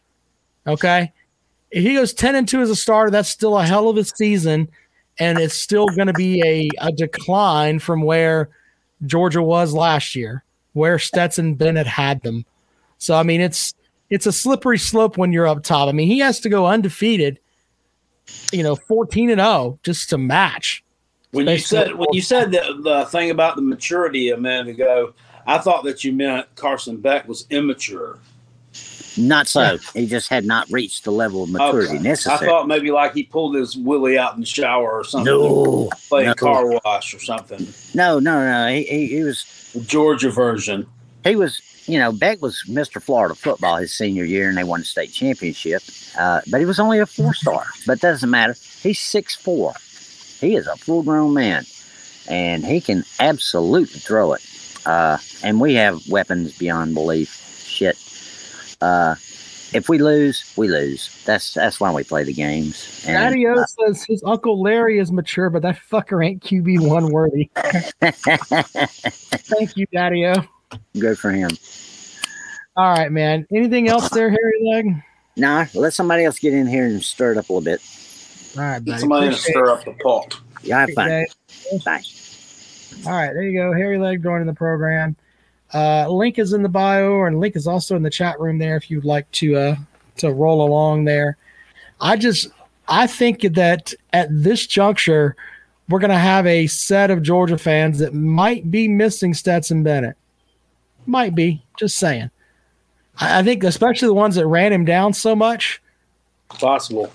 Okay. 0.68 1.12
If 1.72 1.84
he 1.84 1.94
goes 1.94 2.14
10 2.14 2.36
and 2.36 2.48
2 2.48 2.62
as 2.62 2.70
a 2.70 2.76
starter, 2.76 3.12
that's 3.12 3.30
still 3.30 3.58
a 3.58 3.66
hell 3.66 3.90
of 3.90 3.98
a 3.98 4.04
season. 4.04 4.70
And 5.20 5.40
it's 5.40 5.56
still 5.56 5.88
going 5.88 6.08
to 6.08 6.14
be 6.14 6.42
a, 6.44 6.70
a 6.86 6.92
decline 6.92 7.80
from 7.80 8.02
where 8.02 8.50
Georgia 9.06 9.42
was 9.42 9.74
last 9.74 10.16
year, 10.16 10.44
where 10.74 11.00
Stetson 11.00 11.56
Bennett 11.56 11.88
had 11.88 12.22
them. 12.24 12.46
So, 12.98 13.16
I 13.16 13.24
mean, 13.24 13.42
it's, 13.42 13.74
it's 14.10 14.26
a 14.26 14.32
slippery 14.32 14.78
slope 14.78 15.18
when 15.18 15.32
you're 15.32 15.48
up 15.48 15.64
top. 15.64 15.90
I 15.90 15.92
mean, 15.92 16.08
he 16.08 16.20
has 16.20 16.40
to 16.42 16.50
go 16.50 16.68
undefeated, 16.68 17.40
you 18.52 18.64
know, 18.64 18.76
14 18.76 19.30
and 19.30 19.40
0 19.40 19.80
just 19.84 20.10
to 20.10 20.18
match. 20.18 20.84
When 21.32 21.48
you 21.48 21.60
said 21.60 21.96
when 21.96 22.10
you 22.12 22.22
said 22.22 22.52
the, 22.52 22.82
the 22.84 23.06
thing 23.06 23.30
about 23.30 23.56
the 23.56 23.62
maturity 23.62 24.32
a 24.32 24.38
minute 24.38 24.68
ago, 24.68 25.14
I 25.46 25.58
thought 25.60 25.84
that 25.86 26.04
you 26.04 26.14
meant 26.14 26.54
Carson 26.56 26.98
Beck 26.98 27.28
was 27.28 27.46
immature. 27.50 28.20
Not 29.18 29.48
so. 29.48 29.78
He 29.94 30.08
just 30.08 30.30
had 30.30 30.46
not 30.46 30.70
reached 30.72 31.04
the 31.04 31.12
level 31.12 31.44
of 31.44 31.50
maturity 31.50 31.98
Okay. 31.98 32.12
I 32.12 32.38
thought 32.38 32.68
maybe 32.68 32.92
like 32.92 33.14
he 33.14 33.24
pulled 33.24 33.56
his 33.56 33.76
willy 33.76 34.18
out 34.18 34.36
in 34.36 34.40
the 34.40 34.46
shower 34.46 34.92
or 34.92 35.04
something. 35.04 35.34
no, 35.34 35.90
playing 36.08 36.28
no. 36.28 36.34
car 36.36 36.66
wash 36.66 37.14
or 37.14 37.20
something. 37.20 37.68
no, 37.94 38.20
no, 38.20 38.46
no. 38.46 38.74
He, 38.74 38.84
he, 38.84 39.08
he 39.08 39.24
was 39.24 39.46
Georgia 39.86 40.30
version. 40.30 40.88
he 41.26 41.36
was 41.36 41.62
you 41.88 42.00
know 42.00 42.12
Beck 42.14 42.42
was 42.42 42.64
Mr. 42.68 43.02
Florida 43.02 43.36
football 43.36 43.78
his 43.78 43.94
senior 43.94 44.24
year 44.24 44.48
and 44.48 44.58
they 44.58 44.64
won 44.64 44.80
the 44.80 44.86
state 44.86 45.12
championship. 45.12 45.82
Uh, 46.18 46.40
but 46.50 46.60
he 46.60 46.66
was 46.66 46.80
only 46.80 47.00
a 47.00 47.06
four 47.06 47.34
star. 47.34 47.66
But 47.86 48.00
that 48.00 48.12
doesn't 48.12 48.30
matter. 48.30 48.56
He's 48.82 49.00
six 49.00 49.36
four. 49.36 49.74
He 50.40 50.56
is 50.56 50.68
a 50.68 50.76
full 50.78 51.04
grown 51.04 51.34
man, 51.34 51.66
and 52.28 52.66
he 52.66 52.82
can 52.82 53.04
absolutely 53.20 54.00
throw 54.00 54.34
it. 54.34 54.42
Uh, 54.86 55.18
and 55.44 55.60
we 55.60 55.76
have 55.76 56.08
weapons 56.10 56.58
beyond 56.58 56.94
belief. 56.94 57.66
Shit. 57.66 57.98
Uh, 58.82 59.16
if 59.74 59.88
we 59.88 60.00
lose, 60.00 60.52
we 60.58 60.68
lose. 60.68 61.24
That's 61.24 61.54
that's 61.54 61.80
why 61.80 61.92
we 61.94 62.04
play 62.04 62.24
the 62.24 62.34
games. 62.34 63.04
And, 63.08 63.16
Daddy 63.16 63.48
O 63.48 63.64
says 63.66 64.04
his 64.04 64.22
uncle 64.26 64.62
Larry 64.62 65.00
is 65.00 65.12
mature, 65.12 65.50
but 65.50 65.62
that 65.62 65.78
fucker 65.90 66.26
ain't 66.26 66.44
QB 66.44 66.88
one 66.88 67.12
worthy. 67.12 67.50
Thank 68.02 69.78
you, 69.78 69.86
Daddy 69.94 70.26
O. 70.26 70.34
Good 71.00 71.18
for 71.18 71.32
him. 71.32 71.52
All 72.76 72.94
right, 72.94 73.12
man. 73.12 73.48
Anything 73.54 73.88
else 73.88 74.10
there, 74.10 74.30
Harry 74.30 74.62
Leg? 74.64 75.04
Nah, 75.38 75.66
let 75.74 75.94
somebody 75.94 76.26
else 76.26 76.40
get 76.40 76.54
in 76.54 76.68
here 76.68 76.86
and 76.86 77.02
stir 77.02 77.34
it 77.34 77.38
up 77.38 77.50
a 77.50 77.54
little 77.54 77.64
bit. 77.64 77.82
All 78.58 78.64
right, 78.64 78.84
buddy. 78.84 79.00
Somebody 79.00 79.28
to 79.28 79.32
Appreciate 79.34 79.54
stir 79.54 79.72
up 79.72 79.86
the 79.86 79.94
pot. 80.04 80.40
Yeah, 80.64 80.80
have 80.80 80.90
it, 80.90 80.96
fun. 80.96 81.26
Bye. 81.86 82.04
All 83.06 83.14
right, 83.14 83.34
there 83.34 83.44
you 83.44 83.58
go. 83.58 83.74
Harry 83.74 83.98
Leg 83.98 84.24
joining 84.24 84.48
the 84.48 84.54
program. 84.54 85.16
Uh, 85.74 86.08
link 86.10 86.38
is 86.38 86.54
in 86.54 86.64
the 86.64 86.70
bio, 86.70 87.24
and 87.24 87.40
link 87.40 87.56
is 87.56 87.68
also 87.68 87.96
in 87.96 88.04
the 88.04 88.10
chat 88.10 88.40
room 88.40 88.58
there 88.58 88.76
if 88.76 88.92
you'd 88.92 89.06
like 89.06 89.30
to 89.32 89.56
uh, 89.56 89.76
to 90.18 90.32
roll 90.32 90.66
along 90.66 91.06
there. 91.06 91.38
I 92.00 92.18
just 92.18 92.50
I 92.88 93.08
think 93.08 93.42
that 93.42 93.94
at 94.12 94.28
this 94.32 94.68
juncture, 94.68 95.36
we're 95.90 96.00
going 96.00 96.12
to 96.12 96.18
have 96.18 96.46
a 96.46 96.68
set 96.68 97.10
of 97.10 97.24
Georgia 97.24 97.58
fans 97.58 98.00
that 98.00 98.14
might 98.14 98.70
be 98.70 98.88
missing 98.88 99.34
Stetson 99.34 99.84
Bennett. 99.84 100.18
Might 101.06 101.34
be, 101.36 101.64
just 101.78 101.98
saying. 101.98 102.30
I, 103.18 103.40
I 103.40 103.44
think 103.44 103.64
especially 103.64 104.08
the 104.08 104.14
ones 104.14 104.36
that 104.36 104.48
ran 104.48 104.74
him 104.74 104.86
down 104.86 105.14
so 105.14 105.36
much. 105.36 105.82
Possible. 106.50 107.12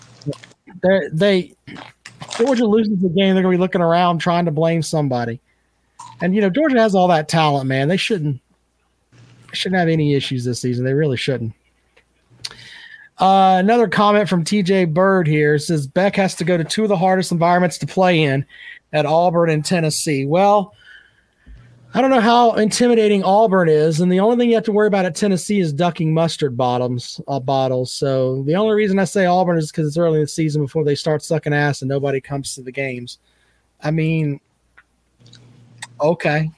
They 0.82 1.00
they 1.12 1.54
Georgia 2.38 2.66
loses 2.66 2.98
the 3.00 3.08
game, 3.08 3.34
they're 3.34 3.42
going 3.42 3.54
to 3.54 3.58
be 3.58 3.60
looking 3.60 3.80
around 3.80 4.18
trying 4.18 4.46
to 4.46 4.50
blame 4.50 4.82
somebody. 4.82 5.40
And 6.20 6.34
you 6.34 6.40
know 6.40 6.50
Georgia 6.50 6.80
has 6.80 6.94
all 6.94 7.08
that 7.08 7.28
talent, 7.28 7.66
man. 7.66 7.88
They 7.88 7.96
shouldn't 7.96 8.40
shouldn't 9.52 9.78
have 9.78 9.88
any 9.88 10.14
issues 10.14 10.44
this 10.44 10.60
season. 10.60 10.84
They 10.84 10.94
really 10.94 11.16
shouldn't. 11.16 11.52
Uh, 13.18 13.56
another 13.58 13.88
comment 13.88 14.28
from 14.28 14.44
TJ 14.44 14.92
Bird 14.92 15.26
here 15.26 15.58
says 15.58 15.86
Beck 15.86 16.16
has 16.16 16.34
to 16.34 16.44
go 16.44 16.56
to 16.56 16.64
two 16.64 16.82
of 16.82 16.90
the 16.90 16.96
hardest 16.96 17.32
environments 17.32 17.78
to 17.78 17.86
play 17.86 18.22
in 18.22 18.44
at 18.92 19.06
Auburn 19.06 19.48
and 19.48 19.64
Tennessee. 19.64 20.26
Well, 20.26 20.74
I 21.94 22.02
don't 22.02 22.10
know 22.10 22.20
how 22.20 22.52
intimidating 22.52 23.24
Auburn 23.24 23.70
is, 23.70 24.00
and 24.00 24.12
the 24.12 24.20
only 24.20 24.36
thing 24.36 24.50
you 24.50 24.54
have 24.54 24.64
to 24.64 24.72
worry 24.72 24.86
about 24.86 25.06
at 25.06 25.14
Tennessee 25.14 25.60
is 25.60 25.72
ducking 25.72 26.12
mustard 26.12 26.54
bottoms 26.54 27.20
uh, 27.26 27.40
bottles. 27.40 27.90
So 27.90 28.42
the 28.42 28.54
only 28.54 28.74
reason 28.74 28.98
I 28.98 29.04
say 29.04 29.24
Auburn 29.24 29.56
is 29.56 29.70
because 29.70 29.86
it's 29.88 29.96
early 29.96 30.16
in 30.16 30.24
the 30.24 30.28
season 30.28 30.60
before 30.60 30.84
they 30.84 30.94
start 30.94 31.22
sucking 31.22 31.54
ass 31.54 31.80
and 31.80 31.88
nobody 31.88 32.20
comes 32.20 32.54
to 32.54 32.62
the 32.62 32.72
games. 32.72 33.18
I 33.80 33.92
mean, 33.92 34.40
okay. 36.00 36.50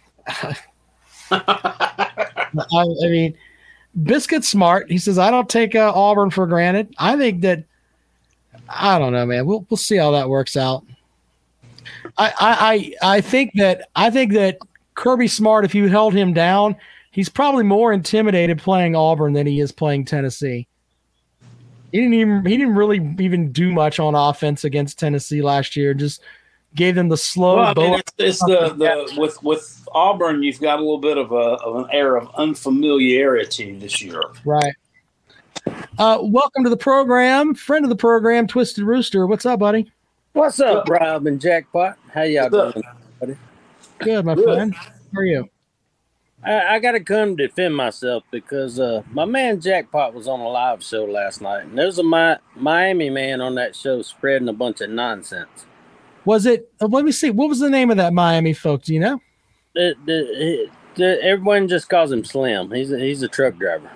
I, 1.30 2.56
I 2.72 3.08
mean, 3.08 3.36
Biscuit 4.02 4.44
smart. 4.44 4.90
He 4.90 4.98
says, 4.98 5.18
I 5.18 5.30
don't 5.30 5.48
take 5.48 5.74
uh, 5.74 5.92
Auburn 5.94 6.30
for 6.30 6.46
granted. 6.46 6.94
I 6.98 7.16
think 7.16 7.42
that, 7.42 7.64
I 8.68 8.98
don't 8.98 9.12
know, 9.12 9.26
man. 9.26 9.46
We'll, 9.46 9.66
we'll 9.68 9.76
see 9.76 9.96
how 9.96 10.10
that 10.12 10.28
works 10.28 10.56
out. 10.56 10.84
I, 12.16 12.94
I, 13.02 13.16
I 13.16 13.20
think 13.20 13.52
that, 13.54 13.88
I 13.96 14.10
think 14.10 14.32
that 14.32 14.58
Kirby 14.94 15.28
Smart, 15.28 15.64
if 15.64 15.74
you 15.74 15.88
held 15.88 16.14
him 16.14 16.32
down, 16.32 16.76
he's 17.10 17.28
probably 17.28 17.64
more 17.64 17.92
intimidated 17.92 18.58
playing 18.58 18.94
Auburn 18.94 19.32
than 19.32 19.46
he 19.46 19.60
is 19.60 19.72
playing 19.72 20.04
Tennessee. 20.04 20.66
He 21.92 21.98
didn't 21.98 22.14
even, 22.14 22.44
he 22.44 22.56
didn't 22.56 22.74
really 22.74 23.14
even 23.18 23.50
do 23.52 23.72
much 23.72 23.98
on 23.98 24.14
offense 24.14 24.64
against 24.64 24.98
Tennessee 24.98 25.40
last 25.40 25.76
year. 25.76 25.94
Just 25.94 26.20
gave 26.74 26.94
them 26.94 27.08
the 27.08 27.16
slow. 27.16 27.56
Well, 27.56 27.74
I 27.76 27.80
mean, 27.80 27.94
it's, 27.94 28.12
it's 28.18 28.38
the, 28.40 28.74
the 28.76 29.20
with 29.20 29.42
with 29.42 29.86
Auburn, 29.92 30.42
you've 30.42 30.60
got 30.60 30.78
a 30.78 30.82
little 30.82 30.98
bit 30.98 31.18
of 31.18 31.32
a 31.32 31.34
of 31.34 31.84
an 31.84 31.90
air 31.92 32.16
of 32.16 32.28
unfamiliarity 32.36 33.78
this 33.78 34.02
year. 34.02 34.22
Right. 34.44 34.74
Uh, 35.98 36.18
welcome 36.22 36.64
to 36.64 36.70
the 36.70 36.76
program, 36.76 37.54
friend 37.54 37.84
of 37.84 37.88
the 37.88 37.96
program, 37.96 38.46
Twisted 38.46 38.84
Rooster. 38.84 39.26
What's 39.26 39.44
up, 39.44 39.60
buddy? 39.60 39.90
What's 40.32 40.60
up, 40.60 40.88
Rob 40.88 41.26
and 41.26 41.40
Jackpot? 41.40 41.98
How 42.12 42.22
y'all 42.22 42.48
What's 42.48 42.74
doing? 42.74 42.86
buddy? 43.20 43.36
Good, 43.98 44.24
my 44.24 44.34
Good. 44.34 44.44
friend. 44.44 44.74
How 44.74 44.92
are 45.16 45.24
you? 45.24 45.50
I, 46.44 46.76
I 46.76 46.78
got 46.78 46.92
to 46.92 47.00
come 47.00 47.34
defend 47.34 47.74
myself 47.74 48.22
because 48.30 48.78
uh, 48.78 49.02
my 49.10 49.24
man 49.24 49.60
Jackpot 49.60 50.14
was 50.14 50.28
on 50.28 50.38
a 50.38 50.48
live 50.48 50.84
show 50.84 51.04
last 51.04 51.40
night, 51.40 51.64
and 51.64 51.76
there 51.76 51.86
was 51.86 51.98
a 51.98 52.04
Mi- 52.04 52.36
Miami 52.54 53.10
man 53.10 53.40
on 53.40 53.56
that 53.56 53.74
show 53.74 54.02
spreading 54.02 54.48
a 54.48 54.52
bunch 54.52 54.80
of 54.80 54.90
nonsense. 54.90 55.66
Was 56.28 56.44
it? 56.44 56.70
Uh, 56.78 56.88
let 56.88 57.06
me 57.06 57.10
see. 57.12 57.30
What 57.30 57.48
was 57.48 57.58
the 57.58 57.70
name 57.70 57.90
of 57.90 57.96
that 57.96 58.12
Miami 58.12 58.52
folk? 58.52 58.82
Do 58.82 58.92
you 58.92 59.00
know? 59.00 59.18
The, 59.74 59.94
the, 60.04 60.68
the, 60.96 61.22
everyone 61.22 61.68
just 61.68 61.88
calls 61.88 62.12
him 62.12 62.22
Slim. 62.22 62.70
He's 62.70 62.92
a, 62.92 62.98
he's 62.98 63.22
a 63.22 63.28
truck 63.28 63.56
driver. 63.56 63.90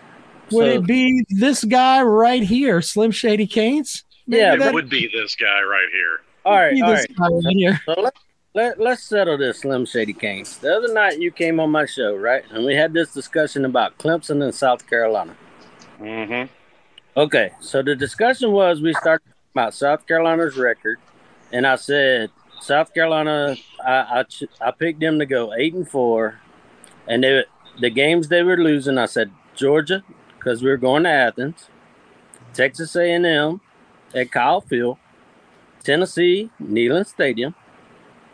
Would 0.51 0.65
So- 0.65 0.79
it 0.79 0.87
be 0.87 1.27
this 1.29 1.63
guy 1.63 2.01
right 2.03 2.43
here, 2.43 2.81
Slim 2.81 3.11
Shady 3.11 3.47
Canes? 3.47 4.05
Maybe 4.27 4.41
Yeah, 4.41 4.57
that- 4.57 4.69
It 4.69 4.75
would 4.75 4.89
be 4.89 5.11
this 5.13 5.37
guy 5.37 5.61
right 5.61 5.89
here. 5.93 6.21
all 6.47 6.55
right, 6.55 6.73
be 6.73 6.81
all 6.81 6.91
this 6.93 7.01
right. 7.01 7.17
guy 7.19 7.29
right 7.29 7.55
here. 7.57 7.81
So 7.85 8.01
let, 8.01 8.15
let, 8.55 8.81
let's 8.81 9.03
settle 9.03 9.37
this, 9.37 9.61
Slim 9.61 9.85
Shady 9.85 10.15
Kane. 10.15 10.47
The 10.63 10.75
other 10.75 10.95
night 10.95 11.19
you 11.19 11.33
came 11.33 11.61
on 11.61 11.71
my 11.71 11.85
show, 11.85 12.17
right? 12.17 12.45
And 12.51 12.65
we 12.65 12.75
had 12.75 12.95
this 12.95 13.13
discussion 13.13 13.67
about 13.67 13.99
Clemson 13.99 14.43
and 14.43 14.55
South 14.55 14.89
Carolina. 14.89 15.37
Mm-hmm. 16.01 16.51
Okay, 17.15 17.51
so 17.61 17.83
the 17.83 17.95
discussion 17.95 18.53
was 18.53 18.81
we 18.81 18.95
started 18.95 19.29
about 19.55 19.75
South 19.75 20.07
Carolina's 20.07 20.57
record, 20.57 20.99
and 21.53 21.67
I 21.67 21.77
said 21.77 22.31
South 22.61 22.93
Carolina, 22.95 23.57
I 23.85 24.21
I, 24.21 24.25
I 24.61 24.71
picked 24.71 25.01
them 25.01 25.19
to 25.19 25.27
go 25.27 25.53
eight 25.55 25.75
and 25.75 25.89
four, 25.89 26.41
and 27.07 27.23
they 27.23 27.45
the 27.81 27.91
games 27.91 28.29
they 28.29 28.43
were 28.43 28.57
losing, 28.57 28.99
I 28.99 29.07
said 29.07 29.31
Georgia 29.55 30.03
because 30.39 30.63
we 30.63 30.71
were 30.71 30.77
going 30.77 31.05
to 31.05 31.11
Athens, 31.11 31.69
Texas 32.53 32.97
A 32.97 33.13
and 33.13 33.27
M 33.27 33.61
at 34.15 34.31
Kyle 34.31 34.61
Field, 34.61 34.99
Tennessee 35.85 36.51
Neyland 36.63 37.07
Stadium, 37.07 37.55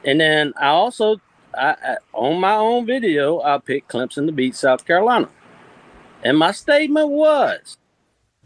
and 0.04 0.20
then 0.20 0.52
I 0.60 0.68
also 0.68 1.20
I, 1.56 1.76
I 1.82 1.96
on 2.12 2.40
my 2.40 2.54
own 2.54 2.86
video 2.86 3.40
I 3.40 3.58
picked 3.58 3.90
Clemson 3.90 4.26
to 4.26 4.32
beat 4.32 4.54
South 4.54 4.84
Carolina, 4.84 5.28
and 6.22 6.38
my 6.38 6.52
statement 6.52 7.08
was 7.08 7.78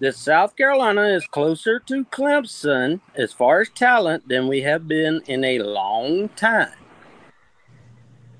that 0.03 0.16
South 0.16 0.57
Carolina 0.57 1.03
is 1.03 1.24
closer 1.28 1.78
to 1.78 2.05
Clemson 2.07 3.00
as 3.14 3.32
far 3.32 3.61
as 3.61 3.68
talent 3.68 4.26
than 4.28 4.48
we 4.48 4.62
have 4.62 4.88
been 4.88 5.22
in 5.28 5.44
a 5.44 5.61
long 5.61 6.28
time. 6.30 6.72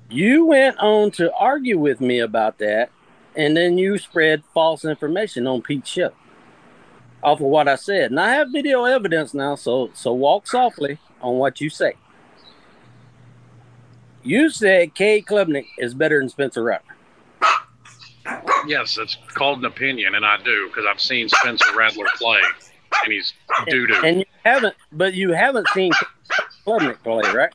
You 0.09 0.45
went 0.45 0.77
on 0.79 1.11
to 1.11 1.33
argue 1.33 1.79
with 1.79 2.01
me 2.01 2.19
about 2.19 2.57
that, 2.57 2.91
and 3.37 3.55
then 3.55 3.77
you 3.77 3.97
spread 3.97 4.43
false 4.53 4.83
information 4.83 5.47
on 5.47 5.61
Pete's 5.61 5.89
show 5.89 6.11
off 7.23 7.39
of 7.39 7.45
what 7.45 7.69
I 7.69 7.75
said. 7.75 8.11
And 8.11 8.19
I 8.19 8.31
have 8.31 8.51
video 8.51 8.83
evidence 8.83 9.33
now, 9.33 9.55
so 9.55 9.89
so 9.93 10.11
walk 10.11 10.47
softly 10.47 10.99
on 11.21 11.35
what 11.35 11.61
you 11.61 11.69
say. 11.69 11.93
You 14.21 14.49
said 14.49 14.95
Cade 14.95 15.27
Klubnik 15.27 15.67
is 15.77 15.93
better 15.93 16.19
than 16.19 16.27
Spencer 16.27 16.61
Rattler. 16.61 16.92
Yes, 18.67 18.97
it's 18.97 19.17
called 19.33 19.59
an 19.59 19.65
opinion, 19.65 20.15
and 20.15 20.25
I 20.25 20.37
do 20.41 20.67
because 20.67 20.85
I've 20.89 21.01
seen 21.01 21.27
Spencer 21.29 21.75
Rattler 21.75 22.05
play, 22.15 22.41
and 23.03 23.13
he's 23.13 23.33
doo 23.67 23.87
doo. 23.87 24.01
And 24.03 24.19
you 24.19 24.25
haven't, 24.45 24.75
but 24.91 25.13
you 25.13 25.31
haven't 25.31 25.67
seen 25.69 25.91
Klubnik 26.65 27.01
play, 27.03 27.29
right? 27.33 27.53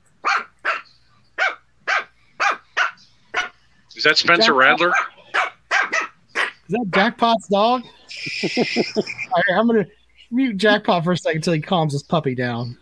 Is 3.97 4.05
that 4.05 4.19
Spencer 4.19 4.55
Rattler? 4.55 4.91
Is 4.91 6.75
that 6.75 6.87
Jackpot's 6.91 7.49
dog? 7.49 7.83
All 8.57 9.43
right, 9.49 9.59
I'm 9.59 9.66
gonna 9.66 9.87
mute 10.31 10.57
Jackpot 10.57 11.03
for 11.03 11.12
a 11.12 11.16
second 11.16 11.39
until 11.39 11.55
he 11.55 11.61
calms 11.61 11.95
his 11.95 12.03
puppy 12.03 12.35
down. 12.35 12.77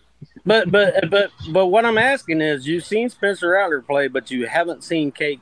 But 0.44 0.70
but 0.70 1.08
but 1.08 1.30
but 1.52 1.66
what 1.66 1.84
I'm 1.84 1.98
asking 1.98 2.40
is, 2.40 2.66
you've 2.66 2.84
seen 2.84 3.08
Spencer 3.08 3.50
Rattler 3.50 3.80
play, 3.80 4.08
but 4.08 4.30
you 4.30 4.46
haven't 4.46 4.84
seen 4.84 5.12
Cade 5.12 5.40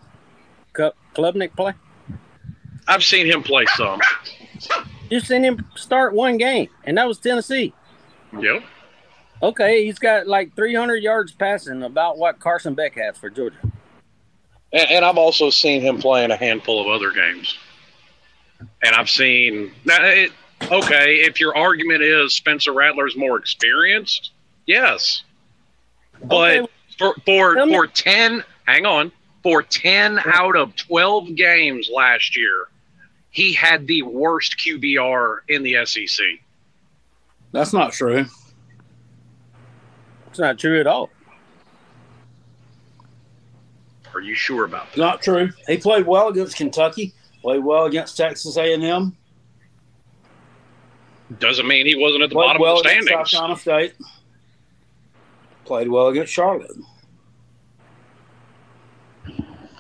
Ku- 0.75 0.93
Klubnik 1.15 1.57
play. 1.57 1.73
I've 2.89 3.03
seen 3.05 3.27
him 3.27 3.43
play 3.43 3.65
some. 3.77 4.01
You've 5.11 5.27
seen 5.27 5.43
him 5.45 5.65
start 5.77 6.15
one 6.15 6.37
game, 6.37 6.69
and 6.85 6.97
that 6.99 7.07
was 7.07 7.19
Tennessee. 7.19 7.73
Yep. 8.39 8.63
Okay, 9.43 9.85
he's 9.85 9.99
got 9.99 10.27
like 10.27 10.55
300 10.57 10.97
yards 11.03 11.33
passing, 11.33 11.83
about 11.83 12.19
what 12.19 12.41
Carson 12.41 12.75
Beck 12.75 12.95
has 12.95 13.17
for 13.19 13.29
Georgia. 13.31 13.57
And, 14.73 14.91
and 14.91 15.05
I've 15.05 15.19
also 15.19 15.51
seen 15.51 15.81
him 15.83 15.99
play 15.99 16.25
in 16.25 16.31
a 16.31 16.37
handful 16.37 16.81
of 16.81 16.89
other 16.89 17.11
games. 17.11 17.57
And 18.83 18.95
I've 18.95 19.11
seen 19.11 19.73
now. 19.85 20.03
It, 20.05 20.33
okay, 20.71 21.17
if 21.17 21.39
your 21.41 21.55
argument 21.57 22.03
is 22.03 22.35
Spencer 22.35 22.73
Rattler's 22.73 23.17
more 23.17 23.37
experienced, 23.37 24.31
yes. 24.67 25.25
But 26.25 26.57
Okay. 26.59 26.73
for 26.99 27.15
for 27.27 27.55
Tell 27.57 27.67
me- 27.67 27.75
for 27.75 27.87
ten, 27.87 28.43
hang 28.67 28.87
on, 28.87 29.13
for 29.43 29.63
ten 29.63 30.19
out 30.25 30.57
of 30.57 30.75
twelve 30.77 31.35
games 31.35 31.91
last 31.93 32.37
year, 32.37 32.69
he 33.35 33.53
had 33.53 33.89
the 33.89 34.03
worst 34.03 34.57
QBR 34.59 35.39
in 35.49 35.65
the 35.65 35.85
SEC. 35.85 36.25
That's 37.51 37.73
not 37.73 37.93
true. 37.93 38.27
It's 40.29 40.39
not 40.39 40.57
true 40.57 40.79
at 40.79 40.87
all. 40.87 41.11
Are 44.15 44.21
you 44.21 44.37
sure 44.37 44.65
about 44.65 44.93
that? 44.93 44.99
Not 44.99 45.21
true. 45.21 45.51
He 45.67 45.77
played 45.79 46.07
well 46.07 46.29
against 46.29 46.57
Kentucky. 46.57 47.13
Played 47.43 47.65
well 47.65 47.87
against 47.87 48.17
Texas 48.17 48.57
A 48.57 48.73
and 48.73 48.85
M. 48.85 49.17
Doesn't 51.41 51.67
mean 51.67 51.87
he 51.87 51.97
wasn't 51.97 52.23
at 52.23 52.31
the 52.31 52.37
Played 52.37 52.47
bottom 52.47 52.63
well 52.63 52.77
of 52.79 52.85
the 52.85 52.91
against 52.91 53.09
South 53.09 53.29
standings. 53.29 53.65
Carolina 53.65 53.91
State. 53.97 54.07
Played 55.65 55.89
well 55.89 56.07
against 56.07 56.33
Charlotte. 56.33 56.71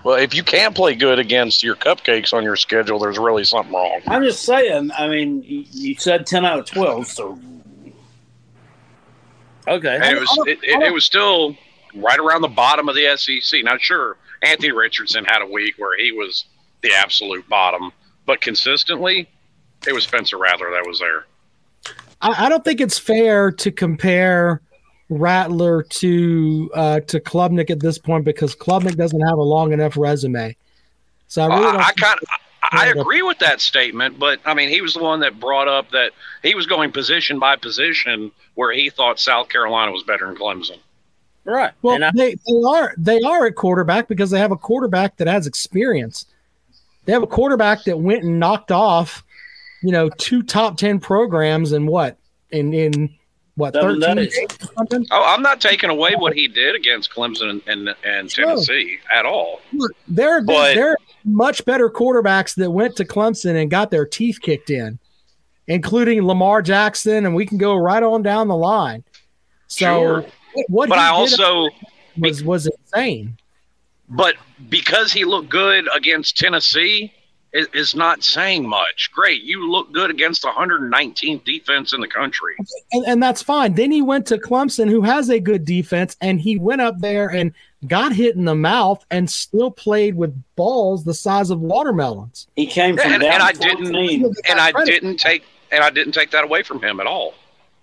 Well, 0.05 0.16
if 0.16 0.34
you 0.34 0.42
can't 0.42 0.74
play 0.74 0.94
good 0.94 1.18
against 1.18 1.62
your 1.62 1.76
cupcakes 1.76 2.32
on 2.32 2.44
your 2.44 2.57
schedule, 2.57 2.98
there's 2.98 3.18
really 3.18 3.44
something 3.44 3.72
wrong. 3.72 4.02
I'm 4.07 4.22
just 4.22 4.42
saying. 4.42 4.90
I 4.96 5.09
mean, 5.09 5.42
you, 5.42 5.64
you 5.70 5.94
said 5.96 6.26
ten 6.26 6.44
out 6.44 6.59
of 6.59 6.66
twelve, 6.66 7.07
so 7.07 7.38
Okay. 9.66 9.94
And 9.94 10.16
it 10.16 10.20
was 10.20 10.38
it, 10.46 10.59
it, 10.62 10.82
it 10.82 10.92
was 10.92 11.05
still 11.05 11.57
right 11.94 12.18
around 12.18 12.42
the 12.42 12.48
bottom 12.48 12.88
of 12.88 12.94
the 12.94 13.16
SEC. 13.16 13.64
Now, 13.64 13.76
sure, 13.78 14.16
Anthony 14.42 14.72
Richardson 14.72 15.24
had 15.24 15.42
a 15.42 15.46
week 15.46 15.74
where 15.78 15.96
he 15.98 16.12
was 16.12 16.44
the 16.82 16.92
absolute 16.92 17.48
bottom, 17.48 17.92
but 18.26 18.40
consistently, 18.40 19.28
it 19.86 19.94
was 19.94 20.05
Spencer 20.05 20.36
Rattler 20.36 20.70
that 20.70 20.86
was 20.86 20.98
there. 21.00 21.26
I, 22.20 22.46
I 22.46 22.48
don't 22.48 22.64
think 22.64 22.80
it's 22.80 22.98
fair 22.98 23.50
to 23.52 23.70
compare 23.70 24.61
Rattler 25.11 25.82
to 25.82 26.70
uh, 26.74 27.00
to 27.00 27.20
Klubnik 27.20 27.70
at 27.70 27.80
this 27.80 27.98
point 27.98 28.24
because 28.24 28.55
Klubnik 28.55 28.96
doesn't 28.96 29.20
have 29.20 29.38
a 29.38 29.42
long 29.42 29.72
enough 29.72 29.96
resume. 29.96 30.57
So 31.28 31.42
I 31.42 31.46
really 31.46 31.61
Well, 31.61 31.72
don't. 31.72 31.82
I, 31.82 31.88
I 31.88 31.92
kind 31.92 32.18
of. 32.20 32.28
I 32.72 32.86
Yeah, 32.86 33.00
agree 33.02 33.20
with 33.20 33.38
that 33.40 33.61
statement, 33.61 34.18
but 34.18 34.40
I 34.46 34.55
mean, 34.55 34.70
he 34.70 34.80
was 34.80 34.94
the 34.94 35.02
one 35.02 35.20
that 35.20 35.38
brought 35.38 35.68
up 35.68 35.90
that 35.90 36.12
he 36.42 36.55
was 36.55 36.66
going 36.66 36.92
position 36.92 37.38
by 37.38 37.57
position 37.57 38.32
where 38.55 38.72
he 38.72 38.88
thought 38.88 39.20
South 39.20 39.50
Carolina 39.50 39.92
was 39.92 40.02
better 40.02 40.26
than 40.26 40.34
Clemson. 40.34 40.78
Right. 41.44 41.72
Well, 41.82 41.96
and 41.96 42.07
I, 42.07 42.11
they, 42.14 42.34
they 42.34 42.62
are 42.66 42.94
they 42.96 43.20
are 43.20 43.46
at 43.46 43.55
quarterback 43.55 44.09
because 44.09 44.30
they 44.30 44.38
have 44.38 44.50
a 44.50 44.57
quarterback 44.57 45.18
that 45.18 45.26
has 45.26 45.46
experience. 45.46 46.24
They 47.05 47.12
have 47.12 47.22
a 47.22 47.26
quarterback 47.26 47.84
that 47.84 47.98
went 47.98 48.24
and 48.24 48.40
knocked 48.40 48.72
off, 48.72 49.22
you 49.82 49.92
know, 49.92 50.09
two 50.16 50.42
top 50.42 50.78
ten 50.78 51.00
programs 51.00 51.72
in 51.72 51.86
what 51.86 52.16
in 52.50 52.72
in 52.72 53.14
what 53.57 53.74
Seven 53.74 54.00
thirteen 54.00 54.16
days. 54.16 54.34
days 54.34 54.46
or 54.68 54.72
something. 54.76 55.07
Oh, 55.11 55.22
I'm 55.24 55.42
not 55.42 55.61
taking 55.61 55.90
away 55.90 56.14
what 56.16 56.34
he 56.34 56.48
did 56.48 56.74
against 56.74 57.11
Clemson 57.12 57.50
and, 57.50 57.62
and, 57.66 57.94
and 58.05 58.30
Sure. 58.30 58.46
Tennessee 58.46 58.98
at 59.14 59.24
all. 59.26 59.61
Look, 59.72 59.92
there 60.09 60.42
But- 60.42 60.74
there 60.74 60.90
are 60.90 60.98
much 61.24 61.64
better 61.64 61.88
quarterbacks 61.88 62.55
that 62.57 62.70
went 62.70 62.96
to 62.96 63.05
Clemson 63.05 63.61
and 63.61 63.70
got 63.70 63.90
their 63.90 64.05
teeth 64.07 64.38
kicked 64.42 64.70
in, 64.70 64.98
including 65.68 66.26
Lamar 66.26 66.62
Jackson, 66.62 67.24
and 67.26 67.34
we 67.34 67.46
can 67.46 67.59
go 67.59 67.74
right 67.76 68.02
on 68.02 68.22
down 68.22 68.48
the 68.48 68.57
line. 68.57 69.05
So 69.68 69.86
Sure. 69.86 70.24
what 70.68 70.88
But 70.88 70.98
he 70.98 71.05
I 71.05 71.26
did 71.26 71.40
also, 71.40 71.70
was 72.18 72.44
was 72.44 72.66
insane. 72.66 73.38
but 74.09 74.34
because 74.68 75.12
he 75.12 75.24
looked 75.24 75.48
good 75.48 75.88
against 75.94 76.36
Tennessee, 76.36 77.12
is, 77.55 77.68
is 77.72 77.94
not 77.94 78.22
saying 78.22 78.68
much. 78.68 79.11
Great, 79.12 79.42
you 79.42 79.70
look 79.70 79.90
good 79.92 80.11
against 80.11 80.42
the 80.42 80.48
119th 80.48 81.44
defense 81.44 81.92
in 81.94 82.00
the 82.00 82.09
country. 82.09 82.55
and, 82.92 83.05
and 83.07 83.22
that's 83.22 83.42
fine. 83.42 83.74
Then 83.74 83.90
he 83.90 84.02
went 84.02 84.26
to 84.26 84.38
Clemson, 84.38 84.90
who 84.90 85.00
has 85.02 85.30
a 85.30 85.40
good 85.40 85.64
defense, 85.64 86.16
and 86.20 86.40
he 86.40 86.59
went 86.59 86.80
up 86.82 86.98
there 86.98 87.30
and 87.30 87.55
got 87.86 88.12
hit 88.12 88.34
in 88.34 88.44
the 88.44 88.55
mouth 88.55 89.05
and 89.11 89.30
still 89.30 89.70
played 89.70 90.16
with 90.16 90.34
balls 90.57 91.05
the 91.05 91.14
size 91.14 91.50
of 91.50 91.61
watermelons. 91.61 92.48
He 92.57 92.66
came 92.66 92.96
from 92.96 93.12
And, 93.12 93.22
down 93.22 93.34
and 93.34 93.42
I 93.42 93.52
didn't, 93.52 93.92
14. 93.92 94.34
and 94.48 94.61
I 94.61 94.72
didn't 94.84 95.18
take, 95.18 95.44
and 95.70 95.84
I 95.84 95.90
didn't 95.90 96.12
take 96.12 96.30
that 96.32 96.44
away 96.44 96.62
from 96.62 96.82
him 96.82 96.98
at 97.00 97.07
all. 97.07 97.34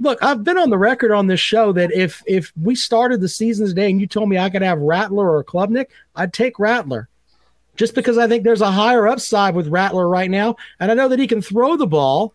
Look, 0.02 0.22
I've 0.24 0.44
been 0.44 0.58
on 0.58 0.72
the 0.72 0.80
record 0.80 1.12
on 1.12 1.28
this 1.28 1.40
show 1.40 1.72
that 1.74 1.92
if 1.92 2.24
if 2.26 2.52
we 2.60 2.74
started 2.74 3.22
the 3.22 3.30
season 3.30 3.68
today 3.68 3.92
and 3.92 4.02
you 4.02 4.08
told 4.08 4.30
me 4.30 4.38
I 4.40 4.50
could 4.50 4.64
have 4.64 4.80
Rattler 4.80 5.30
or 5.30 5.44
Klubnik, 5.44 5.86
I'd 6.16 6.34
take 6.34 6.58
Rattler. 6.58 7.08
Just 7.78 7.96
because 7.96 8.18
I 8.18 8.28
think 8.28 8.44
there's 8.44 8.62
a 8.62 8.72
higher 8.72 9.08
upside 9.08 9.56
with 9.56 9.68
Rattler 9.70 10.08
right 10.08 10.30
now, 10.30 10.56
and 10.80 10.92
I 10.92 10.94
know 10.94 11.08
that 11.08 11.20
he 11.20 11.28
can 11.28 11.42
throw 11.42 11.78
the 11.78 11.88
ball 11.88 12.34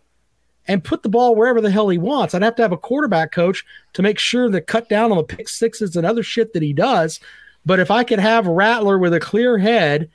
and 0.67 0.83
put 0.83 1.03
the 1.03 1.09
ball 1.09 1.35
wherever 1.37 1.61
the 1.61 1.71
hell 1.71 1.89
he 1.89 1.99
wants. 1.99 2.35
I'd 2.35 2.43
have 2.43 2.57
to 2.57 2.63
have 2.63 2.73
a 2.73 2.77
quarterback 2.77 3.33
coach 3.33 3.65
to 3.93 4.03
make 4.03 4.19
sure 4.19 4.49
to 4.51 4.61
cut 4.61 4.89
down 4.89 5.13
on 5.13 5.19
the 5.19 5.23
pick 5.25 5.49
sixes 5.49 5.95
and 5.95 6.05
other 6.07 6.23
shit 6.23 6.53
that 6.55 6.63
he 6.63 6.73
does. 6.73 7.21
But 7.65 7.79
if 7.81 7.91
I 7.91 8.03
could 8.03 8.19
have 8.19 8.47
Rattler 8.47 8.99
with 8.99 9.13
a 9.15 9.21
clear 9.21 9.59
head 9.59 10.11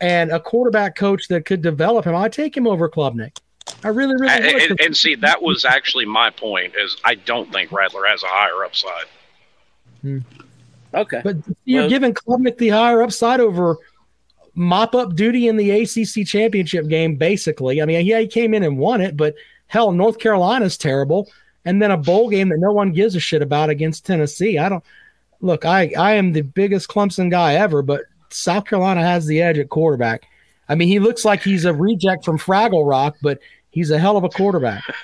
and 0.00 0.30
a 0.30 0.40
quarterback 0.40 0.96
coach 0.96 1.28
that 1.28 1.44
could 1.44 1.60
develop 1.60 2.06
him, 2.06 2.14
I'd 2.14 2.32
take 2.32 2.56
him 2.56 2.66
over 2.66 2.88
Klubnik. 2.88 3.36
I 3.84 3.88
really, 3.88 4.14
really 4.14 4.28
And, 4.32 4.44
would. 4.44 4.70
and, 4.70 4.80
and 4.80 4.96
see, 4.96 5.14
that 5.16 5.42
was 5.42 5.64
actually 5.64 6.04
my 6.06 6.30
point. 6.30 6.74
Is 6.78 6.96
I 7.04 7.16
don't 7.16 7.52
think 7.52 7.70
Rattler 7.72 8.04
has 8.06 8.22
a 8.22 8.26
higher 8.28 8.64
upside. 8.64 9.06
Hmm. 10.02 10.18
Hmm. 10.18 10.40
okay. 10.94 11.20
But 11.24 11.36
you're 11.64 11.82
Well- 11.82 11.90
giving 11.90 12.14
Klubnik 12.14 12.58
the 12.58 12.68
higher 12.70 13.02
upside 13.02 13.40
over 13.40 13.76
mop 14.54 14.94
up 14.94 15.14
duty 15.14 15.48
in 15.48 15.56
the 15.56 15.70
ACC 15.70 16.26
championship 16.26 16.88
game, 16.88 17.16
basically. 17.16 17.80
I 17.80 17.84
mean, 17.86 18.04
yeah, 18.04 18.20
he 18.20 18.26
came 18.26 18.54
in 18.54 18.62
and 18.62 18.78
won 18.78 19.00
it, 19.00 19.16
but 19.16 19.34
hell, 19.66 19.92
North 19.92 20.18
Carolina's 20.18 20.76
terrible. 20.76 21.30
And 21.64 21.80
then 21.80 21.90
a 21.92 21.96
bowl 21.96 22.28
game 22.28 22.48
that 22.48 22.58
no 22.58 22.72
one 22.72 22.92
gives 22.92 23.14
a 23.14 23.20
shit 23.20 23.40
about 23.40 23.70
against 23.70 24.04
Tennessee. 24.04 24.58
I 24.58 24.68
don't 24.68 24.84
look, 25.40 25.64
I, 25.64 25.92
I 25.98 26.14
am 26.14 26.32
the 26.32 26.42
biggest 26.42 26.88
Clemson 26.88 27.30
guy 27.30 27.54
ever, 27.54 27.82
but 27.82 28.02
South 28.30 28.64
Carolina 28.64 29.02
has 29.02 29.26
the 29.26 29.40
edge 29.40 29.58
at 29.58 29.68
quarterback. 29.68 30.24
I 30.68 30.74
mean, 30.74 30.88
he 30.88 30.98
looks 30.98 31.24
like 31.24 31.42
he's 31.42 31.64
a 31.64 31.72
reject 31.74 32.24
from 32.24 32.38
Fraggle 32.38 32.88
Rock, 32.88 33.16
but 33.22 33.38
he's 33.70 33.90
a 33.90 33.98
hell 33.98 34.16
of 34.16 34.24
a 34.24 34.28
quarterback. 34.28 34.84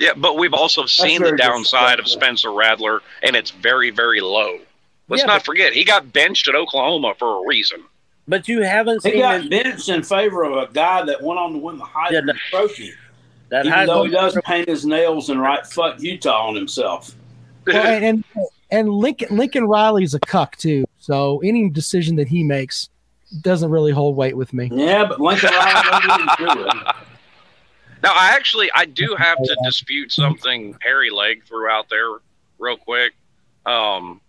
Yeah, 0.00 0.12
but 0.16 0.38
we've 0.38 0.54
also 0.54 0.86
seen 0.86 1.24
the 1.24 1.32
downside 1.36 1.98
of. 1.98 2.06
Spencer 2.06 2.52
Rattler, 2.52 3.00
and 3.24 3.34
it's 3.34 3.50
very, 3.50 3.90
very 3.90 4.20
low. 4.20 4.60
Let's 5.08 5.22
Yeah, 5.22 5.26
not 5.26 5.38
but- 5.40 5.46
forget 5.46 5.72
he 5.72 5.82
got 5.82 6.12
benched 6.12 6.46
at 6.46 6.54
Oklahoma 6.54 7.14
for 7.18 7.42
a 7.42 7.48
reason. 7.48 7.82
But 8.28 8.46
you 8.46 8.62
haven't 8.62 9.02
seen. 9.02 9.14
He 9.14 9.18
got 9.20 9.40
his, 9.40 9.48
benched 9.48 9.88
in 9.88 10.02
favor 10.02 10.42
of 10.44 10.68
a 10.68 10.72
guy 10.72 11.02
that 11.06 11.22
went 11.22 11.40
on 11.40 11.52
to 11.52 11.58
win 11.58 11.78
the 11.78 11.84
Heisman 11.84 12.10
Yeah, 12.12 12.20
that- 12.26 12.36
Trophy. 12.50 12.92
that 13.48 13.66
Even 13.66 13.86
though 13.86 14.04
he 14.04 14.10
Heisman- 14.10 14.12
does 14.12 14.38
paint 14.44 14.68
his 14.68 14.84
nails 14.84 15.30
and 15.30 15.40
write 15.40 15.66
"fuck 15.66 15.98
Utah" 16.00 16.46
on 16.48 16.54
himself. 16.54 17.14
Well, 17.66 17.76
and, 17.86 18.04
and 18.04 18.24
and 18.70 18.88
Lincoln 18.90 19.36
Lincoln 19.36 19.64
Riley's 19.64 20.12
a 20.14 20.20
cuck 20.20 20.56
too. 20.56 20.84
So 20.98 21.40
any 21.42 21.70
decision 21.70 22.16
that 22.16 22.28
he 22.28 22.42
makes 22.44 22.90
doesn't 23.40 23.70
really 23.70 23.92
hold 23.92 24.14
weight 24.16 24.36
with 24.36 24.52
me. 24.52 24.68
Yeah, 24.72 25.06
but 25.06 25.20
Lincoln 25.20 25.50
Riley 25.50 25.90
knows 25.90 26.08
what 26.08 26.20
he's 26.20 26.54
doing. 26.54 26.82
Now, 28.02 28.12
I 28.14 28.30
actually 28.34 28.70
I 28.74 28.84
do 28.84 29.16
have 29.18 29.38
to 29.42 29.56
dispute 29.64 30.12
something 30.12 30.76
Harry 30.82 31.10
Leg 31.10 31.44
threw 31.44 31.68
out 31.68 31.88
there 31.88 32.06
real 32.58 32.76
quick. 32.76 33.14
Um, 33.66 34.20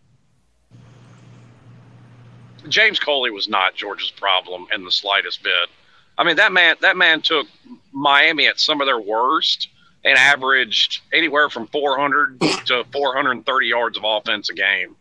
James 2.67 2.99
Coley 2.99 3.31
was 3.31 3.47
not 3.47 3.75
Georgia's 3.75 4.11
problem 4.11 4.67
in 4.73 4.83
the 4.83 4.91
slightest 4.91 5.43
bit. 5.43 5.69
I 6.17 6.23
mean 6.23 6.35
that 6.35 6.51
man 6.51 6.75
that 6.81 6.97
man 6.97 7.21
took 7.21 7.47
Miami 7.91 8.47
at 8.47 8.59
some 8.59 8.81
of 8.81 8.87
their 8.87 8.99
worst 8.99 9.69
and 10.03 10.17
averaged 10.17 11.01
anywhere 11.13 11.49
from 11.49 11.67
400 11.67 12.39
to 12.67 12.83
430 12.91 13.67
yards 13.67 13.97
of 13.97 14.03
offense 14.05 14.49
a 14.49 14.53
game. 14.53 14.95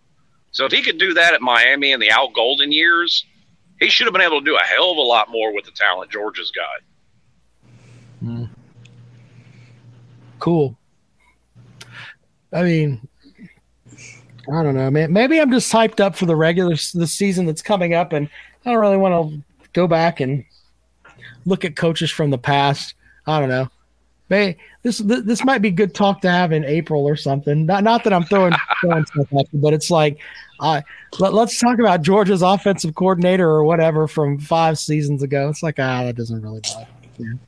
So 0.50 0.64
if 0.64 0.72
he 0.72 0.82
could 0.82 0.98
do 0.98 1.14
that 1.14 1.34
at 1.34 1.42
Miami 1.42 1.92
in 1.92 2.00
the 2.00 2.11
Al 2.11 2.30
Golden 2.30 2.72
years, 2.72 3.24
he 3.80 3.88
should 3.88 4.06
have 4.06 4.12
been 4.12 4.22
able 4.22 4.40
to 4.40 4.44
do 4.44 4.56
a 4.56 4.64
hell 4.64 4.90
of 4.90 4.96
a 4.96 5.02
lot 5.02 5.30
more 5.30 5.54
with 5.54 5.64
the 5.64 5.70
talent 5.72 6.11
Georgia's 6.11 6.50
got. 6.50 6.80
Hmm. 8.20 8.44
Cool. 10.38 10.76
I 12.52 12.62
mean, 12.62 13.06
I 14.53 14.62
don't 14.62 14.74
know, 14.74 14.90
man. 14.90 15.12
Maybe 15.12 15.40
I'm 15.40 15.51
just 15.51 15.70
hyped 15.72 16.01
up 16.01 16.16
for 16.16 16.26
the 16.26 16.36
regular 16.36 16.76
the 16.94 17.07
season 17.07 17.46
that's 17.46 17.62
coming 17.62 17.94
up, 17.94 18.12
and 18.12 18.28
I 18.64 18.72
don't 18.72 18.80
really 18.80 18.96
want 18.96 19.32
to 19.32 19.42
go 19.72 19.86
back 19.86 20.20
and 20.20 20.44
look 21.44 21.64
at 21.64 21.76
coaches 21.76 22.11
from 22.11 22.30
the 22.30 22.38
past. 22.38 22.94
I 23.26 23.40
don't 23.40 23.51
know. 23.51 23.68
May 24.30 24.57
this 24.82 24.99
this 24.99 25.44
might 25.44 25.62
be 25.62 25.70
good 25.70 25.94
talk 25.94 26.20
to 26.22 26.30
have 26.30 26.53
in 26.53 26.64
April 26.64 27.07
or 27.07 27.16
something. 27.16 27.66
Not 27.66 27.84
not 27.84 28.05
that 28.05 28.12
I'm 28.12 28.24
throwing, 28.24 28.53
throwing 28.80 29.07
stuff 29.07 29.26
at 29.38 29.53
you, 29.53 29.59
but 29.61 29.72
it's 29.72 29.90
like, 29.90 30.18
I 30.61 30.82
let, 31.18 31.34
let's 31.34 31.59
talk 31.59 31.78
about 31.78 32.03
Georgia's 32.03 32.42
offensive 32.42 32.94
coordinator 32.94 33.49
or 33.49 33.64
whatever 33.64 34.07
from 34.07 34.38
five 34.38 34.78
seasons 34.78 35.22
ago. 35.22 35.49
It's 35.49 35.62
like 35.62 35.78
ah, 35.78 36.05
that 36.05 36.16
doesn't 36.16 36.42
really 36.42 36.61
bother. 36.61 36.86
me. 37.18 37.38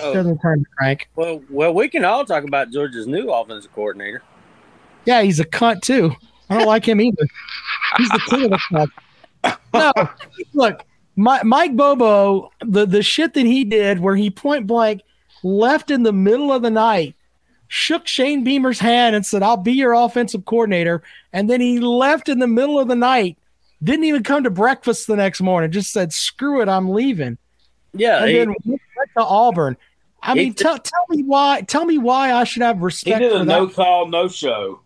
Oh, 0.00 0.14
Doesn't 0.14 0.38
turn 0.38 0.60
the 0.60 0.66
crank. 0.76 1.08
well, 1.16 1.42
well, 1.50 1.74
we 1.74 1.88
can 1.88 2.04
all 2.04 2.24
talk 2.24 2.44
about 2.44 2.70
Georgia's 2.70 3.06
new 3.06 3.30
offensive 3.30 3.72
coordinator. 3.74 4.22
Yeah, 5.06 5.22
he's 5.22 5.40
a 5.40 5.44
cunt 5.44 5.82
too. 5.82 6.12
I 6.50 6.58
don't 6.58 6.66
like 6.66 6.86
him 6.86 7.00
either. 7.00 7.26
He's 7.96 8.08
the 8.10 8.20
king 8.28 8.44
of 8.44 8.50
the 8.50 8.88
cunt. 9.42 9.58
No, 9.72 9.92
look, 10.54 10.82
Mi- 11.16 11.42
Mike 11.44 11.76
Bobo, 11.76 12.50
the 12.60 12.86
the 12.86 13.02
shit 13.02 13.34
that 13.34 13.46
he 13.46 13.64
did, 13.64 14.00
where 14.00 14.16
he 14.16 14.30
point 14.30 14.66
blank 14.66 15.02
left 15.42 15.90
in 15.90 16.02
the 16.02 16.12
middle 16.12 16.52
of 16.52 16.62
the 16.62 16.70
night, 16.70 17.14
shook 17.68 18.06
Shane 18.08 18.42
Beamer's 18.44 18.78
hand 18.80 19.14
and 19.16 19.24
said, 19.24 19.42
"I'll 19.42 19.56
be 19.56 19.72
your 19.72 19.92
offensive 19.92 20.44
coordinator," 20.44 21.02
and 21.32 21.48
then 21.48 21.60
he 21.60 21.78
left 21.80 22.28
in 22.28 22.38
the 22.38 22.46
middle 22.48 22.78
of 22.78 22.88
the 22.88 22.96
night. 22.96 23.38
Didn't 23.82 24.04
even 24.04 24.22
come 24.22 24.42
to 24.44 24.50
breakfast 24.50 25.06
the 25.06 25.16
next 25.16 25.40
morning. 25.40 25.70
Just 25.70 25.92
said, 25.92 26.12
"Screw 26.12 26.60
it, 26.62 26.68
I'm 26.68 26.90
leaving." 26.90 27.38
Yeah, 27.94 28.20
And 28.22 28.30
he- 28.30 28.38
then 28.38 28.48
went 28.64 28.80
to 29.16 29.24
Auburn. 29.24 29.76
I 30.22 30.34
mean, 30.34 30.48
did- 30.52 30.56
tell 30.58 30.78
tell 30.78 31.04
me 31.10 31.22
why. 31.22 31.60
Tell 31.62 31.84
me 31.84 31.98
why 31.98 32.32
I 32.32 32.44
should 32.44 32.62
have 32.62 32.80
respect. 32.82 33.18
He 33.22 33.28
did 33.28 33.32
a 33.32 33.38
that. 33.38 33.44
no 33.44 33.68
call, 33.68 34.08
no 34.08 34.26
show. 34.28 34.80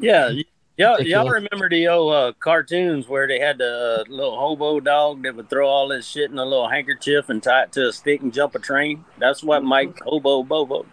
Yeah. 0.00 0.32
Y'all, 0.76 1.00
y'all 1.02 1.28
remember 1.28 1.68
the 1.68 1.88
old 1.88 2.14
uh, 2.14 2.32
cartoons 2.40 3.06
where 3.06 3.28
they 3.28 3.38
had 3.38 3.58
the 3.58 4.00
uh, 4.00 4.10
little 4.10 4.34
hobo 4.34 4.80
dog 4.80 5.22
that 5.24 5.36
would 5.36 5.50
throw 5.50 5.68
all 5.68 5.88
this 5.88 6.06
shit 6.06 6.30
in 6.30 6.38
a 6.38 6.44
little 6.44 6.70
handkerchief 6.70 7.28
and 7.28 7.42
tie 7.42 7.64
it 7.64 7.72
to 7.72 7.88
a 7.88 7.92
stick 7.92 8.22
and 8.22 8.32
jump 8.32 8.54
a 8.54 8.58
train? 8.58 9.04
That's 9.18 9.44
what 9.44 9.62
Mike 9.62 10.00
Hobo 10.00 10.42
Bobo. 10.42 10.86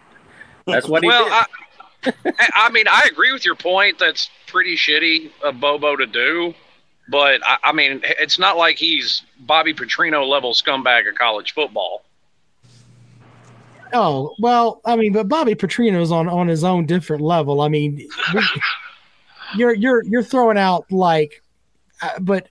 That's 0.66 0.86
what 0.86 1.02
he 1.02 1.08
well, 1.08 1.24
did. 1.24 1.32
I, 1.32 1.46
I 2.04 2.50
I 2.54 2.70
mean, 2.70 2.84
I 2.86 3.08
agree 3.10 3.32
with 3.32 3.46
your 3.46 3.54
point. 3.54 3.98
That's 3.98 4.28
pretty 4.46 4.76
shitty 4.76 5.30
of 5.42 5.58
Bobo 5.58 5.96
to 5.96 6.06
do. 6.06 6.52
But 7.08 7.40
I, 7.42 7.56
I 7.64 7.72
mean, 7.72 8.02
it's 8.04 8.38
not 8.38 8.58
like 8.58 8.76
he's 8.76 9.22
Bobby 9.40 9.72
Petrino 9.72 10.28
level 10.28 10.52
scumbag 10.52 11.08
of 11.08 11.14
college 11.14 11.54
football. 11.54 12.04
Oh 13.94 14.34
well, 14.38 14.82
I 14.84 14.96
mean, 14.96 15.14
but 15.14 15.28
Bobby 15.28 15.54
Petrino's 15.54 16.12
on 16.12 16.28
on 16.28 16.46
his 16.46 16.62
own 16.62 16.84
different 16.84 17.22
level. 17.22 17.62
I 17.62 17.68
mean, 17.68 18.06
we, 18.34 18.42
you're 19.56 19.74
you're 19.74 20.04
you're 20.04 20.22
throwing 20.22 20.58
out 20.58 20.90
like, 20.90 21.42
uh, 22.02 22.18
but 22.20 22.48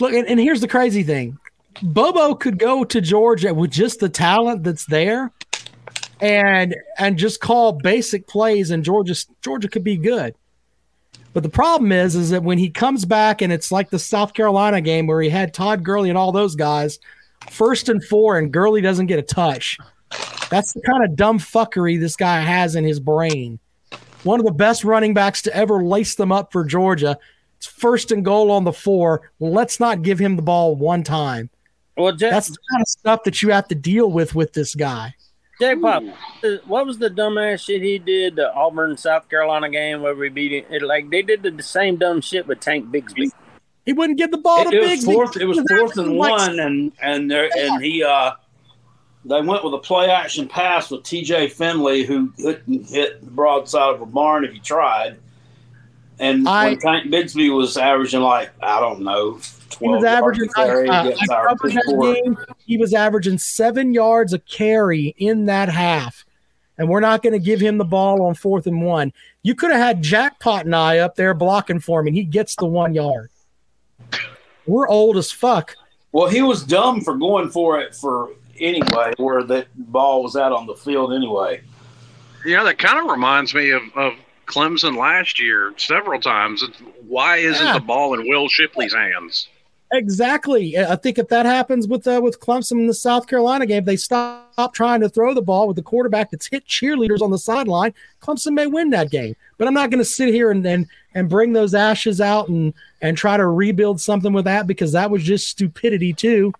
look, 0.00 0.12
and, 0.12 0.26
and 0.26 0.40
here's 0.40 0.60
the 0.60 0.68
crazy 0.68 1.02
thing: 1.02 1.38
Bobo 1.82 2.34
could 2.34 2.58
go 2.58 2.84
to 2.84 3.00
Georgia 3.00 3.54
with 3.54 3.70
just 3.70 4.00
the 4.00 4.08
talent 4.08 4.64
that's 4.64 4.86
there, 4.86 5.32
and 6.20 6.74
and 6.98 7.16
just 7.16 7.40
call 7.40 7.72
basic 7.72 8.26
plays, 8.26 8.70
and 8.70 8.84
Georgia 8.84 9.14
Georgia 9.42 9.68
could 9.68 9.84
be 9.84 9.96
good. 9.96 10.34
But 11.32 11.42
the 11.42 11.48
problem 11.48 11.90
is, 11.90 12.14
is 12.14 12.30
that 12.30 12.44
when 12.44 12.58
he 12.58 12.70
comes 12.70 13.04
back 13.04 13.42
and 13.42 13.52
it's 13.52 13.72
like 13.72 13.90
the 13.90 13.98
South 13.98 14.34
Carolina 14.34 14.80
game 14.80 15.08
where 15.08 15.20
he 15.20 15.28
had 15.28 15.52
Todd 15.52 15.82
Gurley 15.82 16.08
and 16.08 16.16
all 16.16 16.30
those 16.30 16.54
guys, 16.54 17.00
first 17.50 17.88
and 17.88 18.02
four, 18.04 18.38
and 18.38 18.52
Gurley 18.52 18.80
doesn't 18.80 19.06
get 19.06 19.18
a 19.18 19.22
touch. 19.22 19.76
That's 20.48 20.72
the 20.72 20.80
kind 20.82 21.02
of 21.02 21.16
dumb 21.16 21.40
fuckery 21.40 21.98
this 21.98 22.14
guy 22.14 22.40
has 22.40 22.76
in 22.76 22.84
his 22.84 23.00
brain. 23.00 23.58
One 24.24 24.40
of 24.40 24.46
the 24.46 24.52
best 24.52 24.84
running 24.84 25.14
backs 25.14 25.42
to 25.42 25.54
ever 25.54 25.84
lace 25.84 26.14
them 26.14 26.32
up 26.32 26.50
for 26.50 26.64
Georgia. 26.64 27.18
It's 27.58 27.66
first 27.66 28.10
and 28.10 28.24
goal 28.24 28.50
on 28.50 28.64
the 28.64 28.72
four. 28.72 29.30
Let's 29.38 29.78
not 29.78 30.02
give 30.02 30.18
him 30.18 30.36
the 30.36 30.42
ball 30.42 30.74
one 30.76 31.02
time. 31.02 31.50
Well, 31.96 32.12
Jack, 32.12 32.32
That's 32.32 32.48
the 32.48 32.58
kind 32.70 32.82
of 32.82 32.88
stuff 32.88 33.22
that 33.24 33.42
you 33.42 33.50
have 33.50 33.68
to 33.68 33.74
deal 33.74 34.10
with 34.10 34.34
with 34.34 34.52
this 34.52 34.74
guy. 34.74 35.14
Jackpot, 35.60 36.02
what 36.66 36.84
was 36.84 36.98
the 36.98 37.08
dumbass 37.08 37.64
shit 37.64 37.80
he 37.80 37.98
did 37.98 38.34
the 38.34 38.52
Auburn 38.52 38.96
South 38.96 39.28
Carolina 39.28 39.70
game 39.70 40.02
where 40.02 40.14
we 40.14 40.28
beat 40.28 40.52
it? 40.52 40.66
it 40.68 40.82
like 40.82 41.10
they 41.10 41.22
did 41.22 41.42
the 41.42 41.62
same 41.62 41.96
dumb 41.96 42.20
shit 42.20 42.46
with 42.48 42.58
Tank 42.58 42.86
Bigsby. 42.90 43.30
He 43.86 43.92
wouldn't 43.92 44.18
give 44.18 44.30
the 44.30 44.38
ball 44.38 44.66
It, 44.66 44.70
to 44.70 44.82
it 44.82 44.90
was 44.90 45.04
fourth. 45.04 45.36
It 45.36 45.44
was 45.44 45.62
fourth 45.68 45.96
and 45.98 46.16
like 46.16 46.30
one, 46.30 46.58
and 46.58 46.92
and 47.00 47.30
there, 47.30 47.50
and 47.56 47.84
he 47.84 48.02
uh, 48.02 48.32
they 49.24 49.40
went 49.40 49.64
with 49.64 49.74
a 49.74 49.78
play 49.78 50.10
action 50.10 50.48
pass 50.48 50.90
with 50.90 51.02
T.J. 51.04 51.48
Finley, 51.48 52.04
who 52.04 52.30
couldn't 52.32 52.86
hit 52.88 53.24
the 53.24 53.30
broadside 53.30 53.94
of 53.94 54.02
a 54.02 54.06
barn 54.06 54.44
if 54.44 54.52
he 54.52 54.58
tried. 54.60 55.16
And 56.18 56.48
I- 56.48 56.70
when 56.70 56.78
Tank 56.78 57.10
Bigsby 57.12 57.54
was 57.54 57.76
averaging 57.76 58.20
like 58.20 58.50
I 58.62 58.80
don't 58.80 59.00
know, 59.02 59.40
He 59.80 59.88
was 59.88 60.04
averaging. 60.04 60.48
carry 60.50 60.88
uh, 60.88 61.10
I 61.30 61.54
game. 62.14 62.36
He 62.66 62.76
was 62.76 62.94
averaging 62.94 63.38
seven 63.38 63.92
yards 63.92 64.32
a 64.32 64.38
carry 64.38 65.14
in 65.18 65.46
that 65.46 65.68
half, 65.68 66.24
and 66.78 66.88
we're 66.88 67.00
not 67.00 67.22
going 67.22 67.32
to 67.32 67.38
give 67.44 67.60
him 67.60 67.78
the 67.78 67.84
ball 67.84 68.22
on 68.22 68.34
fourth 68.34 68.66
and 68.66 68.82
one. 68.82 69.12
You 69.42 69.54
could 69.54 69.70
have 69.72 69.80
had 69.80 70.02
Jackpot 70.02 70.66
and 70.66 70.76
I 70.76 70.98
up 70.98 71.16
there 71.16 71.34
blocking 71.34 71.80
for 71.80 72.00
him, 72.00 72.06
and 72.06 72.16
he 72.16 72.22
gets 72.24 72.54
the 72.56 72.66
one 72.66 72.94
yard. 72.94 73.30
We're 74.66 74.88
old 74.88 75.16
as 75.16 75.30
fuck. 75.30 75.76
Well, 76.12 76.28
he 76.28 76.42
was 76.42 76.62
dumb 76.62 77.00
for 77.00 77.16
going 77.16 77.50
for 77.50 77.80
it 77.80 77.94
for 77.94 78.30
anyway, 78.60 79.12
where 79.16 79.42
that 79.44 79.66
ball 79.74 80.22
was 80.22 80.36
out 80.36 80.52
on 80.52 80.66
the 80.66 80.74
field 80.74 81.12
anyway. 81.12 81.60
You 82.44 82.56
know, 82.56 82.64
that 82.64 82.78
kind 82.78 82.98
of 83.04 83.10
reminds 83.10 83.54
me 83.54 83.70
of, 83.70 83.82
of 83.96 84.12
Clemson 84.46 84.96
last 84.98 85.40
year 85.40 85.72
several 85.76 86.20
times. 86.20 86.62
Why 87.08 87.38
isn't 87.38 87.64
Yeah. 87.64 87.74
the 87.74 87.80
ball 87.80 88.14
in 88.14 88.28
Will 88.28 88.48
Shipley's 88.48 88.92
hands? 88.94 89.48
Exactly. 89.92 90.76
I 90.76 90.96
think 90.96 91.18
if 91.18 91.28
that 91.28 91.46
happens 91.46 91.86
with 91.86 92.06
uh, 92.06 92.20
with 92.22 92.40
Clemson 92.40 92.72
in 92.72 92.86
the 92.88 92.94
South 92.94 93.26
Carolina 93.28 93.64
game, 93.64 93.84
they 93.84 93.96
stop 93.96 94.74
trying 94.74 95.00
to 95.00 95.08
throw 95.08 95.34
the 95.34 95.42
ball 95.42 95.68
with 95.68 95.76
the 95.76 95.82
quarterback 95.82 96.30
that's 96.30 96.46
hit 96.48 96.66
cheerleaders 96.66 97.20
on 97.22 97.30
the 97.30 97.38
sideline. 97.38 97.94
Clemson 98.20 98.54
may 98.54 98.66
win 98.66 98.90
that 98.90 99.10
game, 99.10 99.36
but 99.56 99.68
I'm 99.68 99.74
not 99.74 99.90
going 99.90 100.00
to 100.00 100.04
sit 100.04 100.28
here 100.34 100.50
and, 100.50 100.66
and 100.66 100.86
and 101.14 101.28
bring 101.28 101.52
those 101.52 101.74
ashes 101.74 102.20
out 102.20 102.48
and 102.48 102.74
and 103.02 103.16
try 103.16 103.36
to 103.36 103.46
rebuild 103.46 104.00
something 104.00 104.32
with 104.32 104.46
that 104.46 104.66
because 104.66 104.92
that 104.92 105.10
was 105.10 105.22
just 105.22 105.48
stupidity 105.48 106.12
too. 106.12 106.52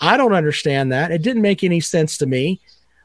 I 0.00 0.16
don't 0.16 0.34
understand 0.34 0.92
that. 0.92 1.10
It 1.10 1.22
didn't 1.22 1.42
make 1.42 1.64
any 1.64 1.80
sense 1.80 2.18
to 2.18 2.26
me. 2.26 2.60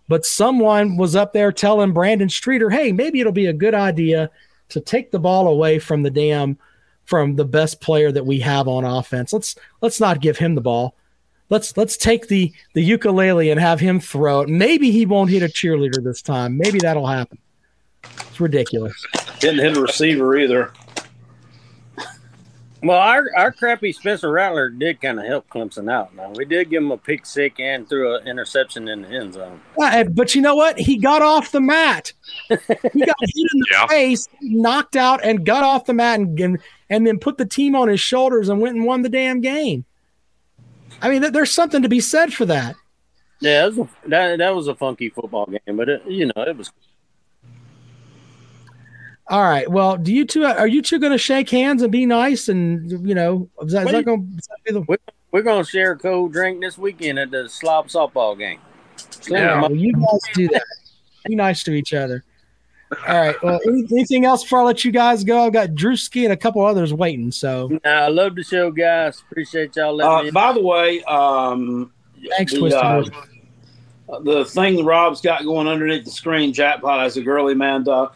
But 0.07 0.25
someone 0.25 0.97
was 0.97 1.15
up 1.15 1.31
there 1.31 1.51
telling 1.51 1.93
Brandon 1.93 2.27
Streeter, 2.27 2.69
"Hey, 2.69 2.91
maybe 2.91 3.21
it'll 3.21 3.31
be 3.31 3.45
a 3.45 3.53
good 3.53 3.73
idea 3.73 4.29
to 4.69 4.81
take 4.81 5.11
the 5.11 5.19
ball 5.19 5.47
away 5.47 5.79
from 5.79 6.03
the 6.03 6.09
damn 6.09 6.57
from 7.05 7.35
the 7.35 7.45
best 7.45 7.81
player 7.81 8.11
that 8.11 8.25
we 8.25 8.39
have 8.39 8.67
on 8.67 8.85
offense. 8.85 9.33
Let's 9.33 9.55
let's 9.81 9.99
not 9.99 10.21
give 10.21 10.37
him 10.37 10.55
the 10.55 10.61
ball. 10.61 10.95
Let's 11.49 11.75
let's 11.75 11.97
take 11.97 12.27
the 12.27 12.53
the 12.73 12.81
ukulele 12.81 13.49
and 13.49 13.59
have 13.59 13.79
him 13.79 13.99
throw 13.99 14.41
it. 14.41 14.49
Maybe 14.49 14.91
he 14.91 15.05
won't 15.05 15.29
hit 15.29 15.43
a 15.43 15.47
cheerleader 15.47 16.03
this 16.03 16.21
time. 16.21 16.57
Maybe 16.57 16.79
that'll 16.79 17.07
happen. 17.07 17.37
It's 18.03 18.39
ridiculous. 18.39 18.93
Didn't 19.39 19.59
hit 19.59 19.77
a 19.77 19.81
receiver 19.81 20.37
either. 20.37 20.71
Well, 22.83 22.97
our, 22.99 23.27
our 23.37 23.51
crappy 23.51 23.91
Spencer 23.93 24.31
Rattler 24.31 24.69
did 24.69 24.99
kind 25.01 25.19
of 25.19 25.25
help 25.25 25.47
Clemson 25.49 25.91
out. 25.91 26.15
Now 26.15 26.31
we 26.35 26.45
did 26.45 26.69
give 26.71 26.81
him 26.81 26.91
a 26.91 26.97
pick 26.97 27.25
sick 27.27 27.59
and 27.59 27.87
threw 27.87 28.15
an 28.15 28.27
interception 28.27 28.87
in 28.87 29.03
the 29.03 29.09
end 29.09 29.33
zone. 29.35 29.61
But 29.77 30.33
you 30.33 30.41
know 30.41 30.55
what? 30.55 30.79
He 30.79 30.97
got 30.97 31.21
off 31.21 31.51
the 31.51 31.61
mat. 31.61 32.11
He 32.49 32.55
got 32.57 33.15
hit 33.19 33.49
in 33.53 33.59
the 33.59 33.67
Yeah. 33.71 33.87
face, 33.87 34.27
knocked 34.41 34.95
out, 34.95 35.23
and 35.23 35.45
got 35.45 35.63
off 35.63 35.85
the 35.85 35.93
mat, 35.93 36.19
and, 36.19 36.39
and 36.39 36.59
and 36.89 37.05
then 37.05 37.19
put 37.19 37.37
the 37.37 37.45
team 37.45 37.75
on 37.75 37.87
his 37.87 37.99
shoulders 37.99 38.49
and 38.49 38.59
went 38.59 38.75
and 38.75 38.85
won 38.85 39.01
the 39.03 39.09
damn 39.09 39.41
game. 39.41 39.85
I 41.01 41.09
mean, 41.09 41.21
th- 41.21 41.33
there's 41.33 41.51
something 41.51 41.83
to 41.83 41.89
be 41.89 41.99
said 41.99 42.33
for 42.33 42.45
that. 42.45 42.75
Yeah, 43.39 43.61
that 43.61 43.75
was 43.75 43.77
a, 43.77 44.09
that, 44.09 44.37
that 44.39 44.55
was 44.55 44.67
a 44.67 44.75
funky 44.75 45.09
football 45.09 45.45
game, 45.45 45.77
but 45.77 45.87
it, 45.89 46.01
you 46.07 46.25
know 46.25 46.43
it 46.43 46.57
was. 46.57 46.71
All 49.31 49.43
right. 49.43 49.69
Well, 49.71 49.95
do 49.95 50.13
you 50.13 50.25
two 50.25 50.43
are 50.43 50.67
you 50.67 50.81
two 50.81 50.99
going 50.99 51.13
to 51.13 51.17
shake 51.17 51.49
hands 51.49 51.81
and 51.81 51.89
be 51.91 52.05
nice 52.05 52.49
and 52.49 53.07
you 53.07 53.15
know 53.15 53.49
is 53.61 53.71
that, 53.71 53.85
is 53.85 53.93
that 53.93 54.03
going 54.03 54.27
to 54.27 54.49
be 54.65 54.73
the 54.73 54.99
We're 55.31 55.41
gonna 55.41 55.63
share 55.63 55.93
a 55.93 55.97
cold 55.97 56.33
drink 56.33 56.59
this 56.59 56.77
weekend 56.77 57.17
at 57.17 57.31
the 57.31 57.47
Slop 57.47 57.87
softball 57.87 58.37
game. 58.37 58.59
Slim 58.97 59.41
Yeah. 59.41 59.61
Well, 59.61 59.73
you 59.73 59.93
guys 59.93 60.19
do 60.33 60.49
that. 60.49 60.65
Be 61.25 61.35
nice 61.35 61.63
to 61.63 61.71
each 61.71 61.93
other. 61.93 62.25
All 63.07 63.21
right. 63.21 63.41
Well, 63.41 63.61
anything 63.93 64.25
else 64.25 64.43
before 64.43 64.59
I 64.59 64.63
let 64.63 64.83
you 64.83 64.91
guys 64.91 65.23
go? 65.23 65.45
I've 65.45 65.53
got 65.53 65.69
Drewski 65.69 66.25
and 66.25 66.33
a 66.33 66.37
couple 66.37 66.65
others 66.65 66.93
waiting. 66.93 67.31
So 67.31 67.79
I 67.85 68.09
love 68.09 68.35
the 68.35 68.43
show, 68.43 68.69
guys. 68.69 69.23
Appreciate 69.31 69.77
y'all 69.77 69.95
letting 69.95 70.11
Uh, 70.11 70.23
me. 70.23 70.31
by 70.31 70.51
the 70.51 70.61
way, 70.61 71.01
um, 71.03 71.93
thanks, 72.35 72.51
the, 72.51 72.65
uh, 72.75 74.19
the 74.19 74.43
thing 74.43 74.83
Rob's 74.83 75.21
got 75.21 75.45
going 75.45 75.69
underneath 75.69 76.03
the 76.03 76.11
screen, 76.11 76.51
Jackpot 76.51 76.99
has 76.99 77.15
a 77.15 77.21
girly 77.21 77.55
man 77.55 77.85
dog. 77.85 78.13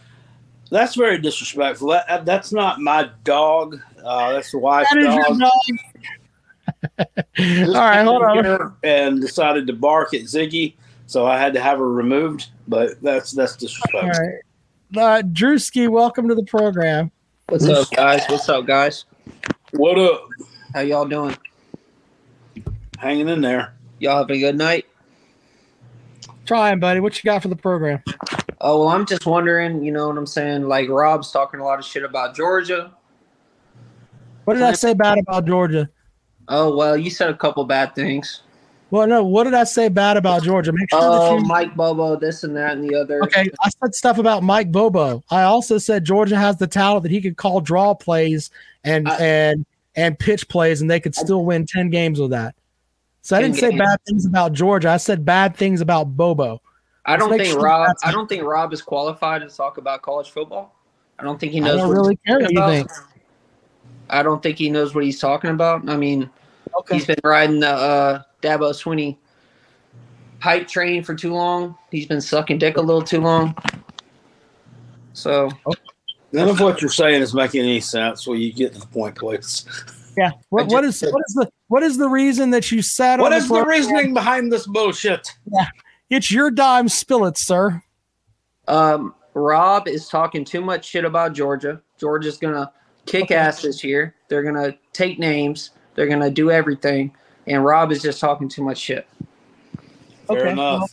That's 0.75 0.95
very 0.95 1.17
disrespectful. 1.19 1.87
That, 1.87 2.25
that's 2.25 2.51
not 2.51 2.81
my 2.81 3.09
dog. 3.23 3.79
Uh, 4.03 4.33
that's 4.33 4.51
the 4.51 4.59
wife's 4.59 4.89
That 4.89 4.99
is 4.99 5.05
your 5.05 5.23
dog. 5.23 5.39
dog. 5.39 7.07
All 7.39 7.73
right, 7.75 8.03
hold 8.03 8.23
on. 8.23 8.43
here 8.43 8.73
And 8.83 9.21
decided 9.21 9.67
to 9.67 9.73
bark 9.73 10.13
at 10.13 10.23
Ziggy, 10.23 10.73
so 11.07 11.25
I 11.25 11.39
had 11.39 11.53
to 11.53 11.61
have 11.61 11.77
her 11.77 11.89
removed. 11.89 12.47
But 12.67 13.01
that's 13.01 13.31
that's 13.31 13.55
disrespectful. 13.55 14.01
All 14.01 14.09
right. 14.09 14.41
Uh, 14.97 15.21
Drewski, 15.21 15.87
welcome 15.87 16.27
to 16.27 16.35
the 16.35 16.43
program. 16.43 17.09
What's 17.47 17.69
up, 17.69 17.89
guys? 17.91 18.23
What's 18.27 18.49
up, 18.49 18.65
guys? 18.65 19.05
What 19.71 19.97
up? 19.97 20.27
How 20.73 20.81
y'all 20.81 21.05
doing? 21.05 21.37
Hanging 22.97 23.29
in 23.29 23.39
there. 23.39 23.75
Y'all 23.99 24.17
having 24.17 24.35
a 24.35 24.39
good 24.39 24.57
night? 24.57 24.85
Trying, 26.45 26.81
buddy. 26.81 26.99
What 26.99 27.15
you 27.15 27.21
got 27.23 27.43
for 27.43 27.47
the 27.47 27.55
program? 27.55 28.03
Oh 28.67 28.79
well, 28.79 28.89
I'm 28.89 29.05
just 29.05 29.27
wondering. 29.27 29.83
You 29.83 29.91
know 29.91 30.07
what 30.07 30.17
I'm 30.17 30.25
saying? 30.25 30.63
Like 30.63 30.89
Rob's 30.89 31.29
talking 31.31 31.59
a 31.59 31.63
lot 31.63 31.77
of 31.77 31.85
shit 31.85 32.01
about 32.03 32.35
Georgia. 32.35 32.91
What 34.45 34.55
did 34.55 34.63
I 34.63 34.71
say 34.73 34.95
bad 34.95 35.19
about 35.19 35.45
Georgia? 35.45 35.87
Oh 36.47 36.75
well, 36.75 36.97
you 36.97 37.11
said 37.11 37.29
a 37.29 37.37
couple 37.37 37.63
bad 37.65 37.93
things. 37.93 38.41
Well, 38.89 39.05
no. 39.05 39.23
What 39.23 39.43
did 39.43 39.53
I 39.53 39.65
say 39.65 39.87
bad 39.87 40.17
about 40.17 40.41
Georgia? 40.41 40.71
Make 40.71 40.89
sure 40.89 40.99
Oh, 40.99 41.35
that 41.35 41.41
you. 41.41 41.47
Mike 41.47 41.75
Bobo, 41.75 42.15
this 42.15 42.43
and 42.43 42.57
that 42.57 42.71
and 42.71 42.89
the 42.89 42.95
other. 42.95 43.21
Okay, 43.25 43.51
I 43.61 43.69
said 43.69 43.93
stuff 43.93 44.17
about 44.17 44.41
Mike 44.41 44.71
Bobo. 44.71 45.23
I 45.29 45.43
also 45.43 45.77
said 45.77 46.03
Georgia 46.03 46.35
has 46.35 46.57
the 46.57 46.65
talent 46.65 47.03
that 47.03 47.11
he 47.11 47.21
could 47.21 47.37
call 47.37 47.61
draw 47.61 47.93
plays 47.93 48.49
and 48.83 49.07
I- 49.07 49.17
and 49.17 49.65
and 49.95 50.17
pitch 50.17 50.47
plays, 50.49 50.81
and 50.81 50.89
they 50.89 50.99
could 50.99 51.13
still 51.13 51.45
win 51.45 51.67
ten 51.67 51.91
games 51.91 52.19
with 52.19 52.31
that. 52.31 52.55
So 53.21 53.37
I 53.37 53.43
didn't 53.43 53.57
say 53.57 53.69
games. 53.69 53.81
bad 53.81 53.99
things 54.07 54.25
about 54.25 54.53
Georgia. 54.53 54.89
I 54.89 54.97
said 54.97 55.23
bad 55.23 55.55
things 55.55 55.81
about 55.81 56.17
Bobo. 56.17 56.61
I 57.05 57.17
don't 57.17 57.29
think 57.29 57.45
sure 57.45 57.61
Rob. 57.61 57.87
that's- 57.87 58.01
I 58.03 58.11
don't 58.11 58.27
think 58.27 58.43
Rob 58.43 58.73
is 58.73 58.81
qualified 58.81 59.41
to 59.41 59.49
talk 59.55 59.77
about 59.77 60.01
college 60.01 60.29
football. 60.31 60.73
I 61.19 61.23
don't 61.23 61.39
think 61.39 61.51
he 61.53 61.59
knows. 61.59 61.69
I 61.69 61.77
knows. 61.77 61.81
don't 61.81 61.89
what 61.89 61.95
really 61.95 62.19
he's 62.23 62.31
care 62.33 62.39
what 62.39 62.51
you 62.51 62.67
think. 62.67 62.91
I 64.09 64.23
don't 64.23 64.41
think 64.43 64.57
he 64.57 64.69
knows 64.69 64.93
what 64.95 65.03
he's 65.03 65.19
talking 65.19 65.49
about. 65.51 65.87
I 65.89 65.95
mean, 65.97 66.29
Okay. 66.79 66.95
he's 66.95 67.05
been 67.05 67.15
riding 67.23 67.59
the 67.59 67.69
uh, 67.69 68.21
Dabo 68.41 68.71
Swinney 68.71 69.17
hype 70.39 70.67
train 70.67 71.03
for 71.03 71.15
too 71.15 71.33
long. 71.33 71.75
He's 71.91 72.05
been 72.05 72.21
sucking 72.21 72.57
dick 72.59 72.77
a 72.77 72.81
little 72.81 73.01
too 73.01 73.21
long. 73.21 73.55
So 75.13 75.49
None 76.31 76.49
of 76.49 76.59
what 76.59 76.81
you're 76.81 76.89
saying 76.91 77.21
is 77.21 77.33
making 77.33 77.61
any 77.61 77.79
sense. 77.79 78.27
Will 78.27 78.35
you 78.35 78.51
get 78.51 78.73
to 78.73 78.79
the 78.79 78.87
point, 78.87 79.15
please? 79.15 79.65
Yeah. 80.17 80.31
What, 80.49 80.63
I 80.63 80.67
what 80.67 80.83
just 80.83 81.01
is 81.03 81.11
what 81.13 81.21
is 81.27 81.33
the 81.35 81.49
what 81.67 81.83
is 81.83 81.97
the 81.97 82.09
reason 82.09 82.49
that 82.51 82.71
you 82.71 82.81
sat 82.81 83.19
What 83.19 83.31
on 83.31 83.37
is 83.37 83.47
the 83.47 83.55
program? 83.55 83.69
reasoning 83.79 84.13
behind 84.13 84.51
this 84.51 84.67
bullshit? 84.67 85.31
It's 86.09 86.31
your 86.31 86.51
dime, 86.51 86.87
spill 86.89 87.25
it, 87.25 87.37
sir. 87.37 87.81
Um, 88.67 89.15
Rob 89.33 89.87
is 89.87 90.07
talking 90.07 90.45
too 90.45 90.61
much 90.61 90.85
shit 90.85 91.05
about 91.05 91.33
Georgia. 91.33 91.81
Georgia's 91.99 92.37
gonna 92.37 92.71
kick 93.05 93.31
ass 93.31 93.61
this 93.61 93.83
year. 93.83 94.15
They're 94.27 94.43
gonna 94.43 94.77
take 94.93 95.19
names. 95.19 95.71
They're 95.95 96.07
gonna 96.07 96.31
do 96.31 96.51
everything. 96.51 97.13
And 97.47 97.63
Rob 97.63 97.91
is 97.91 98.01
just 98.01 98.19
talking 98.19 98.49
too 98.49 98.63
much 98.63 98.77
shit. 98.77 99.07
Fair 100.27 100.37
Okay, 100.37 100.51
enough. 100.51 100.79
well, 100.79 100.89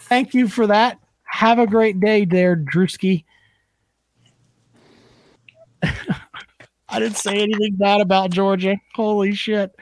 Thank 0.00 0.34
you 0.34 0.48
for 0.48 0.66
that. 0.68 0.98
Have 1.24 1.58
a 1.58 1.66
great 1.66 2.00
day, 2.00 2.24
there, 2.24 2.56
Drewski. 2.56 3.24
I 5.82 7.00
didn't 7.00 7.16
say 7.16 7.42
anything 7.42 7.74
bad 7.74 8.00
about 8.00 8.30
Georgia. 8.30 8.76
Holy 8.94 9.34
shit. 9.34 9.74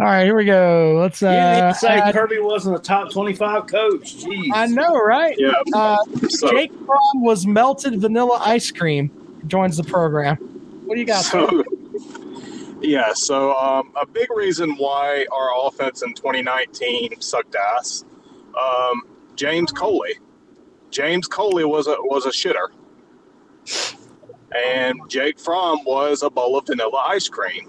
All 0.00 0.06
right, 0.06 0.24
here 0.24 0.36
we 0.36 0.44
go. 0.44 0.96
Let's 1.00 1.22
uh 1.22 1.72
say 1.74 1.98
add- 1.98 2.14
Kirby 2.14 2.38
wasn't 2.40 2.76
a 2.76 2.78
top 2.78 3.10
25 3.12 3.66
coach. 3.66 4.16
Jeez. 4.16 4.48
I 4.54 4.66
know, 4.66 4.94
right? 4.96 5.34
Yeah. 5.38 5.52
Uh 5.74 5.98
So, 6.28 6.50
Jake 6.50 6.72
Fromm 6.86 7.22
was 7.22 7.46
melted 7.46 8.00
vanilla 8.00 8.40
ice 8.44 8.70
cream. 8.70 9.10
Joins 9.46 9.76
the 9.76 9.84
program. 9.84 10.36
What 10.84 10.94
do 10.94 11.00
you 11.00 11.06
got? 11.06 11.24
so 11.24 11.62
yeah, 12.80 13.12
so 13.14 13.54
um, 13.56 13.92
a 14.00 14.04
big 14.06 14.28
reason 14.34 14.72
why 14.76 15.26
our 15.32 15.66
offense 15.68 16.02
in 16.02 16.14
2019 16.14 17.20
sucked 17.20 17.54
ass. 17.54 18.04
Um, 18.60 19.02
James 19.36 19.70
Coley. 19.72 20.14
James 20.90 21.26
Coley 21.28 21.64
was 21.64 21.86
a 21.86 21.94
was 22.00 22.26
a 22.26 22.30
shitter, 22.30 22.68
and 24.54 24.98
Jake 25.08 25.38
Fromm 25.38 25.78
was 25.84 26.22
a 26.22 26.30
bowl 26.30 26.58
of 26.58 26.66
vanilla 26.66 27.04
ice 27.06 27.28
cream. 27.28 27.68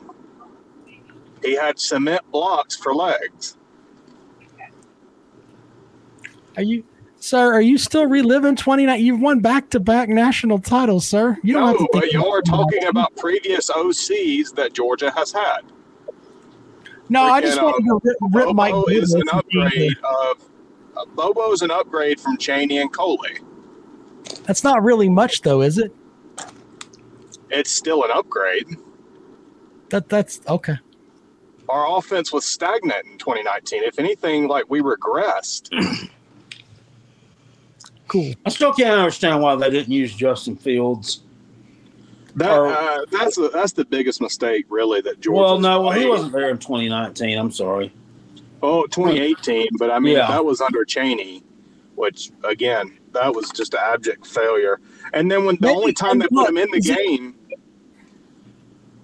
He 1.44 1.56
had 1.56 1.80
cement 1.80 2.22
blocks 2.32 2.76
for 2.76 2.96
legs. 2.96 3.58
Are 6.56 6.64
you, 6.64 6.84
sir? 7.20 7.52
Are 7.54 7.62
you 7.62 7.78
still 7.78 8.06
reliving 8.06 8.56
29? 8.56 9.00
You've 9.04 9.20
won 9.20 9.40
back-to-back 9.40 10.08
national 10.10 10.60
titles, 10.60 11.06
sir. 11.08 11.38
You 11.44 11.54
don't 11.56 11.72
No, 11.74 11.78
to. 11.78 11.90
but 11.92 12.12
you're 12.12 12.42
talking 12.44 12.86
about 12.86 13.16
previous 13.18 13.70
OCs 13.70 14.54
that 14.56 14.74
Georgia 14.74 15.12
has 15.16 15.32
had. 15.32 15.62
No, 17.10 17.24
I 17.24 17.42
just 17.42 17.62
want 17.62 17.84
to 17.84 18.00
rip, 18.04 18.18
rip 18.48 18.56
Mike. 18.56 18.72
Bobo 18.72 18.88
is 18.90 19.14
an 19.14 19.24
upgrade 19.32 19.98
of 20.04 20.50
uh, 20.96 21.06
Bobo's 21.16 21.62
an 21.62 21.72
upgrade 21.72 22.20
from 22.20 22.38
Chaney 22.38 22.78
and 22.78 22.92
Coley. 22.94 23.40
That's 24.44 24.64
not 24.64 24.84
really 24.84 25.10
much, 25.10 25.42
though, 25.42 25.62
is 25.62 25.78
it? 25.78 25.94
It's 27.50 27.72
still 27.72 28.04
an 28.04 28.10
upgrade. 28.14 28.78
That 29.90 30.08
that's 30.08 30.40
okay. 30.48 30.78
Our 31.70 31.98
offense 31.98 32.32
was 32.34 32.46
stagnant 32.46 33.06
in 33.06 33.18
2019. 33.18 33.84
If 33.84 34.00
anything, 34.00 34.48
like 34.48 34.66
we 34.70 34.82
regressed. 34.82 35.70
Cool. 38.08 38.34
I 38.46 38.50
still 38.50 38.74
can't 38.74 39.00
understand 39.00 39.42
why 39.42 39.56
they 39.56 39.70
didn't 39.72 39.92
use 39.92 40.14
Justin 40.14 40.56
Fields. 40.56 41.22
That 42.36 42.52
Or- 42.52 42.68
uh, 42.68 43.06
that's 43.12 43.36
the 43.38 43.50
that's 43.50 43.74
the 43.74 43.86
biggest 43.86 44.22
mistake, 44.22 44.66
really. 44.70 45.02
That 45.02 45.20
Georgia. 45.20 45.40
well, 45.42 45.60
no, 45.60 45.82
well, 45.82 45.92
he 46.00 46.06
wasn't 46.06 46.32
there 46.34 46.50
in 46.50 46.58
2019. 46.58 47.38
I'm 47.40 47.52
sorry. 47.52 47.92
Oh, 48.62 48.86
2018, 48.88 49.68
but 49.80 49.90
I 49.92 50.00
mean 50.00 50.14
Yeah. 50.18 50.28
that 50.28 50.46
was 50.46 50.62
under 50.62 50.86
Chaney, 50.86 51.44
which 51.96 52.32
again 52.44 52.98
that 53.14 53.34
was 53.34 53.50
just 53.52 53.74
an 53.74 53.80
abject 53.84 54.28
failure. 54.28 54.80
And 55.14 55.32
then 55.32 55.46
when 55.46 55.56
the 55.56 55.68
Maybe- 55.68 55.76
only 55.78 55.94
time 55.94 56.20
they 56.20 56.28
put 56.28 56.50
him 56.50 56.58
in 56.58 56.70
the 56.72 56.82
game, 56.82 57.36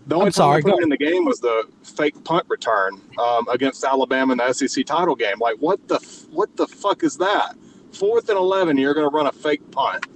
the 0.09 0.15
only 0.15 0.27
I'm 0.27 0.31
time 0.31 0.61
sorry, 0.61 0.61
put 0.63 0.81
in 0.81 0.89
the 0.89 0.97
game 0.97 1.23
was 1.23 1.39
the 1.39 1.69
fake 1.83 2.23
punt 2.23 2.45
return 2.49 2.99
um, 3.19 3.47
against 3.47 3.83
Alabama 3.83 4.33
in 4.33 4.37
the 4.39 4.53
SEC 4.53 4.83
title 4.85 5.15
game. 5.15 5.37
Like 5.39 5.57
what 5.59 5.87
the 5.87 5.97
what 6.31 6.55
the 6.57 6.67
fuck 6.67 7.03
is 7.03 7.17
that? 7.17 7.55
Fourth 7.93 8.27
and 8.29 8.37
eleven, 8.37 8.75
you're 8.77 8.95
going 8.95 9.09
to 9.09 9.15
run 9.15 9.27
a 9.27 9.31
fake 9.31 9.69
punt. 9.71 10.07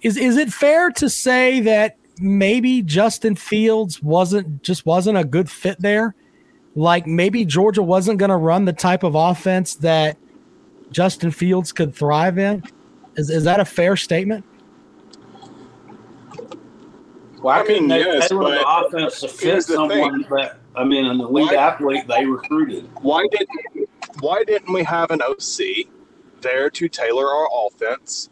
Is 0.00 0.16
is 0.16 0.38
it 0.38 0.50
fair 0.50 0.90
to 0.92 1.10
say 1.10 1.60
that 1.60 1.98
maybe 2.18 2.80
Justin 2.80 3.36
Fields 3.36 4.02
wasn't 4.02 4.62
just 4.62 4.86
wasn't 4.86 5.18
a 5.18 5.24
good 5.24 5.50
fit 5.50 5.78
there? 5.80 6.14
Like 6.74 7.06
maybe 7.06 7.44
Georgia 7.44 7.82
wasn't 7.82 8.18
going 8.18 8.30
to 8.30 8.36
run 8.36 8.64
the 8.64 8.72
type 8.72 9.02
of 9.02 9.14
offense 9.14 9.74
that 9.76 10.16
Justin 10.90 11.30
Fields 11.30 11.72
could 11.72 11.94
thrive 11.94 12.38
in. 12.38 12.64
Is 13.16 13.28
is 13.28 13.44
that 13.44 13.60
a 13.60 13.66
fair 13.66 13.96
statement? 13.96 14.46
Why 17.40 17.60
I 17.60 17.62
couldn't 17.62 17.82
mean, 17.82 17.88
they 17.88 18.00
yes, 18.00 18.28
tailor 18.28 18.50
the 18.50 18.68
offense 18.68 19.20
to 19.20 19.28
fit 19.28 19.46
here's 19.46 19.66
the 19.66 19.74
someone 19.74 20.26
that 20.30 20.58
I 20.76 20.84
mean, 20.84 21.06
an 21.06 21.20
elite 21.20 21.46
Why- 21.50 21.54
athlete 21.54 22.06
they 22.06 22.26
recruited? 22.26 22.88
Why 23.00 23.26
didn't 23.30 23.88
Why 24.20 24.44
didn't 24.44 24.72
we 24.72 24.82
have 24.84 25.10
an 25.10 25.22
OC 25.22 25.88
there 26.42 26.68
to 26.70 26.88
tailor 26.88 27.26
our 27.26 27.48
offense 27.66 28.28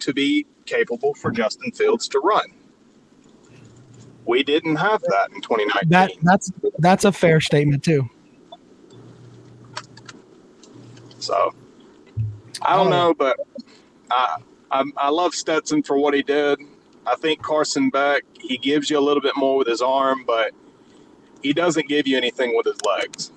to 0.00 0.12
be 0.14 0.46
capable 0.66 1.14
for 1.14 1.30
Justin 1.30 1.72
Fields 1.72 2.08
to 2.08 2.20
run? 2.20 2.46
We 4.24 4.42
didn't 4.42 4.76
have 4.76 5.02
that 5.02 5.30
in 5.34 5.40
2019. 5.42 5.88
That 5.90 6.12
that's 6.22 6.52
that's 6.78 7.04
a 7.04 7.12
fair 7.12 7.40
statement 7.40 7.82
too. 7.84 8.08
So 11.18 11.54
I 12.62 12.76
don't 12.76 12.86
Oh. 12.88 12.90
know, 13.08 13.14
but 13.14 13.36
I, 14.10 14.38
I 14.70 14.84
I 14.96 15.08
love 15.10 15.34
Stetson 15.34 15.82
for 15.82 15.98
what 15.98 16.14
he 16.14 16.22
did. 16.22 16.58
I 17.06 17.16
think 17.16 17.42
Carson 17.42 17.90
Beck 17.90 18.24
he 18.38 18.56
gives 18.58 18.90
you 18.90 18.98
a 18.98 19.00
little 19.00 19.20
bit 19.20 19.36
more 19.36 19.56
with 19.56 19.66
his 19.66 19.82
arm, 19.82 20.24
but 20.26 20.52
he 21.42 21.52
doesn't 21.52 21.88
give 21.88 22.06
you 22.06 22.16
anything 22.16 22.56
with 22.56 22.66
his 22.66 22.78
legs. 22.84 23.32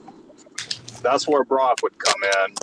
That's 1.02 1.28
where 1.28 1.44
Brock 1.44 1.78
would 1.84 1.98
come 1.98 2.22
in. 2.24 2.56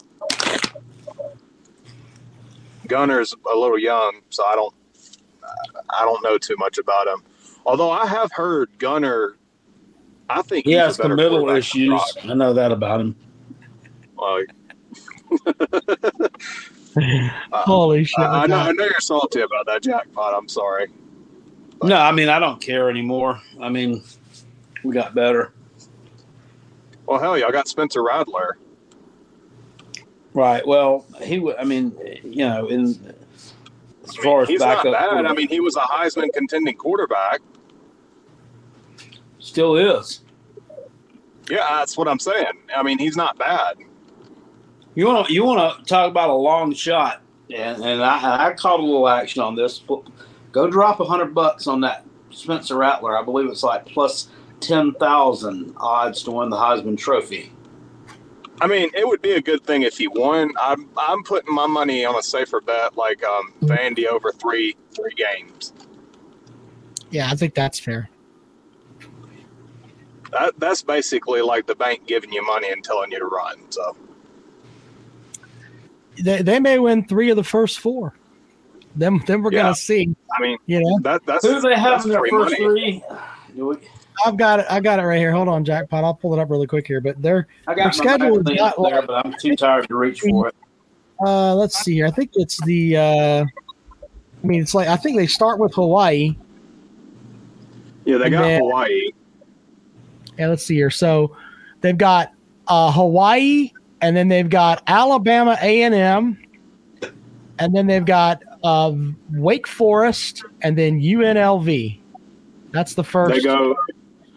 Gunner's 2.87 3.35
a 3.53 3.57
little 3.57 3.79
young, 3.79 4.21
so 4.31 4.45
I 4.45 4.55
don't 4.55 4.75
I 5.91 6.05
don't 6.05 6.23
know 6.23 6.39
too 6.39 6.57
much 6.59 6.79
about 6.79 7.07
him. 7.07 7.23
Although 7.67 7.91
I 7.91 8.07
have 8.07 8.33
heard 8.33 8.71
Gunner, 8.79 9.37
I 10.29 10.43
think 10.43 10.67
He 10.67 10.73
has 10.73 10.97
committal 10.97 11.51
issues. 11.51 12.01
I 12.23 12.35
know 12.35 12.53
that 12.55 12.73
about 12.73 13.01
him. 13.01 13.17
Well, 14.17 14.43
uh, 17.53 17.63
Holy 17.65 18.05
shit! 18.05 18.19
I, 18.19 18.43
I 18.43 18.47
know, 18.47 18.57
I 18.57 18.73
know 18.73 18.85
you're 18.85 19.01
salty 19.01 19.41
about 19.41 19.67
that 19.67 19.83
jackpot. 19.83 20.35
I'm 20.35 20.49
sorry. 20.49 20.89
No, 21.83 21.97
I 21.97 22.13
mean 22.13 22.29
I 22.29 22.39
don't 22.39 22.61
care 22.61 22.91
anymore. 22.91 23.41
I 23.61 23.69
mean, 23.69 24.03
we 24.85 24.93
got 24.95 25.15
better. 25.15 25.53
Well, 27.07 27.19
hell 27.19 27.39
yeah, 27.39 27.47
I 27.47 27.51
got 27.51 27.69
Spencer 27.69 28.03
Rattler. 28.03 28.59
Right. 30.33 30.67
Well, 30.67 31.07
he 31.23 31.39
would. 31.39 31.57
I 31.57 31.65
mean, 31.65 31.97
you 32.23 32.45
know, 32.47 32.69
in 32.69 33.15
as 34.05 34.17
far 34.17 34.43
as 34.43 34.49
He's 34.49 34.61
not 34.61 34.85
backup, 34.85 34.93
bad. 34.93 35.27
I 35.27 35.33
mean, 35.33 35.49
he 35.49 35.61
was 35.61 35.77
a 35.77 35.81
Heisman 35.81 36.33
contending 36.33 36.77
quarterback. 36.77 37.41
still 39.39 39.77
is. 39.77 40.21
Yeah, 41.51 41.67
that's 41.79 41.97
what 41.97 42.07
I'm 42.07 42.21
saying. 42.21 42.53
I 42.77 42.83
mean, 42.83 42.99
he's 42.99 43.17
not 43.17 43.39
bad. 43.39 43.77
You 45.01 45.07
want 45.07 45.29
to 45.29 45.33
you 45.33 45.47
want 45.47 45.79
to 45.79 45.85
talk 45.87 46.11
about 46.11 46.29
a 46.29 46.35
long 46.35 46.75
shot, 46.75 47.23
and 47.49 47.83
and 47.83 48.05
I 48.05 48.49
I 48.49 48.53
caught 48.53 48.81
a 48.81 48.83
little 48.83 49.09
action 49.09 49.41
on 49.41 49.57
this. 49.57 49.83
Go 50.53 50.71
drop 50.71 51.01
a 51.01 51.07
hundred 51.07 51.35
bucks 51.35 51.67
on 51.67 51.81
that 51.81 52.05
Spencer 52.29 52.77
Rattler. 52.77 53.17
I 53.17 53.23
believe 53.23 53.49
it's 53.49 53.63
like 53.63 53.87
plus 53.87 54.29
ten 54.61 54.93
thousand 54.93 55.73
odds 55.79 56.23
to 56.25 56.33
win 56.33 56.51
the 56.51 56.59
Heisman 56.59 56.99
Trophy. 56.99 57.51
I 58.61 58.67
mean, 58.67 58.91
it 58.93 59.09
would 59.09 59.23
be 59.23 59.33
a 59.33 59.41
good 59.41 59.65
thing 59.65 59.85
if 59.85 59.97
he 59.97 60.07
won. 60.07 60.51
I'm 60.61 60.91
I'm 60.99 61.23
putting 61.23 61.55
my 61.55 61.67
money 61.67 62.05
on 62.05 62.15
a 62.17 62.23
safer 62.23 62.61
bet, 62.61 62.95
like 62.95 63.25
um, 63.25 63.55
Vandy 63.63 64.05
over 64.05 64.33
three 64.33 64.77
three 64.95 65.15
games. 65.17 65.73
Yeah, 67.09 67.31
I 67.31 67.37
think 67.37 67.55
that's 67.55 67.81
fair. 67.81 68.11
That 70.33 70.53
that's 70.59 70.83
basically 70.83 71.41
like 71.41 71.67
the 71.67 71.75
bank 71.75 72.07
giving 72.07 72.35
you 72.35 72.45
money 72.45 72.71
and 72.71 72.85
telling 72.85 73.11
you 73.13 73.19
to 73.19 73.25
run. 73.25 73.61
So 73.71 73.97
They, 76.23 76.43
they 76.43 76.61
may 76.61 76.79
win 76.79 77.05
three 77.07 77.31
of 77.31 77.37
the 77.37 77.45
first 77.45 77.81
four. 77.81 78.15
Then 78.97 79.21
then 79.27 79.43
we're 79.43 79.53
Yeah. 79.53 79.63
gonna 79.63 79.75
see. 79.77 80.15
I 80.37 80.43
mean, 80.43 80.59
you 80.67 80.81
know, 80.81 80.99
that, 81.03 81.25
that's 81.25 81.47
who 81.47 81.61
they 81.61 81.77
have 81.77 82.05
in 82.05 82.11
their 82.11 82.25
first 82.29 82.59
money. 82.61 83.03
three? 83.57 83.79
I've 84.27 84.37
got 84.37 84.61
it. 84.61 84.67
I 84.69 84.81
got 84.81 84.99
it 84.99 85.03
right 85.03 85.19
here. 85.19 85.33
Hold 85.33 85.49
on, 85.49 85.65
jackpot. 85.65 86.05
I'll 86.05 86.15
pull 86.15 86.35
it 86.35 86.41
up 86.41 86.51
really 86.51 86.67
quick 86.67 86.87
here. 86.87 87.01
But 87.01 87.23
they're 87.23 87.47
I 87.67 87.75
Their 87.75 87.85
got 87.85 87.87
my 87.87 87.91
schedule 88.05 88.39
is 88.39 88.45
not 88.59 88.75
there, 88.77 88.97
like- 88.97 89.07
but 89.07 89.25
I'm 89.27 89.35
too 89.41 89.57
tired 89.57 89.87
to 89.89 89.97
reach 89.97 90.21
for 90.21 90.49
it. 90.49 90.55
uh 91.25 91.55
let's 91.55 91.79
see 91.79 91.95
here. 91.95 92.07
I 92.07 92.11
think 92.11 92.31
it's 92.35 92.61
the 92.65 92.97
uh 92.97 93.45
I 93.45 94.47
mean 94.47 94.61
it's 94.61 94.75
like 94.75 94.89
I 94.89 94.97
think 94.97 95.17
they 95.17 95.27
start 95.27 95.59
with 95.59 95.73
Hawaii. 95.75 96.37
Yeah, 98.05 98.19
they 98.19 98.29
got 98.31 98.43
then- 98.43 98.61
Hawaii. 98.61 99.11
Yeah, 100.39 100.49
let's 100.49 100.65
see 100.67 100.75
here. 100.77 100.91
So 100.91 101.37
they've 101.81 101.97
got 101.97 102.33
uh 102.67 102.91
Hawaii 102.93 103.71
and 104.01 104.17
then 104.17 104.29
they've 104.29 104.49
got 104.49 104.83
Alabama 104.87 105.57
A 105.61 105.83
and 105.83 105.95
M, 105.95 106.39
and 107.59 107.75
then 107.75 107.87
they've 107.87 108.05
got 108.05 108.43
uh, 108.63 108.93
Wake 109.33 109.67
Forest 109.67 110.45
and 110.63 110.77
then 110.77 111.01
UNLV. 111.01 111.99
That's 112.73 112.95
the 112.95 113.05
first 113.05 113.35
They 113.35 113.43
go 113.43 113.77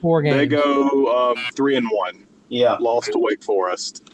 four 0.02 0.22
games. 0.22 0.38
they 0.38 0.48
go 0.48 1.32
um, 1.32 1.38
three 1.56 1.76
and 1.76 1.88
one. 1.92 2.26
Yeah. 2.50 2.78
Lost 2.80 3.12
to 3.14 3.20
Wake 3.20 3.44
Forest. 3.44 4.12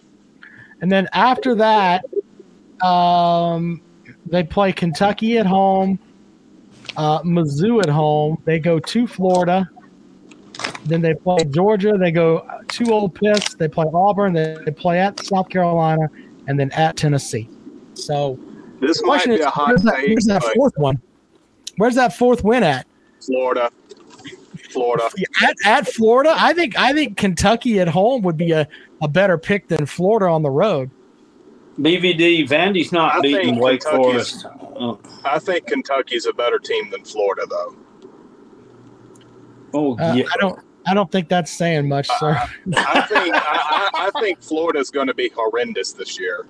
And 0.82 0.92
then 0.92 1.08
after 1.14 1.56
that, 1.56 2.06
um, 2.82 3.82
they 4.26 4.44
play 4.44 4.72
Kentucky 4.72 5.38
at 5.38 5.46
home, 5.46 6.00
uh, 6.96 7.22
Mizzou 7.24 7.82
at 7.82 7.90
home. 7.90 8.42
They 8.46 8.60
go 8.60 8.80
to 8.80 9.08
Florida. 9.08 9.70
Then 10.86 11.02
they 11.02 11.14
play 11.14 11.44
Georgia. 11.46 11.94
They 12.00 12.12
go 12.12 12.48
to 12.68 12.92
Old 12.92 13.16
Piss. 13.16 13.54
They 13.56 13.68
play 13.68 13.86
Auburn. 13.94 14.34
They, 14.34 14.58
they 14.66 14.72
play 14.72 15.00
at 15.00 15.20
South 15.26 15.50
Carolina, 15.50 16.08
and 16.48 16.60
then 16.60 16.72
at 16.72 16.96
Tennessee. 16.98 17.50
So 17.94 18.40
This 18.80 19.02
the 19.02 19.08
might 19.08 19.26
be 19.26 19.36
is, 19.36 19.46
a 19.46 19.50
hot 19.50 19.70
where's 19.70 19.84
that, 19.84 19.96
where's 20.08 20.26
that 20.26 20.44
fourth 20.56 20.74
one? 20.78 21.02
Where's 21.78 21.96
that 21.96 22.16
fourth 22.16 22.44
win 22.44 22.64
at? 22.64 22.88
Florida. 23.22 23.70
Florida. 24.72 25.10
at, 25.44 25.56
at 25.66 25.88
Florida, 25.88 26.34
I 26.36 26.54
think 26.54 26.78
I 26.78 26.94
think 26.94 27.18
Kentucky 27.18 27.80
at 27.80 27.88
home 27.88 28.22
would 28.22 28.38
be 28.38 28.52
a, 28.52 28.68
a 29.02 29.08
better 29.08 29.38
pick 29.38 29.68
than 29.68 29.86
Florida 29.86 30.28
on 30.28 30.42
the 30.44 30.50
road. 30.50 30.92
BVD, 31.80 32.48
Vandy's 32.48 32.92
not 32.92 33.16
I 33.16 33.22
beating 33.22 33.58
Wake 33.58 33.84
Forest. 33.84 34.46
Uh, 34.78 34.96
I 35.24 35.40
think 35.40 35.66
Kentucky's 35.68 36.26
a 36.26 36.34
better 36.34 36.60
team 36.60 36.90
than 36.92 37.04
Florida, 37.06 37.44
though. 37.50 37.76
oh, 39.74 39.98
Uh, 39.98 40.14
yeah. 40.14 40.26
I 40.34 40.38
don't 40.42 40.60
I 40.90 40.94
don't 40.94 41.12
think 41.12 41.30
that's 41.30 41.52
saying 41.52 41.88
much, 41.88 42.08
sir. 42.20 42.38
I 42.76 43.02
think 43.02 43.36
I, 43.36 44.10
I, 44.14 44.22
think 44.22 44.42
Florida's 44.42 44.90
going 44.90 45.08
to 45.08 45.14
be 45.14 45.30
horrendous 45.30 45.94
this 45.94 46.20
year. 46.20 46.48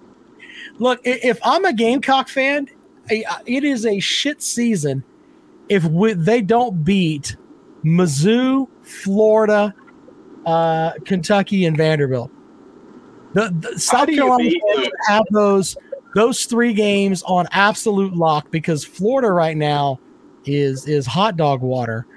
Look, 0.78 1.02
if 1.04 1.40
I'm 1.44 1.66
a 1.66 1.74
Gamecock 1.74 2.30
fan, 2.30 2.70
it 3.10 3.64
is 3.64 3.86
a 3.86 4.00
shit 4.00 4.42
season 4.42 5.04
if 5.68 5.84
we, 5.86 6.14
they 6.14 6.42
don't 6.42 6.84
beat 6.84 7.36
Mizzou, 7.84 8.68
Florida, 8.82 9.74
uh, 10.46 10.94
Kentucky, 11.06 11.66
and 11.66 11.78
Vanderbilt. 11.78 12.32
The, 13.34 13.54
the 13.60 13.80
South 13.80 14.08
Carolina 14.08 14.52
have 15.08 15.24
those 15.32 15.78
those 16.16 16.46
three 16.46 16.74
games 16.74 17.22
on 17.24 17.46
absolute 17.52 18.16
lock 18.16 18.50
because 18.50 18.84
Florida 18.84 19.32
right 19.32 19.56
now 19.56 20.00
is 20.46 20.88
is 20.88 21.06
hot 21.06 21.38
dog 21.38 21.62
water, 21.62 22.08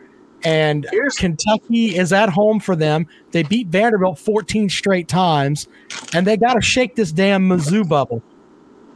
and 0.45 0.87
Here's 0.91 1.17
Kentucky 1.17 1.97
is 1.97 2.13
at 2.13 2.29
home 2.29 2.61
for 2.61 2.77
them. 2.77 3.07
They 3.31 3.43
beat 3.43 3.69
Vanderbilt 3.69 4.19
14 4.19 4.69
straight 4.69 5.09
times, 5.09 5.69
and 6.13 6.27
they 6.27 6.37
got 6.37 6.55
to 6.55 6.61
shake 6.61 6.97
this 6.97 7.13
damn 7.13 7.49
Mizzou 7.49 7.89
bubble. 7.89 8.23